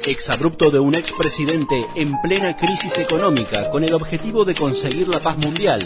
[0.07, 5.37] Exabrupto de un expresidente en plena crisis económica con el objetivo de conseguir la paz
[5.39, 5.81] mundial,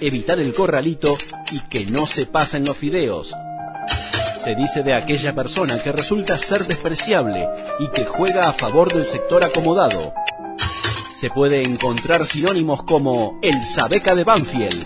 [0.00, 1.16] evitar el corralito
[1.50, 3.34] y que no se pasen los fideos.
[4.38, 7.48] Se dice de aquella persona que resulta ser despreciable
[7.80, 10.14] y que juega a favor del sector acomodado.
[11.16, 14.84] Se puede encontrar sinónimos como el Sabeca de Banfield,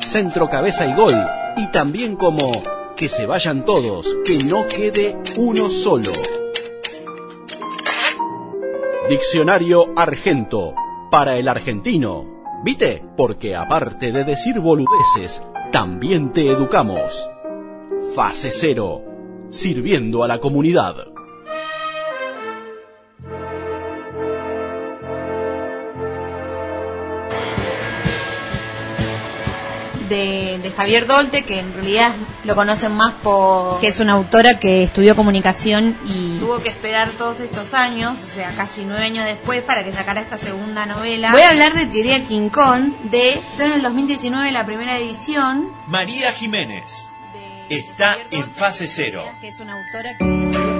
[0.00, 1.16] centro cabeza y gol,
[1.56, 2.50] y también como
[2.96, 6.10] que se vayan todos, que no quede uno solo.
[9.08, 10.74] Diccionario Argento,
[11.10, 12.24] para el argentino.
[12.64, 13.04] ¿Viste?
[13.18, 17.28] Porque aparte de decir boludeces, también te educamos.
[18.14, 19.02] Fase cero,
[19.50, 21.13] sirviendo a la comunidad.
[30.14, 32.12] De, de Javier Dolte, que en realidad
[32.44, 33.80] lo conocen más por...
[33.80, 38.26] que es una autora que estudió comunicación y tuvo que esperar todos estos años, o
[38.26, 41.32] sea, casi nueve años después, para que sacara esta segunda novela.
[41.32, 46.32] Voy a hablar de Teoría King Kong, de en el 2019 la primera edición, María
[46.32, 47.08] Jiménez
[47.68, 49.24] está en fase cero.
[49.40, 50.73] que es una autora que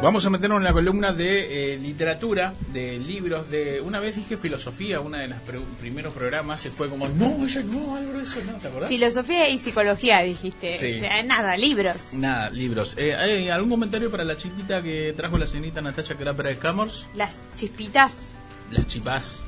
[0.00, 3.80] Vamos a meternos en la columna de eh, literatura, de libros, de...
[3.80, 5.38] Una vez dije filosofía, una de los
[5.80, 8.88] primeros programas, se fue como, no, ella no, algo de eso, no, ¿te acordás?
[8.88, 10.78] Filosofía y psicología, dijiste.
[10.78, 10.98] Sí.
[10.98, 12.14] O sea, nada, libros.
[12.14, 12.94] Nada, libros.
[12.96, 17.08] Eh, ¿Hay algún comentario para la chiquita que trajo la señorita Natacha Crapera de Camors?
[17.16, 18.32] Las chispitas
[18.70, 19.40] Las chipas.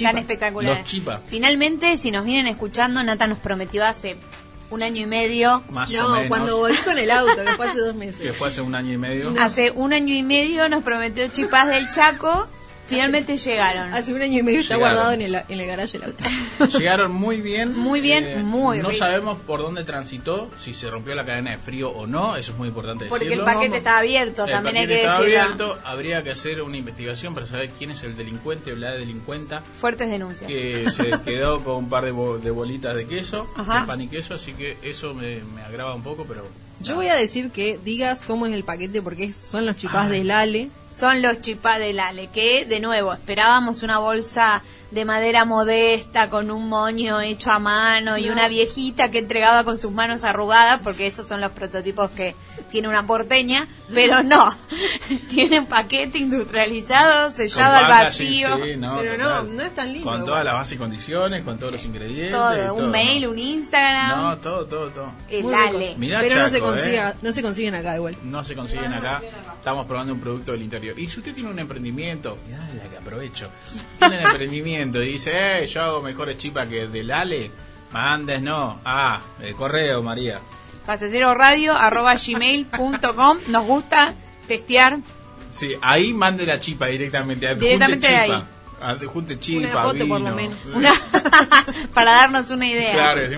[0.00, 0.78] tan espectaculares.
[0.78, 1.20] Los chipas.
[1.26, 4.16] Finalmente, si nos vienen escuchando, Nata nos prometió hace
[4.72, 5.62] un año y medio.
[5.70, 6.28] Más no, o menos.
[6.28, 8.22] cuando volví con el auto, que fue hace dos meses.
[8.22, 9.34] Que fue hace un año y medio.
[9.38, 12.48] Hace un año y medio nos prometió chipás del Chaco.
[12.92, 13.94] Finalmente llegaron.
[13.94, 14.96] Hace un año y medio está Llegaron.
[14.96, 16.24] guardado en el, en el garaje del auto.
[16.78, 17.76] Llegaron muy bien.
[17.76, 18.98] Muy bien, Eh, muy No rico.
[18.98, 22.58] sabemos por dónde transitó, si se rompió la cadena de frío o no, eso es
[22.58, 23.44] muy importante Porque el decirlo.
[23.46, 25.42] paquete estaba abierto, El también hay paquete que estaba decirlo.
[25.42, 29.62] abierto, habría que hacer una investigación para saber quién es el delincuente o la delincuenta
[29.80, 30.48] Fuertes denuncias.
[30.50, 33.80] que se quedó con un par de, bo- de bolitas de queso, Ajá.
[33.80, 36.46] de pan y queso, así que eso me, me agrava un poco, pero
[36.82, 40.30] Yo voy a decir que digas cómo es el paquete porque son los chipás del
[40.30, 40.68] Ale.
[40.90, 46.50] Son los chipás del Ale, que de nuevo esperábamos una bolsa de madera modesta con
[46.50, 48.32] un moño hecho a mano y No.
[48.32, 52.34] una viejita que entregaba con sus manos arrugadas, porque esos son los prototipos que
[52.70, 54.54] tiene una porteña, pero no,
[55.30, 58.56] tiene un paquete industrializado, sellado Con al vacío.
[58.64, 59.46] sí, no, Pero total.
[59.48, 60.10] no, no es tan lindo.
[60.10, 62.32] Con todas las bases y condiciones, con todos los ingredientes.
[62.32, 65.12] Todo, un mail, un Instagram, No, todo, todo, todo.
[65.28, 65.94] el Ale.
[65.96, 67.12] Mirá Pero no se, Chaco, consigue, ¿eh?
[67.22, 68.16] no se consiguen acá igual.
[68.24, 69.20] No se consiguen acá.
[69.58, 70.98] Estamos probando un producto del interior.
[70.98, 73.48] Y si usted tiene un emprendimiento, mirá la que aprovecho.
[73.98, 77.50] Tiene un emprendimiento y dice, eh, yo hago mejores chipas que el del Ale.
[77.92, 78.80] Mandes, no.
[78.84, 80.40] Ah, el correo, María.
[80.86, 84.14] Radio arroba gmail.com Nos gusta
[84.48, 84.98] testear.
[85.52, 87.46] Sí, ahí mande la chipa directamente.
[87.46, 88.20] Adjunte Directamente chipa.
[88.22, 88.42] ahí.
[88.84, 90.30] Adjunte chipa, Una foto por vino.
[90.30, 90.58] lo menos.
[90.74, 90.92] Una-
[91.94, 92.92] para darnos una idea.
[92.94, 93.36] Claro, sí,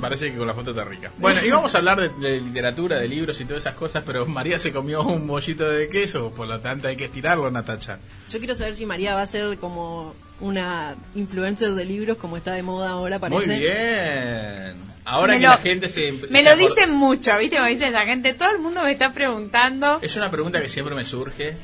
[0.00, 1.10] parece que con la foto está rica.
[1.18, 4.58] Bueno, íbamos a hablar de, de literatura, de libros y todas esas cosas, pero María
[4.58, 7.98] se comió un bollito de queso, por lo tanto hay que estirarlo, Natacha.
[8.30, 12.52] Yo quiero saber si María va a ser como una influencer de libros como está
[12.52, 13.46] de moda ahora, parece.
[13.46, 14.88] Muy bien.
[15.10, 16.12] Ahora Me que lo- la gente se...
[16.28, 17.56] Me se lo dicen mucho, ¿viste?
[17.56, 19.98] Como dice la gente, todo el mundo me está preguntando.
[20.02, 21.56] Es una pregunta que siempre me surge.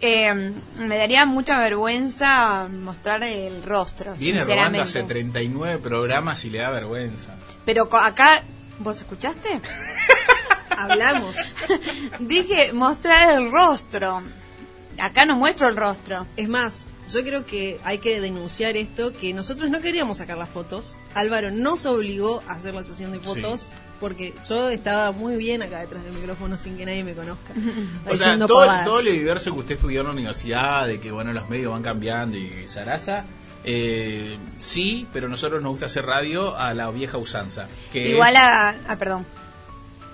[0.00, 5.14] Eh, me daría mucha vergüenza mostrar el rostro, Viene robando hace sinceramente.
[5.14, 7.34] 39 programas y le da vergüenza.
[7.66, 8.42] Pero co- acá,
[8.78, 9.60] ¿vos escuchaste?
[10.70, 11.36] Hablamos.
[12.20, 14.22] Dije mostrar el rostro.
[14.98, 16.26] Acá no muestro el rostro.
[16.36, 20.48] Es más, yo creo que hay que denunciar esto, que nosotros no queríamos sacar las
[20.48, 20.96] fotos.
[21.14, 23.70] Álvaro nos obligó a hacer la sesión de fotos.
[24.00, 27.52] Porque yo estaba muy bien acá detrás del micrófono sin que nadie me conozca.
[28.10, 31.34] O sea, todo, todo el universo que usted estudió en la universidad, de que bueno
[31.34, 33.26] los medios van cambiando y zaraza,
[33.62, 37.68] eh, sí, pero nosotros nos gusta hacer radio a la vieja usanza.
[37.92, 38.70] Que Igual es- a...
[38.88, 39.26] Ah, perdón.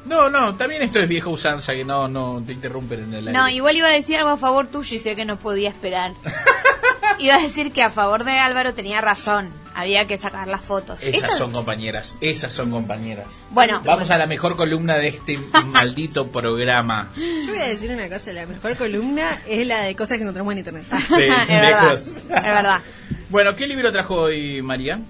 [0.04, 3.38] No, no, también esto es vieja usanza que no, no te interrumpen en el aire.
[3.38, 6.12] No, igual iba a decir algo a favor tuyo y sé que no podía esperar.
[7.18, 9.50] iba a decir que a favor de Álvaro tenía razón.
[9.74, 11.02] Había que sacar las fotos.
[11.02, 13.26] Esas son compañeras, esas son compañeras.
[13.50, 13.82] Bueno.
[13.84, 17.12] Vamos a la mejor columna de este maldito programa.
[17.14, 20.52] Yo voy a decir una cosa, la mejor columna es la de cosas que encontramos
[20.52, 20.84] en internet.
[20.90, 21.92] Sí, es verdad.
[21.92, 22.08] lejos.
[22.08, 22.80] Es verdad.
[23.28, 25.00] Bueno, ¿qué libro trajo hoy María?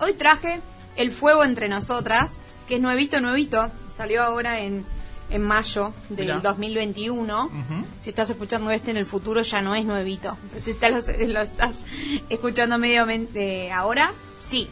[0.00, 0.60] Hoy traje
[0.94, 3.72] El Fuego entre Nosotras, que es nuevito, nuevito.
[3.96, 4.84] Salió ahora en,
[5.32, 6.38] en mayo del Mirá.
[6.40, 7.50] 2021.
[8.00, 10.36] Si estás escuchando este en el futuro ya no es nuevito.
[10.50, 11.84] Pero si estás, lo, lo estás
[12.28, 14.68] escuchando medio eh, ahora, sí.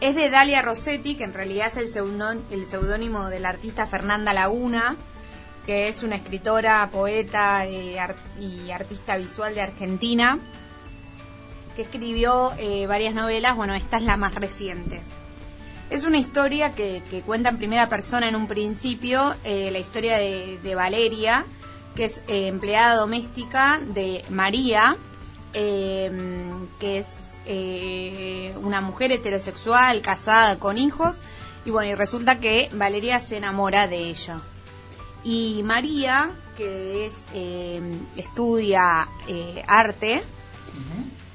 [0.00, 3.86] Es de Dalia Rossetti, que en realidad es el seudón- el seudónimo de la artista
[3.86, 4.96] Fernanda Laguna,
[5.66, 10.38] que es una escritora, poeta eh, art- y artista visual de Argentina,
[11.76, 13.54] que escribió eh, varias novelas.
[13.56, 15.02] Bueno, esta es la más reciente.
[15.90, 20.74] Es una historia que, cuenta en primera persona en un principio, eh, la historia de,
[20.74, 21.44] Valeria,
[21.96, 24.96] que es eh, empleada doméstica de María,
[25.52, 26.10] eh,
[26.78, 31.22] que es eh, una mujer heterosexual, casada, con hijos,
[31.64, 34.40] y bueno, y resulta que Valeria se enamora de ella.
[35.24, 37.80] Y María, que es eh,
[38.16, 39.08] estudia
[39.66, 40.22] arte,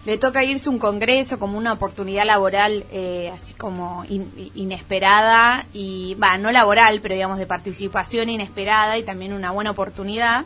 [0.05, 6.15] le toca irse un congreso como una oportunidad laboral eh, así como in- inesperada y
[6.39, 10.45] no laboral pero digamos de participación inesperada y también una buena oportunidad.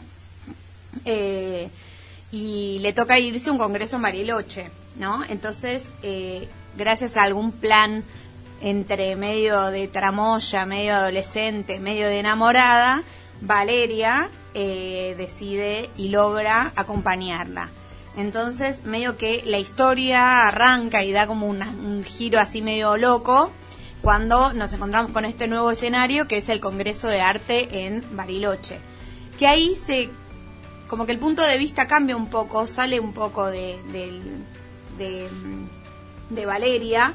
[1.05, 1.69] Eh,
[2.31, 8.03] y le toca irse un congreso en Bariloche no entonces eh, gracias a algún plan
[8.61, 13.03] entre medio de tramoya medio adolescente medio de enamorada
[13.41, 17.69] Valeria eh, decide y logra acompañarla
[18.17, 23.51] entonces, medio que la historia arranca y da como un giro así medio loco
[24.01, 28.79] cuando nos encontramos con este nuevo escenario que es el Congreso de Arte en Bariloche.
[29.37, 30.09] Que ahí se.
[30.87, 33.77] como que el punto de vista cambia un poco, sale un poco de,
[36.29, 37.13] de Valeria.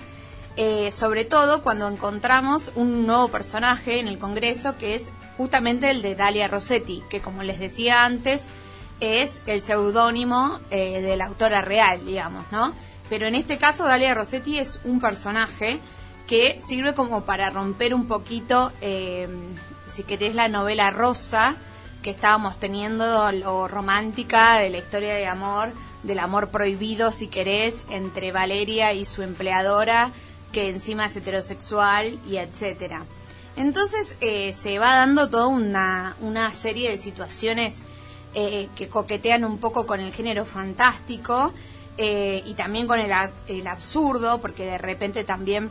[0.56, 6.00] eh, sobre todo cuando encontramos un nuevo personaje en el Congreso que es justamente el
[6.00, 8.44] de Dalia Rossetti, que como les decía antes,
[9.00, 12.74] es el seudónimo eh, de la autora real, digamos, ¿no?
[13.08, 15.80] Pero en este caso, Dalia Rossetti es un personaje
[16.26, 19.28] que sirve como para romper un poquito, eh,
[19.92, 21.56] si querés, la novela rosa
[22.02, 25.72] que estábamos teniendo, lo romántica de la historia de amor,
[26.02, 30.12] del amor prohibido, si querés, entre Valeria y su empleadora,
[30.52, 33.04] que encima es heterosexual y etcétera.
[33.56, 37.82] Entonces eh, se va dando toda una, una serie de situaciones
[38.34, 41.52] eh, que coquetean un poco con el género fantástico
[41.98, 43.12] eh, y también con el,
[43.66, 45.70] absurdo, porque de repente también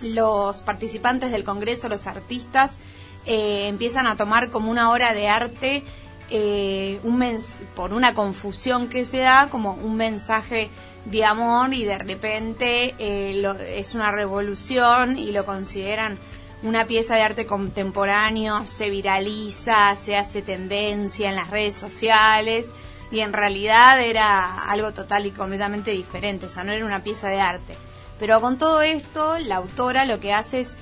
[0.00, 2.78] los participantes del Congreso, los artistas,
[3.24, 5.82] eh, empiezan a tomar como una obra de arte
[6.30, 10.70] eh, un mens- por una confusión que se da, como un mensaje
[11.04, 12.94] de amor y de repente
[13.40, 16.18] lo- es una revolución y lo consideran
[16.62, 22.72] una pieza de arte contemporáneo se viraliza, se hace tendencia en las redes sociales
[23.10, 27.28] y en realidad era algo total y completamente diferente, o sea, no era una pieza
[27.28, 27.76] de arte.
[28.18, 30.76] Pero con todo esto, la autora lo que hace es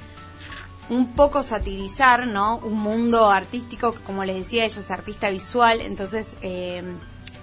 [0.90, 2.59] un poco satirizar, ¿no?
[2.59, 6.82] Un mundo artístico, como les decía, ella es artista visual, entonces eh,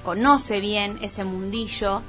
[0.03, 2.01] conoce bien ese mundillo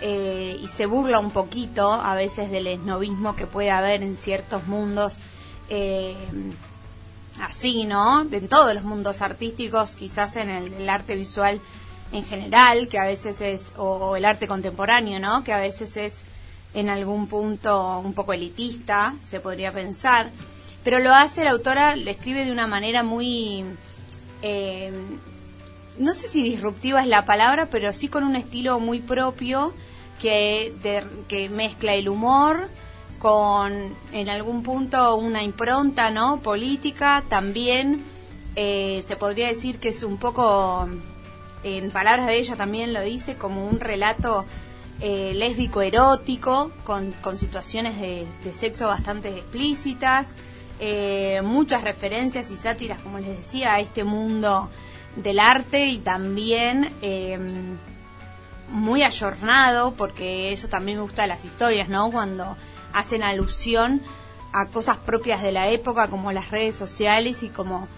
[0.00, 4.66] eh, y se burla un poquito a veces del esnovismo que puede haber en ciertos
[4.66, 5.22] mundos
[5.68, 6.14] eh,
[7.40, 8.22] así, ¿no?
[8.22, 11.60] En todos los mundos artísticos, quizás en el, arte visual
[12.12, 15.42] en general, que a veces es, o, el arte contemporáneo, ¿no?
[15.42, 16.22] Que a veces es
[16.74, 20.30] en algún punto un poco elitista, se podría pensar.
[20.82, 23.64] Pero lo hace la autora, lo escribe de una manera muy...
[24.42, 24.92] eh,
[25.98, 29.72] no sé si disruptiva es la palabra, pero sí con un estilo muy propio
[30.20, 30.72] que,
[31.28, 32.68] que mezcla el humor
[33.24, 38.04] con en algún punto una impronta no política también
[38.54, 40.86] eh, se podría decir que es un poco
[41.62, 44.44] en palabras de ella también lo dice como un relato
[45.00, 50.34] eh, lésbico erótico con, con situaciones de, sexo bastante explícitas
[50.78, 54.68] eh, muchas referencias y sátiras como les decía a este mundo
[55.16, 57.38] del arte y también eh,
[58.70, 62.10] muy ayornado, porque eso también me gusta de las historias, ¿no?
[62.10, 62.56] Cuando
[62.94, 64.00] hacen alusión
[64.52, 67.88] a cosas propias de la época, como las redes sociales y como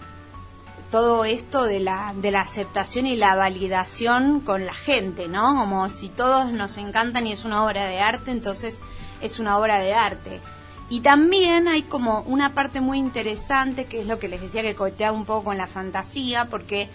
[0.91, 5.55] todo esto de la, de la aceptación y la validación con la gente, ¿no?
[5.55, 8.81] Como si todos nos encantan y es una obra de arte, entonces
[9.21, 10.41] es una obra de arte.
[10.89, 14.75] Y también hay como una parte muy interesante, que es lo que les decía que
[14.75, 16.89] coteaba un poco con la fantasía, porque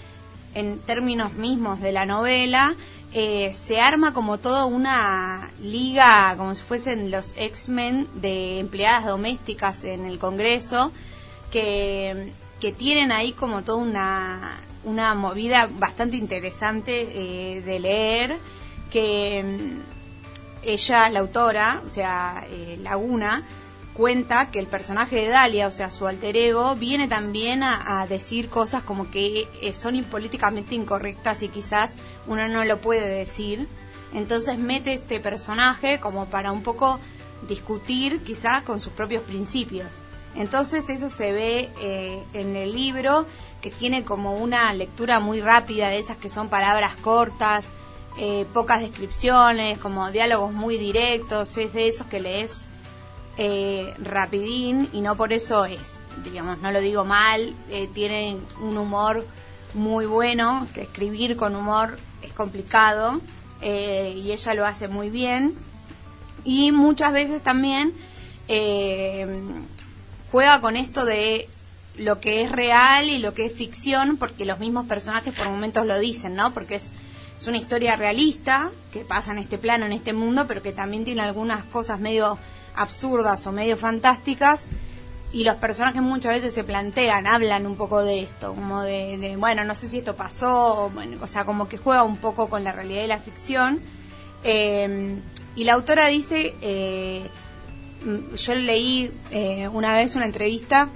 [0.54, 2.74] en términos mismos de la novela,
[3.14, 9.84] eh, se arma como toda una liga, como si fuesen los X-Men de empleadas domésticas
[9.84, 10.92] en el Congreso,
[11.50, 18.38] que, que tienen ahí como toda una, una movida bastante interesante eh, de leer,
[18.90, 23.42] que mm, ella, la autora, o sea, eh, Laguna,
[23.94, 28.48] cuenta que el personaje de Dalia, o sea, su alter ego, viene también a, decir
[28.48, 31.96] cosas como que eh, son políticamente incorrectas y quizás
[32.26, 33.68] uno no lo puede decir.
[34.14, 37.00] Entonces mete este personaje como para un poco
[37.48, 39.88] discutir quizás con sus propios principios.
[40.34, 43.26] Entonces eso se ve eh, en el libro,
[43.60, 47.66] que tiene como una lectura muy rápida de esas que son palabras cortas,
[48.18, 52.64] eh, pocas descripciones, como diálogos muy directos, es de esos que lees
[53.36, 58.76] eh, rapidín y no por eso es, digamos, no lo digo mal, eh, tienen un
[58.76, 59.26] humor
[59.74, 63.20] muy bueno, que escribir con humor es complicado
[63.60, 65.54] eh, y ella lo hace muy bien
[66.44, 67.92] y muchas veces también
[68.48, 69.26] eh,
[70.30, 71.48] juega con esto de
[71.96, 75.86] lo que es real y lo que es ficción porque los mismos personajes por momentos
[75.86, 76.52] lo dicen, ¿no?
[76.52, 76.92] Porque es
[77.42, 81.04] es una historia realista que pasa en este plano, en este mundo, pero que también
[81.04, 82.38] tiene algunas cosas medio
[82.74, 84.66] absurdas o medio fantásticas
[85.32, 89.64] y los personajes muchas veces se plantean, hablan un poco de esto, como de, bueno,
[89.64, 92.64] no sé si esto pasó, o, bueno, o sea, como que juega un poco con
[92.64, 93.80] la realidad y la ficción.
[94.44, 95.16] Eh,
[95.56, 97.26] y la autora dice, eh,
[98.04, 100.88] mm, yo leí eh, una vez una entrevista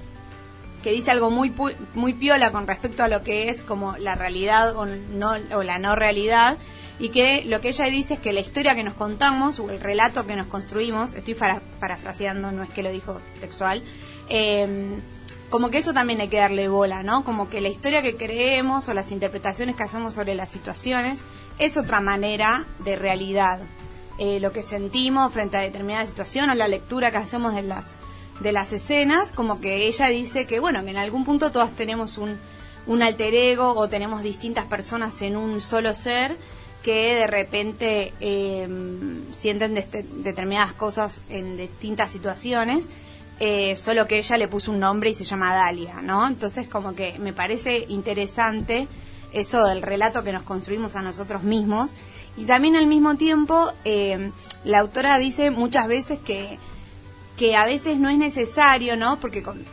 [0.82, 1.52] que dice algo muy
[1.94, 5.78] muy piola con respecto a lo que es como la realidad o no o la
[5.80, 6.58] no realidad
[6.98, 9.80] y que lo que ella dice es que la historia que nos contamos o el
[9.80, 13.82] relato que nos construimos estoy para- parafraseando no es que lo dijo textual
[14.28, 14.66] eh,
[15.50, 18.88] como que eso también hay que darle bola no como que la historia que creemos
[18.88, 21.20] o las interpretaciones que hacemos sobre las situaciones
[21.58, 23.60] es otra manera de realidad.
[24.18, 27.96] Eh, lo que sentimos frente a determinada situación o la lectura que hacemos de las
[28.40, 32.18] de las escenas, como que ella dice que, bueno, que en algún punto todas tenemos
[32.18, 32.38] un,
[32.86, 36.36] un alter ego o tenemos distintas personas en un solo ser
[36.86, 38.68] que de repente eh,
[39.36, 42.84] sienten determinadas cosas en distintas situaciones,
[43.40, 46.24] eh, solo que ella le puso un nombre y se llama Dalia, ¿no?
[46.28, 48.86] Entonces como que me parece interesante
[49.32, 51.90] eso del relato que nos construimos a nosotros mismos
[52.36, 54.30] y también al mismo tiempo eh,
[54.62, 56.60] la autora dice muchas veces que
[57.36, 59.18] que a veces no es necesario, ¿no?
[59.18, 59.64] Porque con,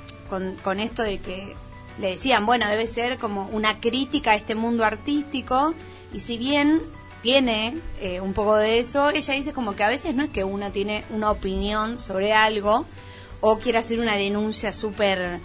[0.64, 1.56] con esto de que
[2.00, 5.76] le decían, bueno, debe ser como una crítica a este mundo artístico,
[6.12, 6.82] y si bien
[7.24, 10.44] tiene eh, un poco de eso, ella dice como que a veces no es que
[10.44, 12.86] uno tiene una opinión sobre algo
[13.40, 15.40] o quiere hacer una denuncia súper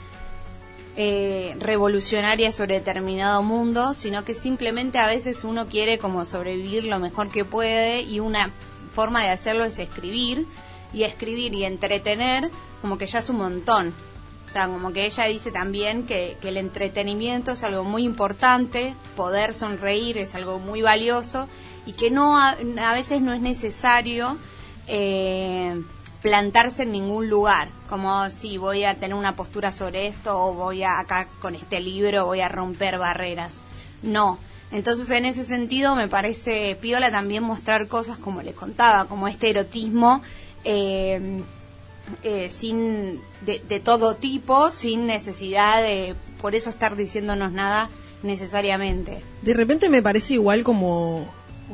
[0.96, 6.98] eh, revolucionaria sobre determinado mundo, sino que simplemente a veces uno quiere como sobrevivir lo
[6.98, 8.50] mejor que puede y una
[8.92, 10.46] forma de hacerlo es escribir
[10.92, 12.50] y escribir y entretener
[12.82, 13.94] como que ya es un montón.
[14.48, 18.94] O sea, como que ella dice también que, que el entretenimiento es algo muy importante,
[19.14, 21.48] poder sonreír es algo muy valioso
[21.86, 22.56] y que no a,
[22.94, 24.36] veces no es necesario
[24.86, 25.80] eh,
[26.22, 30.82] plantarse en ningún lugar, como si voy a tener una postura sobre esto o voy
[30.82, 33.60] a acá con este libro voy a romper barreras.
[34.02, 34.38] No.
[34.70, 39.48] Entonces, en ese sentido, me parece piola también mostrar cosas como les contaba, como este
[39.48, 40.20] erotismo
[40.64, 41.42] eh,
[42.22, 47.88] eh, sin de todo tipo, sin necesidad de por eso estar diciéndonos nada
[48.22, 49.22] necesariamente.
[49.42, 51.26] De repente me parece igual como,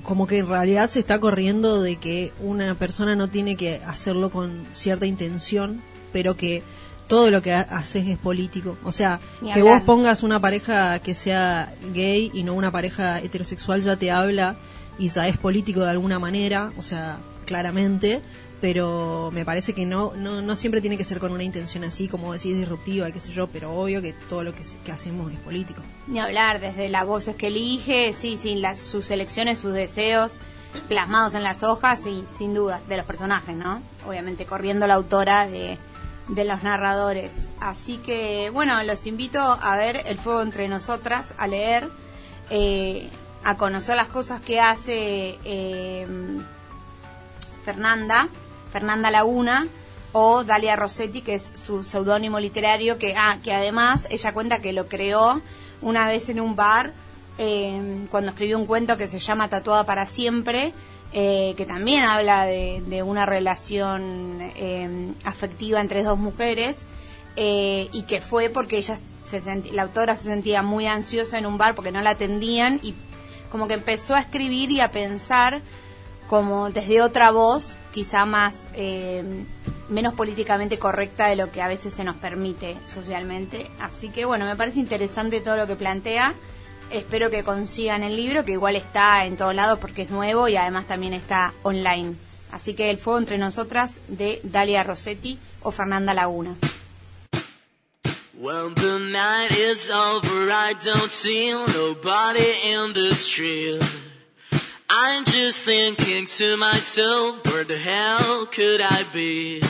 [0.03, 4.31] como que en realidad se está corriendo de que una persona no tiene que hacerlo
[4.31, 5.81] con cierta intención,
[6.13, 6.63] pero que
[7.07, 8.77] todo lo que ha- haces es político.
[8.85, 9.21] O sea,
[9.55, 14.11] que vos pongas una pareja que sea gay y no una pareja heterosexual ya te
[14.11, 14.57] habla
[14.99, 18.21] y ya es político de alguna manera, o sea, claramente,
[18.65, 22.09] pero me parece que no, no, no siempre tiene que ser con una intención así,
[22.09, 25.83] como decís, disruptiva, qué sé yo, pero obvio que todo lo que, hacemos es político.
[26.07, 30.41] Ni hablar, desde las voces que elige, sí, sí, las, sus elecciones, sus deseos
[30.89, 33.83] plasmados en las hojas, y sin duda, de los personajes, ¿no?
[34.09, 35.77] Obviamente corriendo la autora de,
[36.29, 37.51] de los narradores.
[37.61, 41.91] Así que, bueno, los invito a ver El Fuego entre Nosotras, a leer,
[42.49, 43.11] eh,
[43.45, 46.07] a conocer las cosas que hace eh,
[47.63, 48.31] Fernanda,
[48.75, 49.69] Fernanda Laguna
[50.11, 54.73] o Dalia Rossetti, que es su seudónimo literario, que, ah, que además ella cuenta que
[54.73, 55.41] lo creó
[55.81, 56.93] una vez en un bar
[57.39, 60.73] eh, cuando escribió un cuento que se llama Tatuada para siempre,
[61.13, 66.89] eh, que también habla de, una relación eh, afectiva entre dos mujeres
[67.37, 69.41] eh, y que fue porque ella se
[69.73, 72.95] la autora se sentía muy ansiosa en un bar porque no la atendían y
[73.53, 75.63] como que empezó a escribir y a pensar
[76.35, 79.23] como desde otra voz, quizá más eh,
[79.89, 83.71] menos políticamente correcta de lo que a veces se nos permite socialmente.
[83.79, 86.35] Así que bueno, me parece interesante todo lo que plantea.
[86.91, 90.57] Espero que consigan el libro, que igual está en todos lados porque es nuevo y
[90.57, 92.17] además también está online.
[92.51, 96.57] Así que El Fuego entre Nosotras de Dalia Rossetti o Fernanda Laguna.
[104.91, 109.63] I'm just thinking to myself, where the hell could I be?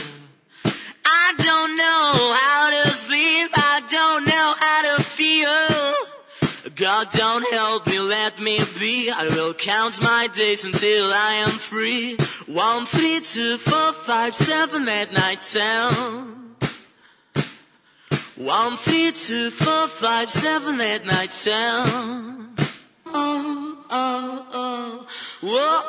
[1.05, 6.15] I don't know how to sleep, I don't know how to feel.
[6.75, 9.09] God don't help me, let me be.
[9.09, 12.17] I will count my days until I am free.
[12.47, 16.55] One, three, two, four, five, seven, eight, nine, ten.
[18.35, 22.55] One, three, two, four, five, seven, eight, nine, ten.
[23.05, 25.05] Oh, oh, oh,
[25.43, 25.83] oh,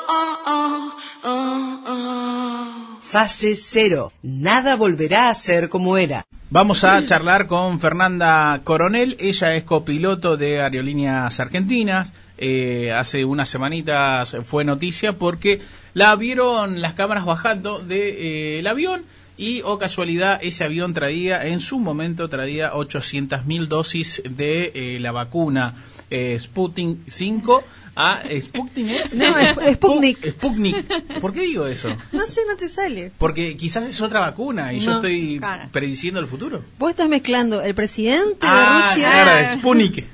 [0.46, 2.98] oh, oh, oh.
[3.00, 4.12] Fase cero.
[4.22, 6.24] Nada volverá a ser como era.
[6.50, 9.16] Vamos a charlar con Fernanda Coronel.
[9.18, 12.14] Ella es copiloto de Aerolíneas Argentinas.
[12.38, 15.60] Eh, hace unas semanitas fue noticia porque
[15.94, 19.04] la vieron las cámaras bajando del avión
[19.38, 25.12] y, o casualidad, ese avión traía, en su momento, traía 800.000 dosis de eh, la
[25.12, 25.74] vacuna
[26.10, 27.64] eh, Sputnik 5
[27.96, 28.90] a Sputnik.
[28.90, 29.14] ¿es?
[29.14, 30.26] No, es- Sputnik.
[30.32, 31.20] Sputnik.
[31.20, 31.88] ¿Por qué digo eso?
[32.12, 33.10] No sé, no te sale.
[33.18, 35.40] Porque quizás es otra vacuna y yo estoy
[35.72, 36.62] prediciendo el futuro.
[36.78, 39.10] Vos estás mezclando el presidente Ah, de Rusia.
[39.24, 40.04] claro, Sputnik.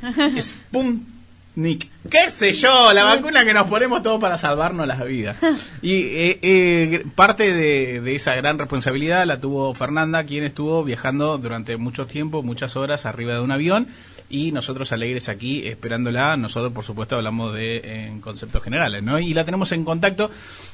[0.40, 1.88] Sputnik.
[2.10, 2.92] ¿Qué sé yo?
[2.94, 5.36] La vacuna que nos ponemos todos para salvarnos las vidas.
[5.82, 11.36] Y eh, eh, parte de, de esa gran responsabilidad la tuvo Fernanda, quien estuvo viajando
[11.38, 13.86] durante mucho tiempo, muchas horas arriba de un avión.
[14.32, 16.38] Y nosotros alegres aquí esperándola.
[16.38, 19.18] Nosotros, por supuesto, hablamos de en conceptos generales, ¿no?
[19.18, 20.30] Y la tenemos en contacto.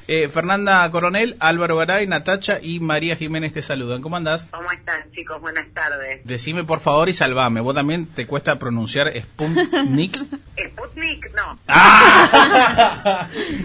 [0.07, 4.01] Eh, Fernanda Coronel, Álvaro Garay, Natacha y María Jiménez te saludan.
[4.01, 4.47] ¿Cómo andás?
[4.51, 5.41] ¿Cómo están, chicos?
[5.41, 6.21] Buenas tardes.
[6.23, 7.59] Decime por favor y salvame.
[7.59, 10.17] ¿Vos también te cuesta pronunciar Sputnik?
[10.57, 11.59] Sputnik, no.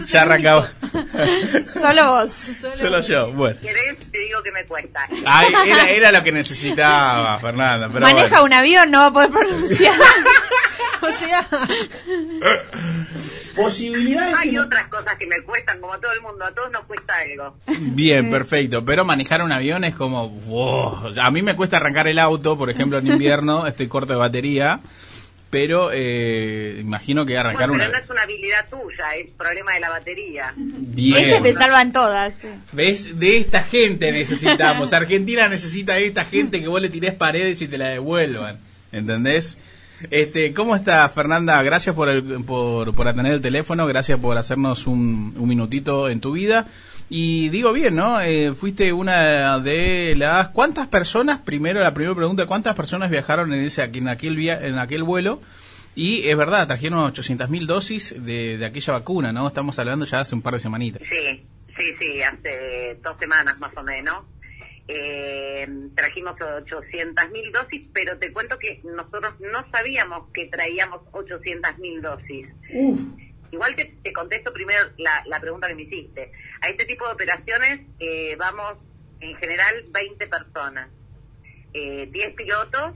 [0.07, 0.71] ya arrancaba.
[1.73, 2.31] Solo vos.
[2.75, 3.31] Solo yo.
[3.31, 3.59] Bueno.
[3.61, 3.97] ¿Querés?
[4.11, 5.07] Te digo que me cuesta.
[5.25, 7.87] Ay, era, era lo que necesitaba, Fernanda.
[7.87, 8.43] Pero Maneja bueno.
[8.43, 9.84] un avión, no va a poder pronunciar.
[11.01, 11.47] o sea,
[13.55, 14.35] Posibilidades.
[14.37, 16.43] Hay otras cosas que me cuestan, como a todo el mundo.
[16.43, 17.55] A todos nos cuesta algo.
[17.67, 18.83] Bien, perfecto.
[18.83, 20.29] Pero manejar un avión es como.
[20.29, 21.13] wow.
[21.21, 24.81] A mí me cuesta arrancar el auto, por ejemplo, en invierno, estoy corto de batería.
[25.49, 27.85] Pero eh, imagino que arrancar Bueno, una.
[27.85, 30.51] pero no es una habilidad tuya, es problema de la batería.
[30.57, 31.23] Bien.
[31.23, 32.33] Ellas te salvan todas.
[32.41, 32.47] sí.
[32.73, 33.17] ¿Ves?
[33.17, 34.91] De esta gente necesitamos.
[34.91, 38.59] Argentina necesita de esta gente que vos le tirés paredes y te la devuelvan.
[38.91, 39.57] ¿Entendés?
[40.11, 41.61] Este, ¿Cómo está Fernanda?
[41.63, 46.19] Gracias por, el, por, por atender el teléfono, gracias por hacernos un, un minutito en
[46.19, 46.67] tu vida.
[47.09, 48.19] Y digo bien, ¿no?
[48.19, 50.49] Eh, fuiste una de las...
[50.49, 54.79] ¿Cuántas personas, primero la primera pregunta, cuántas personas viajaron en, ese, en, aquel, via- en
[54.79, 55.39] aquel vuelo?
[55.95, 59.47] Y es verdad, trajeron 800.000 dosis de, de aquella vacuna, ¿no?
[59.47, 61.01] Estamos hablando ya hace un par de semanitas.
[61.09, 61.45] Sí,
[61.77, 64.17] sí, sí, hace dos semanas más o menos.
[64.87, 72.47] Eh, trajimos 800.000 dosis, pero te cuento que nosotros no sabíamos que traíamos 800.000 dosis.
[73.51, 76.31] Igual que te contesto primero la, la pregunta que me hiciste.
[76.61, 78.75] A este tipo de operaciones eh, vamos
[79.19, 80.89] en general 20 personas,
[81.73, 82.93] eh, 10 pilotos,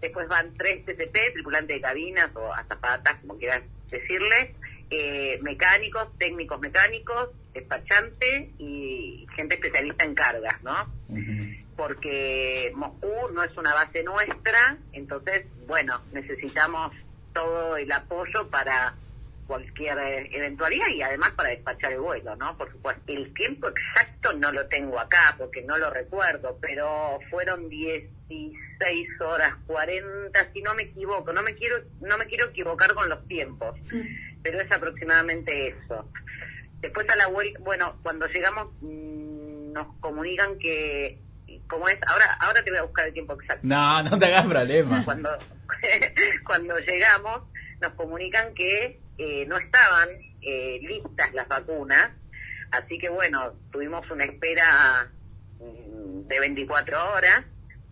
[0.00, 4.50] después van 3 TCP, tripulantes de cabinas o azafatas, como quieras decirles,
[4.96, 10.92] eh, mecánicos, técnicos mecánicos, despachante y gente especialista en cargas, ¿no?
[11.76, 16.92] Porque Moscú no es una base nuestra, entonces, bueno, necesitamos
[17.32, 18.94] todo el apoyo para
[19.46, 22.56] cualquier eh, eventualidad y además para despachar el vuelo, ¿no?
[22.56, 23.02] Por supuesto.
[23.12, 29.54] El tiempo exacto no lo tengo acá porque no lo recuerdo, pero fueron 16 horas
[29.66, 31.32] 40, si no me equivoco.
[31.32, 33.78] No me quiero no me quiero equivocar con los tiempos,
[34.44, 36.08] pero es aproximadamente eso.
[36.80, 41.18] Después a la vuelta, bueno, cuando llegamos mm, nos comunican que
[41.66, 44.46] como es ahora ahora te voy a buscar el tiempo exacto No, no te hagas
[44.46, 45.02] problema.
[45.04, 45.30] cuando
[46.46, 47.42] cuando llegamos
[47.80, 50.08] nos comunican que eh, no estaban
[50.42, 52.10] eh, listas las vacunas
[52.70, 55.10] así que bueno tuvimos una espera
[55.58, 57.44] mm, de 24 horas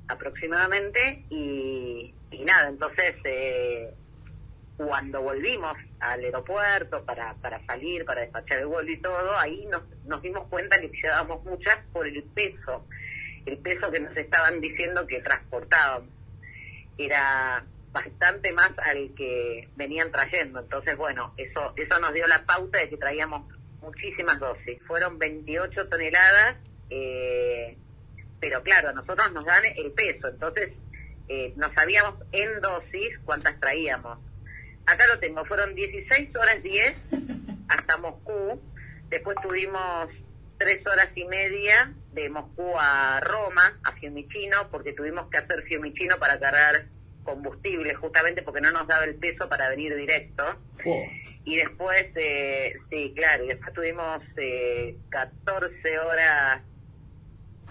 [0.09, 3.95] aproximadamente y, y nada entonces eh,
[4.77, 9.83] cuando volvimos al aeropuerto para, para salir, para despachar el vuelo y todo, ahí nos,
[10.05, 12.87] nos dimos cuenta que llevábamos muchas por el peso,
[13.47, 16.09] el peso que nos estaban diciendo que transportábamos.
[16.99, 20.61] Era bastante más al que venían trayendo.
[20.61, 23.47] Entonces, bueno, eso, eso nos dio la pauta de que traíamos
[23.81, 24.81] muchísimas dosis.
[24.87, 26.57] Fueron 28 toneladas,
[26.91, 27.77] eh,
[28.41, 30.73] pero claro, a nosotros nos dan el peso, entonces
[31.29, 34.19] eh, no sabíamos en dosis cuántas traíamos.
[34.87, 36.95] Acá lo tengo, fueron 16 horas 10
[37.69, 38.61] hasta Moscú,
[39.09, 40.09] después tuvimos
[40.59, 46.19] 3 horas y media de Moscú a Roma, a Fiumicino, porque tuvimos que hacer Fiumicino
[46.19, 46.87] para cargar
[47.25, 50.45] combustible, justamente porque no nos daba el peso para venir directo.
[51.45, 56.63] Y después, eh, sí, claro, y después tuvimos eh, 14 horas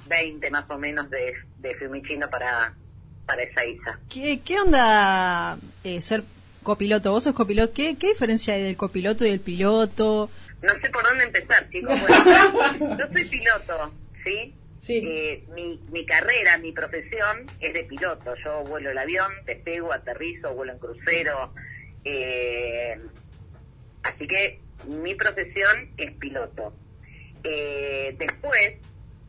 [0.07, 2.73] 20 más o menos de, de Fiumicino para,
[3.25, 3.99] para Ezeiza.
[4.09, 6.23] ¿Qué, qué onda eh, ser
[6.63, 7.11] copiloto?
[7.11, 7.73] ¿Vos sos copiloto?
[7.73, 10.29] ¿Qué, ¿Qué diferencia hay del copiloto y el piloto?
[10.61, 11.95] No sé por dónde empezar, chicos.
[12.53, 13.93] Bueno, yo soy piloto,
[14.23, 14.55] ¿sí?
[14.87, 18.33] Eh, mi, mi carrera, mi profesión es de piloto.
[18.43, 21.53] Yo vuelo el avión, despego, aterrizo, vuelo en crucero.
[22.03, 22.99] eh,
[24.03, 26.73] así que mi profesión es piloto.
[27.43, 28.73] Eh, después,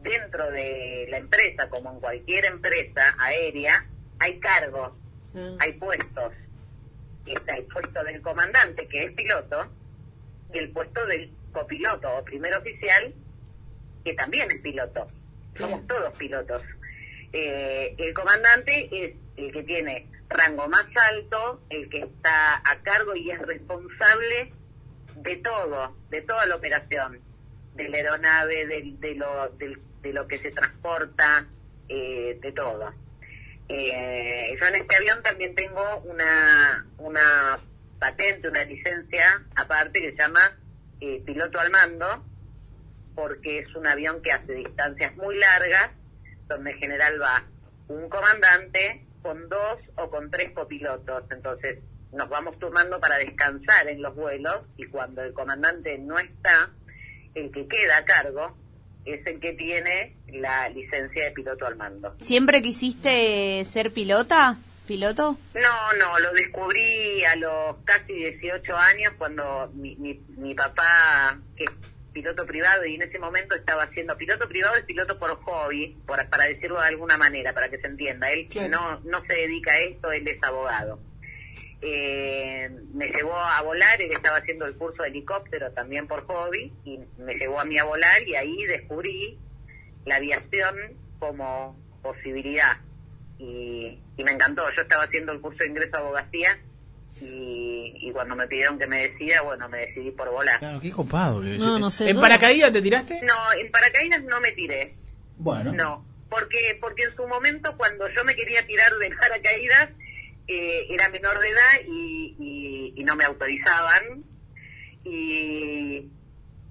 [0.02, 3.86] dentro de la empresa, como en cualquier empresa aérea,
[4.18, 4.92] hay cargos,
[5.60, 6.32] hay puestos.
[7.27, 9.66] Está el puesto del comandante, que es piloto,
[10.53, 13.15] y el puesto del copiloto o primer oficial,
[14.05, 15.07] que también es piloto.
[15.57, 16.62] Somos todos pilotos.
[17.32, 23.15] Eh, el comandante es el que tiene rango más alto, el que está a cargo
[23.15, 24.53] y es responsable
[25.16, 27.20] de todo, de toda la operación,
[27.74, 31.47] de la aeronave, del- de, lo, del- de lo que se transporta,
[31.89, 32.93] eh, de todo.
[33.74, 37.59] Eh, yo en este avión también tengo una, una
[37.99, 40.59] patente, una licencia aparte que se llama
[41.01, 42.23] eh, piloto al mando,
[43.15, 45.90] porque es un avión que hace distancias muy largas,
[46.49, 47.44] donde en general va
[47.89, 51.24] un comandante con dos o con tres copilotos.
[51.31, 51.78] Entonces
[52.12, 56.70] nos vamos turnando para descansar en los vuelos y cuando el comandante no está,
[57.35, 58.61] el que queda a cargo
[59.04, 62.14] es el que tiene la licencia de piloto al mando.
[62.18, 64.58] ¿Siempre quisiste ser pilota?
[64.86, 65.38] ¿Piloto?
[65.54, 71.64] No, no, lo descubrí a los casi 18 años cuando mi, mi, mi papá, que
[71.64, 71.70] es
[72.12, 76.24] piloto privado, y en ese momento estaba haciendo piloto privado y piloto por hobby, por,
[76.28, 78.30] para decirlo de alguna manera, para que se entienda.
[78.30, 80.98] Él no, no se dedica a esto, él es abogado.
[81.84, 86.72] Eh, me llevó a volar, él estaba haciendo el curso de helicóptero también por hobby,
[86.84, 89.36] y me llevó a mí a volar y ahí descubrí
[90.04, 90.76] la aviación
[91.18, 92.78] como posibilidad
[93.38, 94.62] y, y me encantó.
[94.76, 96.56] Yo estaba haciendo el curso de ingreso a abogacía
[97.20, 100.60] y, y cuando me pidieron que me decida, bueno, me decidí por volar.
[100.60, 101.40] Claro, qué copado.
[101.42, 103.20] que- No, no sé, ¿En yo- paracaídas te tiraste?
[103.22, 104.94] No, en paracaídas no me tiré.
[105.36, 105.72] Bueno.
[105.72, 109.90] No, porque porque en su momento cuando yo me quería tirar de paracaídas
[110.90, 114.22] era menor de edad y, y, y no me autorizaban
[115.04, 116.10] y,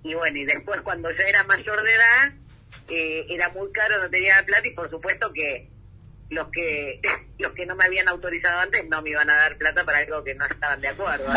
[0.04, 2.34] Y bueno, y después cuando yo era mayor de edad,
[2.90, 5.70] eh, era muy caro, no tenía plata y por supuesto que
[6.30, 7.02] los que
[7.40, 10.24] los que no me habían autorizado antes no me iban a dar plata para algo
[10.24, 11.26] que no estaban de acuerdo.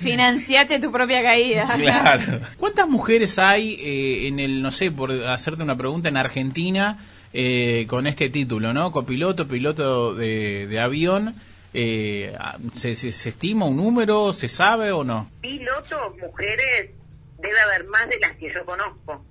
[0.00, 1.72] Financiate tu propia caída.
[1.76, 2.40] Claro.
[2.58, 6.98] ¿Cuántas mujeres hay eh, en el, no sé, por hacerte una pregunta, en Argentina
[7.32, 8.92] eh, con este título, ¿no?
[8.92, 11.34] Copiloto, piloto de, de avión.
[11.74, 12.36] Eh,
[12.74, 14.32] ¿se, se, se estima un número?
[14.32, 15.30] ¿Se sabe o no?
[15.40, 16.90] Pilotos, mujeres,
[17.38, 19.24] debe haber más de las que yo conozco.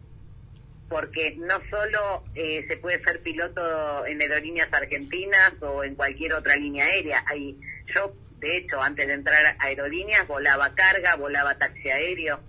[0.89, 6.57] Porque no solo eh, se puede ser piloto en aerolíneas argentinas o en cualquier otra
[6.57, 7.23] línea aérea.
[7.27, 7.55] Hay,
[7.95, 12.41] yo, de hecho, antes de entrar a aerolíneas, volaba carga, volaba taxi aéreo,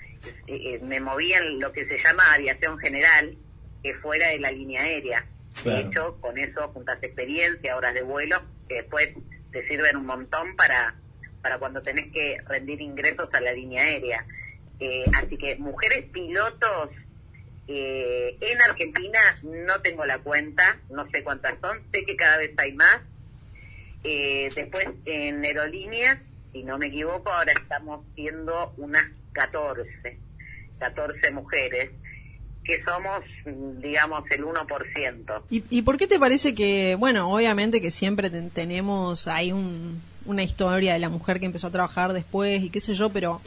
[0.48, 3.36] eh, eh, me movía en lo que se llama aviación general,
[3.82, 5.24] que fuera de la línea aérea.
[5.64, 9.10] De hecho, con eso juntas experiencia, horas de vuelo, que después
[9.52, 10.94] te sirven un montón para,
[11.40, 14.26] para cuando tenés que rendir ingresos a la línea aérea.
[14.80, 16.90] Eh, así que mujeres pilotos
[17.68, 22.52] eh, en Argentina no tengo la cuenta, no sé cuántas son, sé que cada vez
[22.58, 23.00] hay más.
[24.04, 26.18] Eh, después en aerolíneas,
[26.52, 30.18] si no me equivoco, ahora estamos siendo unas 14,
[30.78, 31.90] 14 mujeres,
[32.64, 33.22] que somos,
[33.82, 35.42] digamos, el 1%.
[35.50, 40.00] ¿Y, ¿Y por qué te parece que, bueno, obviamente que siempre ten- tenemos ahí un-
[40.26, 43.40] una historia de la mujer que empezó a trabajar después y qué sé yo, pero,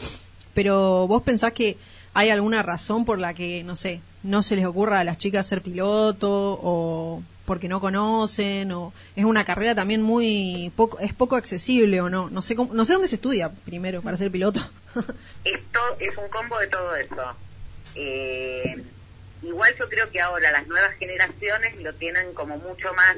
[0.53, 1.77] pero vos pensás que
[2.13, 5.47] hay alguna razón por la que, no sé, no se les ocurra a las chicas
[5.47, 6.29] ser piloto
[6.61, 12.09] o porque no conocen o es una carrera también muy poco es poco accesible o
[12.09, 14.59] no no sé cómo, no sé dónde se estudia primero para ser piloto
[15.43, 17.15] Esto es un combo de todo eso.
[17.93, 18.83] Eh,
[19.45, 23.17] igual yo creo que ahora las nuevas generaciones lo tienen como mucho más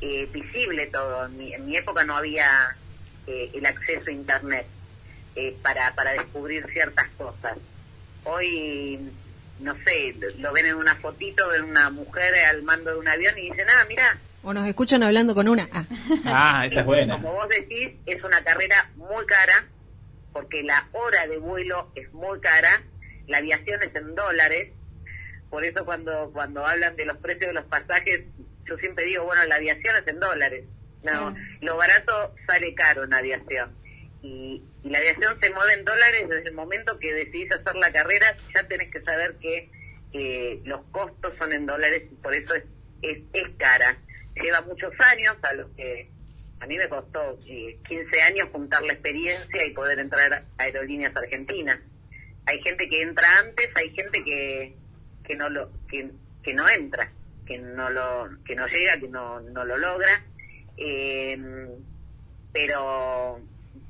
[0.00, 1.26] eh, visible todo.
[1.26, 2.76] En mi, en mi época no había
[3.26, 4.66] eh, el acceso a Internet
[5.36, 7.56] eh, para, para descubrir ciertas cosas.
[8.24, 8.98] Hoy,
[9.60, 13.38] no sé, lo ven en una fotito, ven una mujer al mando de un avión
[13.38, 15.84] y dicen, ah, mira, o nos escuchan hablando con una ah.
[16.26, 17.14] Ah, esa es buena.
[17.14, 19.66] como vos decís, es una carrera muy cara,
[20.32, 22.82] porque la hora de vuelo es muy cara,
[23.26, 24.70] la aviación es en dólares,
[25.54, 28.24] por eso cuando, cuando hablan de los precios de los pasajes,
[28.64, 30.64] yo siempre digo, bueno, la aviación es en dólares.
[31.04, 33.70] No, lo barato sale caro en aviación.
[34.20, 37.92] Y, y la aviación se mueve en dólares desde el momento que decidís hacer la
[37.92, 39.70] carrera, ya tenés que saber que
[40.12, 42.64] eh, los costos son en dólares y por eso es,
[43.02, 43.96] es, es cara.
[44.34, 46.10] Lleva muchos años a los que
[46.58, 51.14] a mí me costó eh, 15 años juntar la experiencia y poder entrar a aerolíneas
[51.14, 51.78] argentinas.
[52.44, 54.82] Hay gente que entra antes, hay gente que,
[55.24, 56.10] que no lo que,
[56.42, 57.10] que no entra,
[57.46, 60.22] que no lo que no llega, que no, no lo logra.
[60.76, 61.38] Eh,
[62.52, 63.40] pero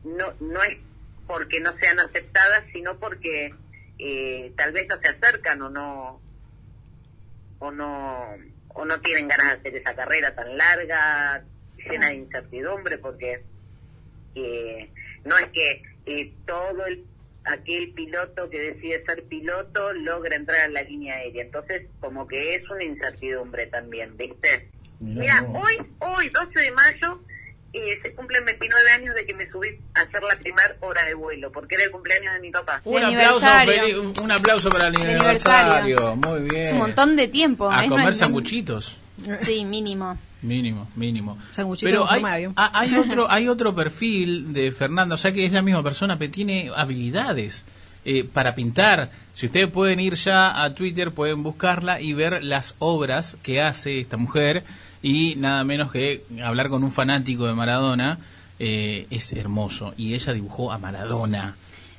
[0.04, 0.78] no no es
[1.26, 3.54] porque no sean aceptadas, sino porque
[3.98, 6.20] eh, tal vez no se acercan o no
[7.58, 8.36] o no
[8.68, 11.44] o no tienen ganas de hacer esa carrera tan larga,
[11.76, 13.42] llena de incertidumbre, porque
[14.34, 14.90] eh,
[15.24, 17.04] no es que eh, todo el
[17.44, 21.42] aquel piloto que decide ser piloto logra entrar a la línea aérea.
[21.44, 24.70] Entonces, como que es una incertidumbre también, ¿viste?
[25.00, 27.20] Mira, hoy, hoy, 12 de mayo,
[27.74, 31.14] eh, se cumplen 29 años de que me subí a hacer la primera hora de
[31.14, 32.80] vuelo, porque era el cumpleaños de mi papá.
[32.84, 33.46] Un aplauso,
[34.22, 36.16] un, aplauso para el aniversario.
[36.16, 36.62] Muy bien.
[36.66, 37.70] Es un montón de tiempo.
[37.70, 38.98] A comer más- sanguchitos.
[39.38, 40.16] Sí, mínimo.
[40.42, 41.38] Mínimo, mínimo.
[41.52, 42.22] Sanguchito Pero hay,
[42.54, 46.30] hay otro hay otro perfil de Fernando, o sea que es la misma persona, pero
[46.30, 47.64] tiene habilidades
[48.04, 49.10] eh, para pintar.
[49.32, 54.00] Si ustedes pueden ir ya a Twitter, pueden buscarla y ver las obras que hace
[54.00, 54.64] esta mujer
[55.02, 58.18] y nada menos que hablar con un fanático de Maradona.
[58.58, 61.56] eh, es hermoso y ella dibujó a Maradona.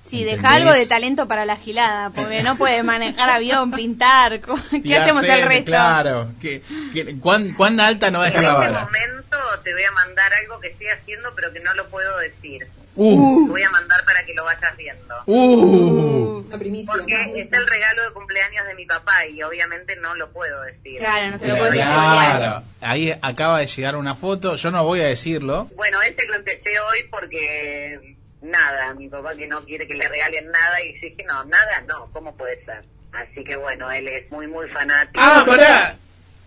[0.07, 0.41] Sí, ¿entendés?
[0.43, 4.39] deja algo de talento para la gilada, porque no puede manejar avión, pintar.
[4.41, 5.65] co- Y ¿Qué hacemos hacer, el resto?
[5.65, 6.61] Claro, que,
[6.93, 9.91] que- ¿cuán, cuán alta no va a En dejar la este momento te voy a
[9.91, 12.67] mandar algo que estoy haciendo, pero que no lo puedo decir.
[12.97, 13.45] Uh.
[13.47, 15.15] Te voy a mandar para que lo vayas viendo.
[15.25, 16.43] Uh.
[16.85, 20.99] Porque es el regalo de cumpleaños de mi papá y obviamente no lo puedo decir.
[20.99, 22.63] Claro, no se Claro, claro.
[22.81, 25.67] Ahí acaba de llegar una foto, yo no voy a decirlo.
[25.75, 28.15] Bueno, este lo empecé hoy porque
[28.49, 32.07] nada, mi papá que no quiere que le regalen nada y dije, no, nada, no,
[32.13, 32.83] ¿cómo puede ser?
[33.13, 35.19] Así que bueno, él es muy, muy fanático.
[35.23, 35.95] Ah, pará.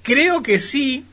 [0.03, 1.05] Creo que sí.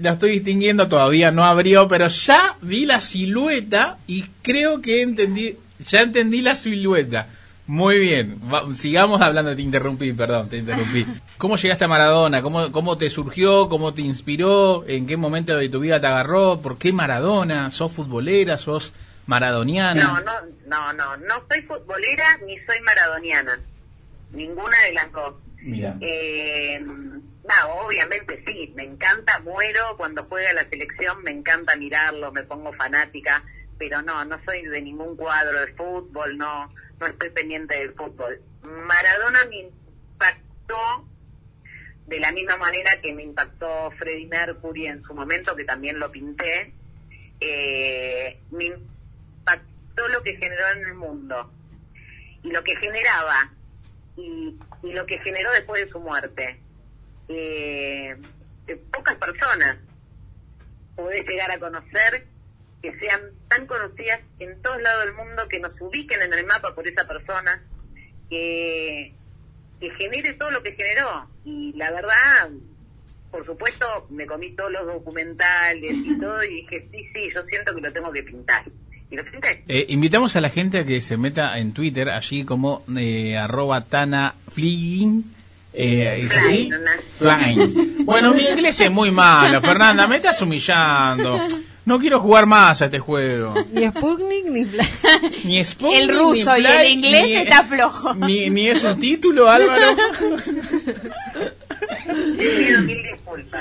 [0.00, 5.56] La estoy distinguiendo todavía, no abrió, pero ya vi la silueta y creo que entendí,
[5.88, 7.26] ya entendí la silueta.
[7.66, 11.04] Muy bien, Va- sigamos hablando, te interrumpí, perdón, te interrumpí.
[11.36, 12.42] ¿Cómo llegaste a Maradona?
[12.42, 13.68] ¿Cómo, ¿Cómo te surgió?
[13.68, 14.84] ¿Cómo te inspiró?
[14.86, 16.60] ¿En qué momento de tu vida te agarró?
[16.60, 17.70] ¿Por qué Maradona?
[17.70, 18.56] ¿Sos futbolera?
[18.56, 18.92] ¿Sos
[19.28, 20.02] maradoniana.
[20.02, 20.32] No, no,
[20.66, 23.60] no, no, no soy futbolera ni soy maradoniana.
[24.32, 25.34] Ninguna de las dos.
[25.58, 25.96] Mira.
[26.00, 32.42] Eh, no, obviamente sí, me encanta, muero cuando juega la selección, me encanta mirarlo, me
[32.42, 33.42] pongo fanática,
[33.78, 38.40] pero no, no soy de ningún cuadro de fútbol, no, no estoy pendiente del fútbol.
[38.62, 41.06] Maradona me impactó
[42.06, 46.10] de la misma manera que me impactó Freddie Mercury en su momento, que también lo
[46.10, 46.72] pinté,
[47.40, 48.72] eh, me
[49.98, 51.52] impactó lo que generó en el mundo
[52.42, 53.52] y lo que generaba
[54.16, 56.60] y, y lo que generó después de su muerte.
[57.28, 58.16] Eh,
[58.92, 59.76] pocas personas
[60.96, 62.26] podés llegar a conocer
[62.82, 66.74] que sean tan conocidas en todos lados del mundo, que nos ubiquen en el mapa
[66.74, 67.62] por esa persona,
[68.28, 69.12] que
[69.80, 71.28] genere todo lo que generó.
[71.44, 72.50] Y la verdad,
[73.30, 77.74] por supuesto, me comí todos los documentales y todo y dije, sí, sí, yo siento
[77.74, 78.64] que lo tengo que pintar.
[79.68, 83.82] Eh, invitamos a la gente a que se meta en Twitter, allí como eh, arroba
[83.84, 84.34] Tana.
[85.74, 86.70] Eh, ¿Es así?
[87.18, 88.04] Flying.
[88.04, 91.40] Bueno, mi inglés es muy malo, Fernanda, me estás humillando.
[91.86, 93.54] No quiero jugar más a este juego.
[93.72, 94.86] Ni Sputnik ni Fly.
[95.44, 98.14] Ni Sputnik, El ruso ni y el inglés ni- está flojo.
[98.14, 99.96] Ni, ni es un título, Álvaro.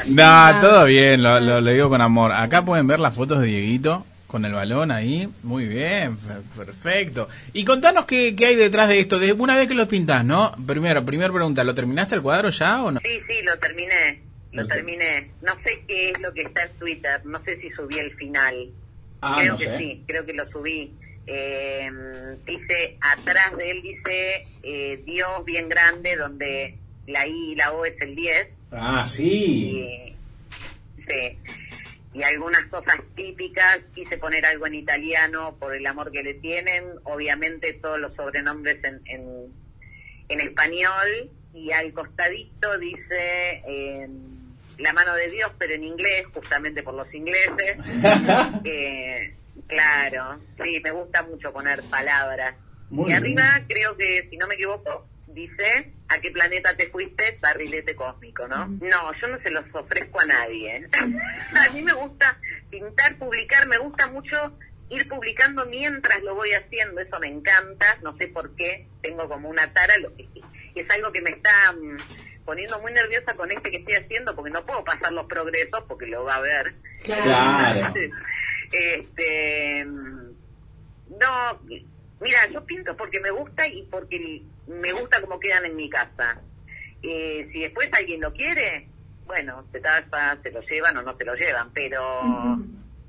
[0.07, 2.31] No, todo bien, lo, lo- lo digo con amor.
[2.33, 5.27] Acá pueden ver las fotos de Dieguito con el balón ahí.
[5.43, 7.29] Muy bien, fe- perfecto.
[7.53, 9.19] Y contanos qué, qué hay detrás de esto.
[9.19, 10.53] De una vez que lo pintás, ¿no?
[10.65, 12.99] Primero, primera pregunta, ¿lo terminaste el cuadro ya o no?
[13.03, 14.21] Sí, sí, lo terminé,
[14.51, 15.31] lo terminé.
[15.41, 18.69] No sé qué es lo que está en Twitter, no sé si subí el final.
[19.21, 19.77] Ah, creo no que sé.
[19.79, 20.91] sí, creo que lo subí.
[21.29, 21.89] Eh,
[22.45, 26.75] dice, atrás de él dice eh, Dios bien grande, donde
[27.07, 28.47] la I y la O es el 10.
[28.71, 30.13] Ah, Y,
[31.07, 31.37] sí.
[32.17, 36.83] Y algunas cosas típicas, quise poner algo en italiano por el amor que le tienen,
[37.03, 39.53] obviamente todos los sobrenombres en, en,
[40.27, 44.07] en español, y al costadito dice eh,
[44.79, 47.77] la mano de Dios, pero en inglés, justamente por los ingleses.
[48.63, 49.35] Eh,
[49.67, 52.55] claro, sí, me gusta mucho poner palabras.
[52.89, 57.37] Muy y arriba creo que, si no me equivoco, dice a qué planeta te fuiste,
[57.41, 58.67] barrilete cósmico, ¿no?
[58.67, 60.87] No, yo no se los ofrezco a nadie.
[60.93, 62.39] a mí me gusta
[62.69, 64.57] pintar, publicar, me gusta mucho
[64.89, 69.49] ir publicando mientras lo voy haciendo, eso me encanta, no sé por qué, tengo como
[69.49, 70.27] una tara, lo que
[70.75, 74.51] es algo que me está mm, poniendo muy nerviosa con este que estoy haciendo, porque
[74.51, 76.75] no puedo pasar los progresos, porque lo va a ver.
[77.03, 77.93] Claro.
[78.69, 80.27] Este, mm,
[81.21, 81.61] no,
[82.19, 86.41] mira, yo pinto porque me gusta y porque me gusta cómo quedan en mi casa.
[87.03, 88.87] Eh, si después alguien lo quiere,
[89.25, 92.57] bueno, se tapa, se lo llevan o no se lo llevan, pero,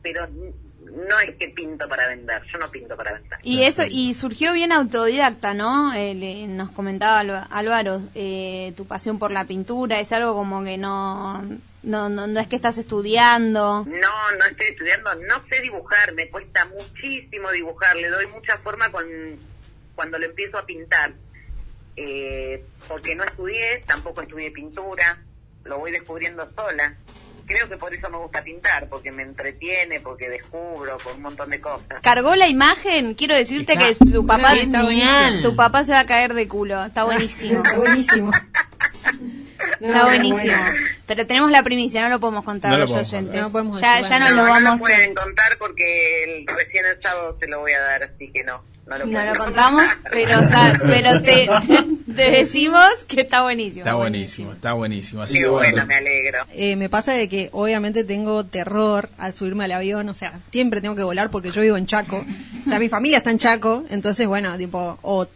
[0.02, 3.38] pero no es que pinto para vender, yo no pinto para vender.
[3.42, 5.92] Y eso y surgió bien autodidacta, ¿no?
[5.94, 7.20] Eh, le- nos comentaba
[7.50, 11.42] Álvaro, eh, tu pasión por la pintura es algo como que no,
[11.82, 13.84] no, no, no es que estás estudiando.
[13.86, 18.90] No, no estoy estudiando, no sé dibujar, me cuesta muchísimo dibujar, le doy mucha forma
[18.90, 19.06] con
[19.94, 21.12] cuando lo empiezo a pintar.
[22.00, 25.18] Eh, porque no estudié, tampoco estudié pintura,
[25.64, 26.94] lo voy descubriendo sola.
[27.44, 31.50] Creo que por eso me gusta pintar, porque me entretiene, porque descubro, por un montón
[31.50, 32.00] de cosas.
[32.02, 35.40] Cargó la imagen, quiero decirte Está que tu papá, genial.
[35.42, 37.64] tu papá se va a caer de culo, está buenísimo.
[37.64, 38.32] Está buenísimo.
[39.80, 40.56] Está buenísimo.
[41.06, 43.30] Pero tenemos la primicia, no lo podemos contar No a lo los podemos oyentes.
[43.32, 43.42] contar.
[43.42, 47.36] No podemos ya, lo no, no vamos lo pueden contar porque el, recién el sábado
[47.40, 48.62] se lo voy a dar, así que no.
[48.88, 50.40] No lo, no contamos, pero
[50.80, 51.48] pero te,
[52.16, 53.80] te decimos que está buenísimo.
[53.80, 55.22] Está buenísimo, está buenísimo.
[55.22, 55.72] Así Qué que bueno.
[55.72, 56.38] bueno, me alegro.
[56.52, 60.80] Eh, me pasa de que obviamente tengo terror al subirme al avión, o sea, siempre
[60.80, 62.24] tengo que volar porque yo vivo en Chaco.
[62.64, 65.26] O sea, mi familia está en Chaco, entonces bueno, tipo, o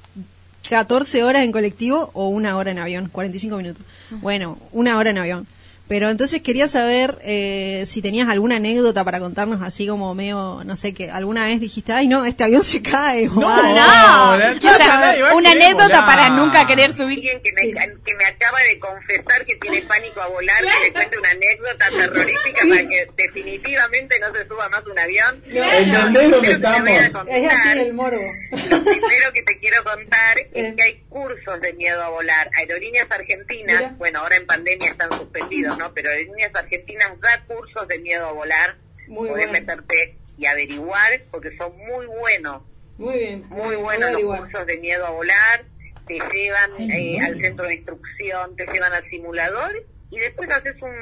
[0.68, 3.84] 14 horas en colectivo o una hora en avión, 45 minutos.
[4.10, 5.46] Bueno, una hora en avión.
[5.88, 10.76] Pero entonces quería saber eh, si tenías alguna anécdota para contarnos así como medio, no
[10.76, 13.26] sé, que alguna vez dijiste, ay no, este avión se cae.
[13.26, 13.74] No, algo.
[13.76, 14.58] no.
[14.60, 16.06] Quiero O sea, saber, una anécdota volar.
[16.06, 17.18] para nunca querer subir.
[17.18, 17.62] Alguien que me,
[18.04, 21.86] que me acaba de confesar que tiene pánico a volar, que le cuente una anécdota
[21.90, 25.42] terrorífica para que definitivamente no se suba más un avión.
[25.44, 26.88] ¿Entendés Lo que estamos?
[27.28, 28.22] Es así el morbo.
[28.70, 32.48] Lo primero que te quiero contar es que hay cursos de miedo a volar.
[32.56, 33.94] Aerolíneas Argentinas, Mira.
[33.98, 35.92] bueno, ahora en pandemia están suspendidos, ¿no?
[35.94, 38.76] Pero Aerolíneas Argentinas da cursos de miedo a volar.
[39.08, 39.52] Muy Podés bueno.
[39.66, 42.62] meterte y averiguar porque son muy buenos.
[42.98, 43.44] Muy bien.
[43.48, 45.64] Muy buenos los cursos de miedo a volar.
[46.06, 49.72] Te llevan eh, al centro de instrucción, te llevan al simulador
[50.10, 50.92] y después haces un,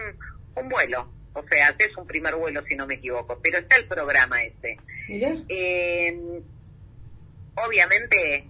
[0.57, 1.11] un vuelo.
[1.33, 4.79] O sea, haces un primer vuelo si no me equivoco, pero está el programa ese.
[5.09, 6.19] Eh,
[7.55, 8.47] obviamente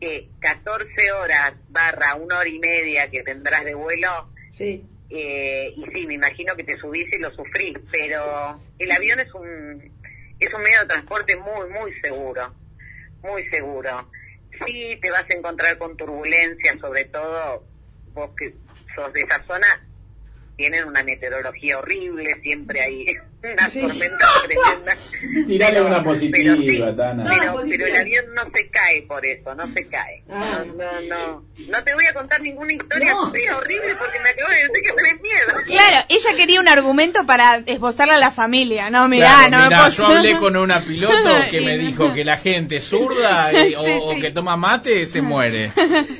[0.00, 4.84] que 14 horas barra una hora y media que tendrás de vuelo, Sí.
[5.10, 9.32] Eh, y sí, me imagino que te subís y lo sufrís, pero el avión es
[9.34, 9.92] un,
[10.38, 12.52] es un medio de transporte muy, muy seguro,
[13.22, 14.10] muy seguro.
[14.64, 17.64] Sí, te vas a encontrar con turbulencias, sobre todo
[18.12, 18.54] vos que
[18.94, 19.85] sos de esa zona,
[20.56, 23.06] tienen una meteorología horrible, siempre hay
[23.46, 24.96] una tormenta tremenda.
[25.46, 27.24] Tirale una positiva, pero sí, Tana.
[27.24, 30.22] Pero, pero el avión no se cae por eso, no se cae.
[30.30, 30.64] Ah.
[30.66, 31.46] No, no, no.
[31.68, 35.22] No te voy a contar ninguna historia horrible porque me acabo de decir que tenés
[35.22, 35.46] miedo.
[35.66, 38.90] Claro, ella quería un argumento para esbozarle a la familia.
[38.90, 41.14] No, mirá, Claro, no me mirá, puedo- yo hablé con una piloto
[41.50, 44.20] que me dijo que la gente zurda y- o, Sí, o sí.
[44.20, 45.70] que toma mate se muere.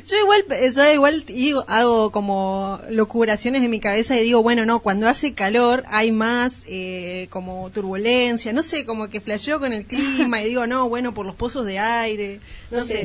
[0.06, 0.44] Yo igual,
[0.74, 5.34] yo igual digo, hago como locuraciones en mi cabeza y digo, bueno, no, cuando hace
[5.34, 10.46] calor hay más eh, como turbulencia, no sé, como que flasheo con el clima y
[10.48, 12.40] digo, no, bueno, por los pozos de aire,
[12.70, 13.04] no sé.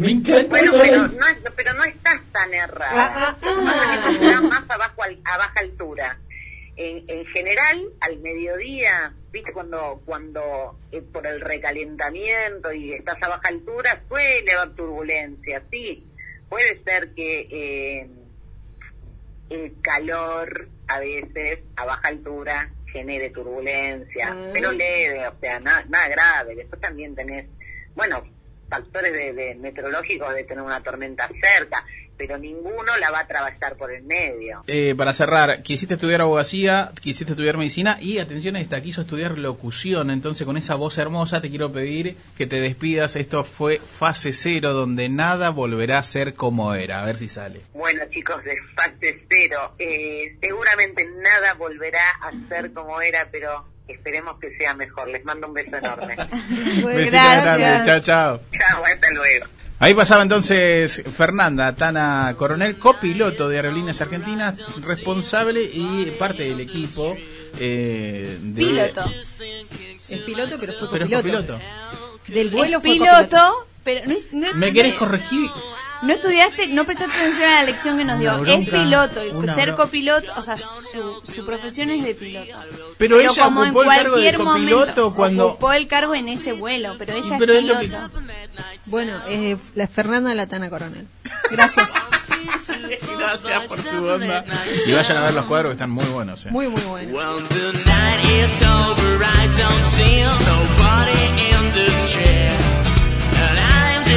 [0.49, 3.37] Bueno, pero no, es- pero no estás tan errada.
[3.41, 6.19] Es que estás más abajo al- a baja altura.
[6.77, 13.27] En, en general, al mediodía, viste, cuando cuando eh, por el recalentamiento y estás a
[13.27, 16.07] baja altura, suele haber turbulencia, sí.
[16.49, 18.07] Puede ser que eh,
[19.49, 26.07] el calor a veces a baja altura genere turbulencia, pero leve, o sea, nada, nada
[26.09, 26.55] grave.
[26.55, 27.47] Después también tenés,
[27.95, 28.21] bueno,
[28.71, 31.85] factores de, de meteorológicos de tener una tormenta cerca,
[32.21, 34.63] pero ninguno la va a atravesar por el medio.
[34.67, 39.39] Eh, para cerrar, quisiste estudiar abogacía, quisiste estudiar medicina y atención a esta, quiso estudiar
[39.39, 40.11] locución.
[40.11, 43.15] Entonces, con esa voz hermosa, te quiero pedir que te despidas.
[43.15, 47.01] Esto fue fase cero, donde nada volverá a ser como era.
[47.01, 47.61] A ver si sale.
[47.73, 54.39] Bueno, chicos, de fase cero, eh, seguramente nada volverá a ser como era, pero esperemos
[54.39, 55.07] que sea mejor.
[55.09, 56.15] Les mando un beso enorme.
[56.85, 57.85] Besitos grandes.
[57.85, 58.39] Chao, chao.
[58.57, 59.45] Chao, hasta luego.
[59.79, 67.17] Ahí pasaba entonces Fernanda Tana Coronel, copiloto de Aerolíneas Argentinas, responsable y parte del equipo.
[67.59, 69.11] eh, de- Piloto.
[70.09, 71.53] Es piloto, pero fue Pero es copiloto.
[71.53, 71.59] copiloto.
[72.27, 73.67] Del vuelo Es fue piloto, copiloto.
[73.83, 75.49] Pero no, no- ¿Me querés corregir?
[76.03, 78.43] No estudiaste, no prestaste atención a la lección que nos dio.
[78.45, 82.57] Es piloto, el ser copiloto, o sea, su, su profesión es de piloto.
[82.97, 86.15] Pero ella como en ocupó el cargo de cualquier copiloto momento cuando- ocupó el cargo
[86.15, 88.09] en ese vuelo, pero ella Pero es es lo piloto.
[88.87, 91.05] Bueno, es la Fernanda Latana Coronel.
[91.51, 91.91] Gracias.
[93.19, 94.43] Gracias por tu onda.
[94.87, 96.45] Y vayan a ver los cuadros que están muy buenos.
[96.47, 96.49] eh.
[96.49, 97.15] Muy, muy bueno.
[97.15, 97.43] Well,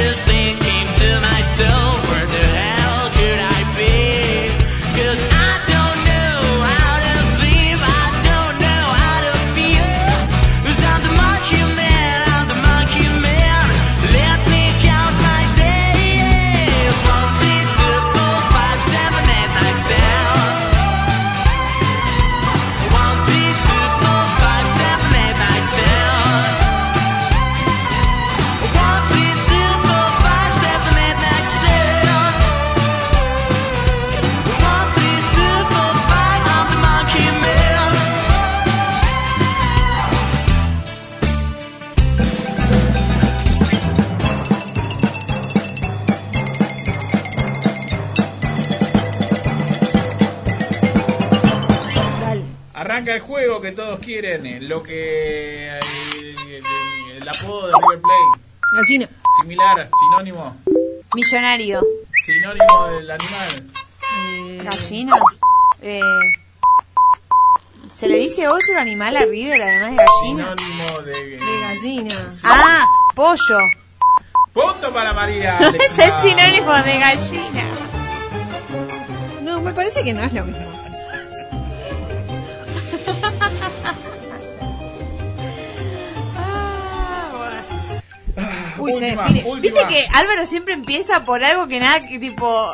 [0.05, 2.64] just thinking to myself.
[52.95, 55.79] Arranca el juego que todos quieren, eh, lo que eh,
[56.17, 58.41] el, el apodo de River Plate,
[58.73, 59.09] Gallina.
[59.41, 60.55] similar, sinónimo,
[61.13, 61.81] Millonario.
[62.25, 63.69] sinónimo del animal.
[64.63, 65.17] Gallina.
[65.81, 65.99] Eh,
[67.93, 70.55] ¿Se le dice otro animal a River además de gallina?
[70.55, 72.15] Sinónimo de, De gallina.
[72.45, 73.59] Ah, pollo.
[74.53, 75.57] Punto para María.
[75.59, 77.63] Ese es sinónimo de gallina.
[79.41, 80.84] No, me parece que no es lo mismo.
[88.77, 89.43] Uy, se Última, define.
[89.49, 89.61] última.
[89.61, 92.67] Viste que Álvaro siempre empieza por algo que nada, que tipo...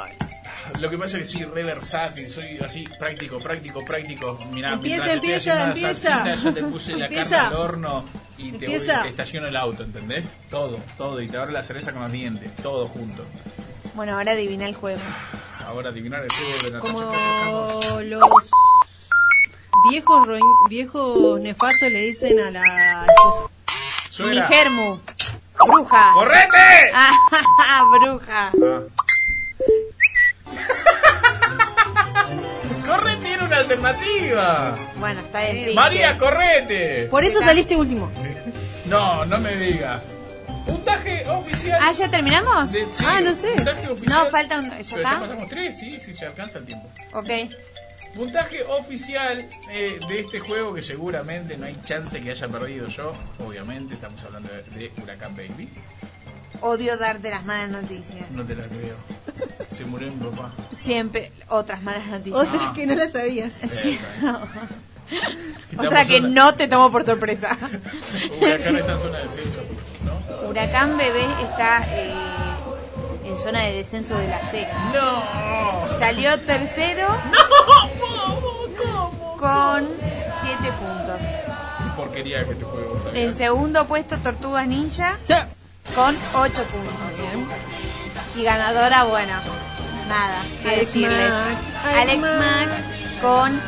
[0.79, 4.39] Lo que pasa es que soy re versátil, soy así práctico, práctico, práctico.
[4.53, 6.09] Mirá, Empieza, empieza, empieza.
[6.23, 7.29] salsita, ya te puse la Empieza.
[7.29, 8.05] carne al horno
[8.37, 10.37] y te, voy, te estaciono el auto, ¿entendés?
[10.49, 11.21] Todo, todo.
[11.21, 13.25] Y te abro la cerveza con los dientes, todo junto.
[13.93, 15.01] Bueno, ahora adivina el juego.
[15.67, 17.01] Ahora adivinar el juego de la Como
[18.01, 18.49] los
[19.89, 20.37] viejos ro-
[20.69, 23.43] viejos nefastos le dicen a la esposa.
[24.09, 24.47] Suena.
[24.47, 24.99] Mi germu.
[25.65, 26.11] Bruja.
[26.13, 26.91] ¡Correte!
[26.93, 28.51] Ah, bruja.
[32.85, 34.75] Corre, tiene una alternativa.
[34.95, 35.73] Bueno, está bien, sí.
[35.73, 36.17] María, sí.
[36.17, 37.07] correte.
[37.09, 38.11] Por eso saliste último.
[38.85, 40.01] No, no me diga.
[40.65, 41.79] Puntaje oficial.
[41.81, 42.71] Ah, ¿ya terminamos?
[42.71, 43.51] de- sí, Ah, no sé.
[43.55, 44.23] Puntaje oficial.
[44.25, 44.65] No, falta un...
[44.65, 45.19] ¿Ya Pero ya está?
[45.21, 46.87] pasamos tres, sí, sí, se alcanza el tiempo.
[47.13, 47.29] Ok.
[48.15, 53.13] Puntaje oficial eh, de este juego que seguramente no hay chance que haya perdido yo.
[53.39, 55.69] Obviamente, estamos hablando de, de Huracán Baby.
[56.61, 58.29] Odio darte las malas noticias.
[58.31, 58.97] No te la creo.
[59.71, 60.51] Se murió mi papá.
[60.73, 62.47] Siempre otras malas noticias.
[62.47, 63.53] Otras que no las sabías.
[63.53, 63.97] Sí.
[65.77, 67.57] Otra que no te tomo por sorpresa.
[68.39, 69.61] Huracán está en zona de descenso,
[70.05, 70.49] ¿no?
[70.49, 72.13] Huracán Bebé está eh,
[73.31, 74.67] en zona de descenso de la C.
[74.93, 75.23] No.
[75.97, 77.07] Salió tercero
[79.39, 79.87] con
[80.41, 81.21] 7 puntos.
[81.21, 82.99] Qué porquería que este juego.
[83.13, 85.17] En segundo puesto Tortugas Ninja
[85.95, 86.95] con 8 puntos.
[88.35, 89.33] Y ganadora, bueno,
[90.07, 91.31] nada, que Alex decirles.
[91.95, 92.69] Alex Mack
[93.21, 93.61] con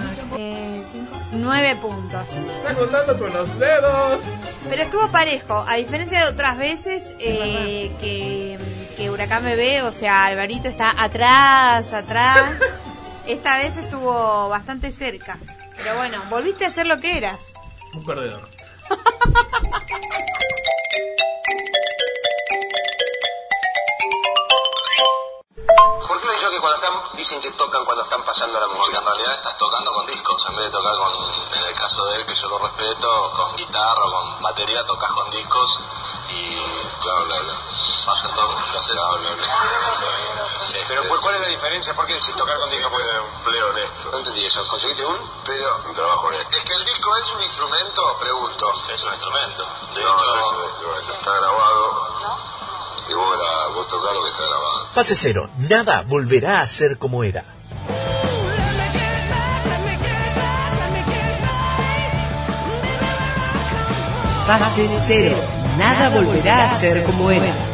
[1.34, 2.30] 9 puntos.
[2.32, 4.22] Está contando con los dedos.
[4.70, 8.58] Pero estuvo parejo, a diferencia de otras veces eh, que,
[8.98, 12.60] que Huracán Bebé, o sea, Alvarito está atrás, atrás.
[13.28, 15.38] Esta vez estuvo bastante cerca.
[15.78, 17.54] Pero bueno, volviste a ser lo que eras.
[17.94, 18.50] Un perdedor.
[26.64, 29.00] cuando están, dicen que tocan cuando están pasando la música?
[29.00, 31.12] en realidad estás tocando con discos, en vez de tocar con,
[31.54, 35.12] en el caso de él, que yo lo respeto, con guitarra o con batería, tocas
[35.12, 35.80] con discos
[36.30, 36.56] y
[37.04, 37.54] bla bla bla.
[38.06, 38.48] Pasa todo.
[38.48, 38.82] Bla,
[39.18, 39.48] bla, bla.
[40.88, 41.94] Pero ¿cuál- ¿cuál es la diferencia?
[41.96, 42.92] ¿Por qué decís tocar con discos?
[42.92, 44.12] Porque empleo honesto.
[44.12, 44.66] No entendí eso.
[44.68, 45.32] ¿Conseguiste un?
[45.46, 46.58] Pero un trabajo honesto.
[46.58, 48.74] Es que el disco es un instrumento, pregunto.
[48.90, 49.68] Es un instrumento.
[49.94, 51.14] De hecho, es un instrumento.
[51.14, 52.13] Está grabado.
[53.10, 53.38] Y vos,
[53.76, 54.94] vos tocás lo que está grabado.
[54.94, 57.44] Fase cero, nada volverá a ser como era.
[64.46, 65.36] Fase cero.
[65.78, 67.73] Nada volverá a ser como era.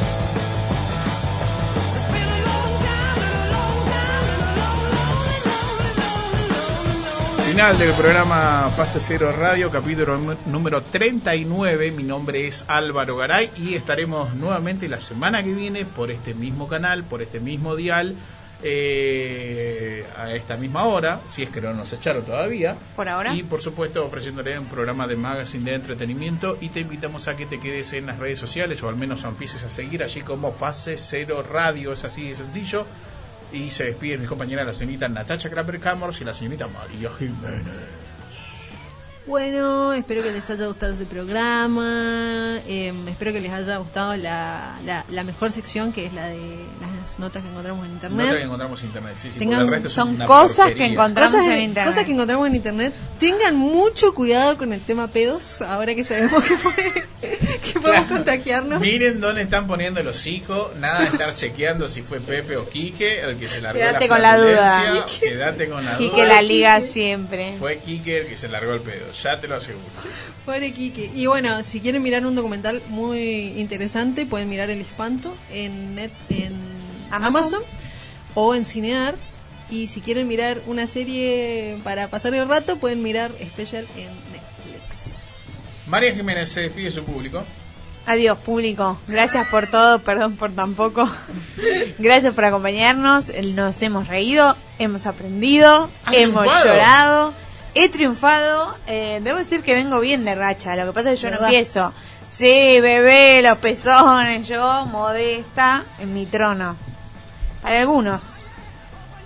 [7.60, 11.91] Final del programa Fase Cero Radio, capítulo nú- número 39.
[11.91, 16.69] Mi nombre es Álvaro Garay y estaremos nuevamente la semana que viene por este mismo
[16.69, 18.15] canal, por este mismo dial,
[18.64, 22.77] eh, a esta misma hora, si es que no nos echaron todavía.
[22.95, 23.36] Por ahora.
[23.36, 27.45] Y por supuesto ofreciéndole un programa de magazine de entretenimiento y te invitamos a que
[27.45, 30.95] te quedes en las redes sociales o al menos empieces a seguir allí como Fase
[30.98, 32.86] Cero Radio, es así de sencillo.
[33.52, 37.99] Y se despiden mis compañeras la señorita Natacha Kraper Camors y la señorita María Jiménez.
[39.30, 42.58] Bueno, espero que les haya gustado este programa.
[42.68, 46.40] eh, espero que les haya gustado la, la, la mejor sección, que es la de
[46.82, 48.26] las notas que encontramos en internet.
[48.26, 50.94] Nota que encontramos en internet, sí, sí, Tengan- el resto es son cosas que porquería.
[50.94, 51.86] encontramos Cosas, en internet.
[51.94, 52.94] cosas que encontramos en internet.
[53.20, 57.06] Tengan mucho cuidado con el tema pedos, ahora que sabemos que, puede-
[57.72, 58.80] que podemos contagiarnos.
[58.80, 63.20] Miren dónde están poniendo el hocico, nada de estar chequeando si fue Pepe o Quique,
[63.22, 65.06] el que se largó Quédate la con la duda.
[65.20, 66.16] Quédate con la Y duda.
[66.16, 67.56] que la liga siempre.
[67.60, 69.86] Fue Quique el que se largó el pedo, ya te lo aseguro.
[70.46, 71.12] Pobre Quique.
[71.16, 76.12] Y bueno, si quieren mirar un documental muy interesante, pueden mirar El Espanto en, net,
[76.30, 76.54] en
[77.12, 77.62] Amazon.
[78.36, 79.16] o en Cinear.
[79.72, 85.34] Y si quieren mirar una serie para pasar el rato, pueden mirar Special en Netflix.
[85.88, 87.44] María Jiménez se despide de su público.
[88.08, 88.98] Adiós, público.
[89.08, 91.08] Gracias por todo, perdón por tan poco.
[92.00, 93.32] Gracias por acompañarnos.
[93.54, 96.66] Nos hemos reído, hemos aprendido, ¿Has hemos triunfado?
[96.66, 97.34] llorado.
[97.76, 98.76] He triunfado.
[98.88, 100.76] Eh, debo decir que vengo bien de racha.
[100.76, 101.94] Lo que pasa es que yo no empiezo.
[102.30, 104.48] Sí, bebé, los pezones.
[104.48, 106.76] Yo, modesta, en mi trono.
[107.62, 108.44] Para algunos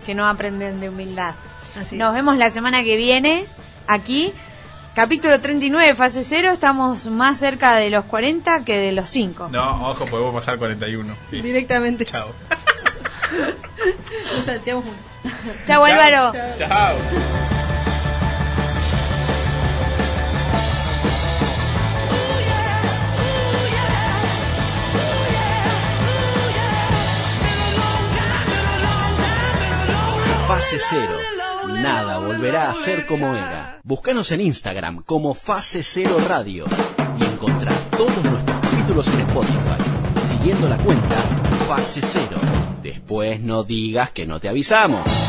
[0.06, 1.36] que no aprenden de humildad.
[1.80, 2.16] Así Nos es.
[2.16, 3.46] vemos la semana que viene
[3.88, 4.34] aquí.
[4.96, 6.52] Capítulo 39, fase 0.
[6.52, 9.50] Estamos más cerca de los 40 que de los 5.
[9.52, 11.16] No, ojo, podemos pasar 41.
[11.32, 11.42] Sí.
[11.42, 12.06] Directamente.
[12.06, 12.28] Chao.
[14.36, 15.34] Nos salteamos uno.
[15.68, 16.32] Chau, Álvaro.
[16.60, 16.96] Chao.
[30.54, 31.18] Fase Cero.
[31.82, 33.80] Nada volverá a ser como era.
[33.84, 36.66] Búscanos en Instagram como Fase Cero Radio
[37.20, 39.84] y encontrá todos nuestros capítulos en Spotify,
[40.30, 41.16] siguiendo la cuenta
[41.68, 42.38] Fase Cero.
[42.84, 45.23] Después no digas que no te avisamos.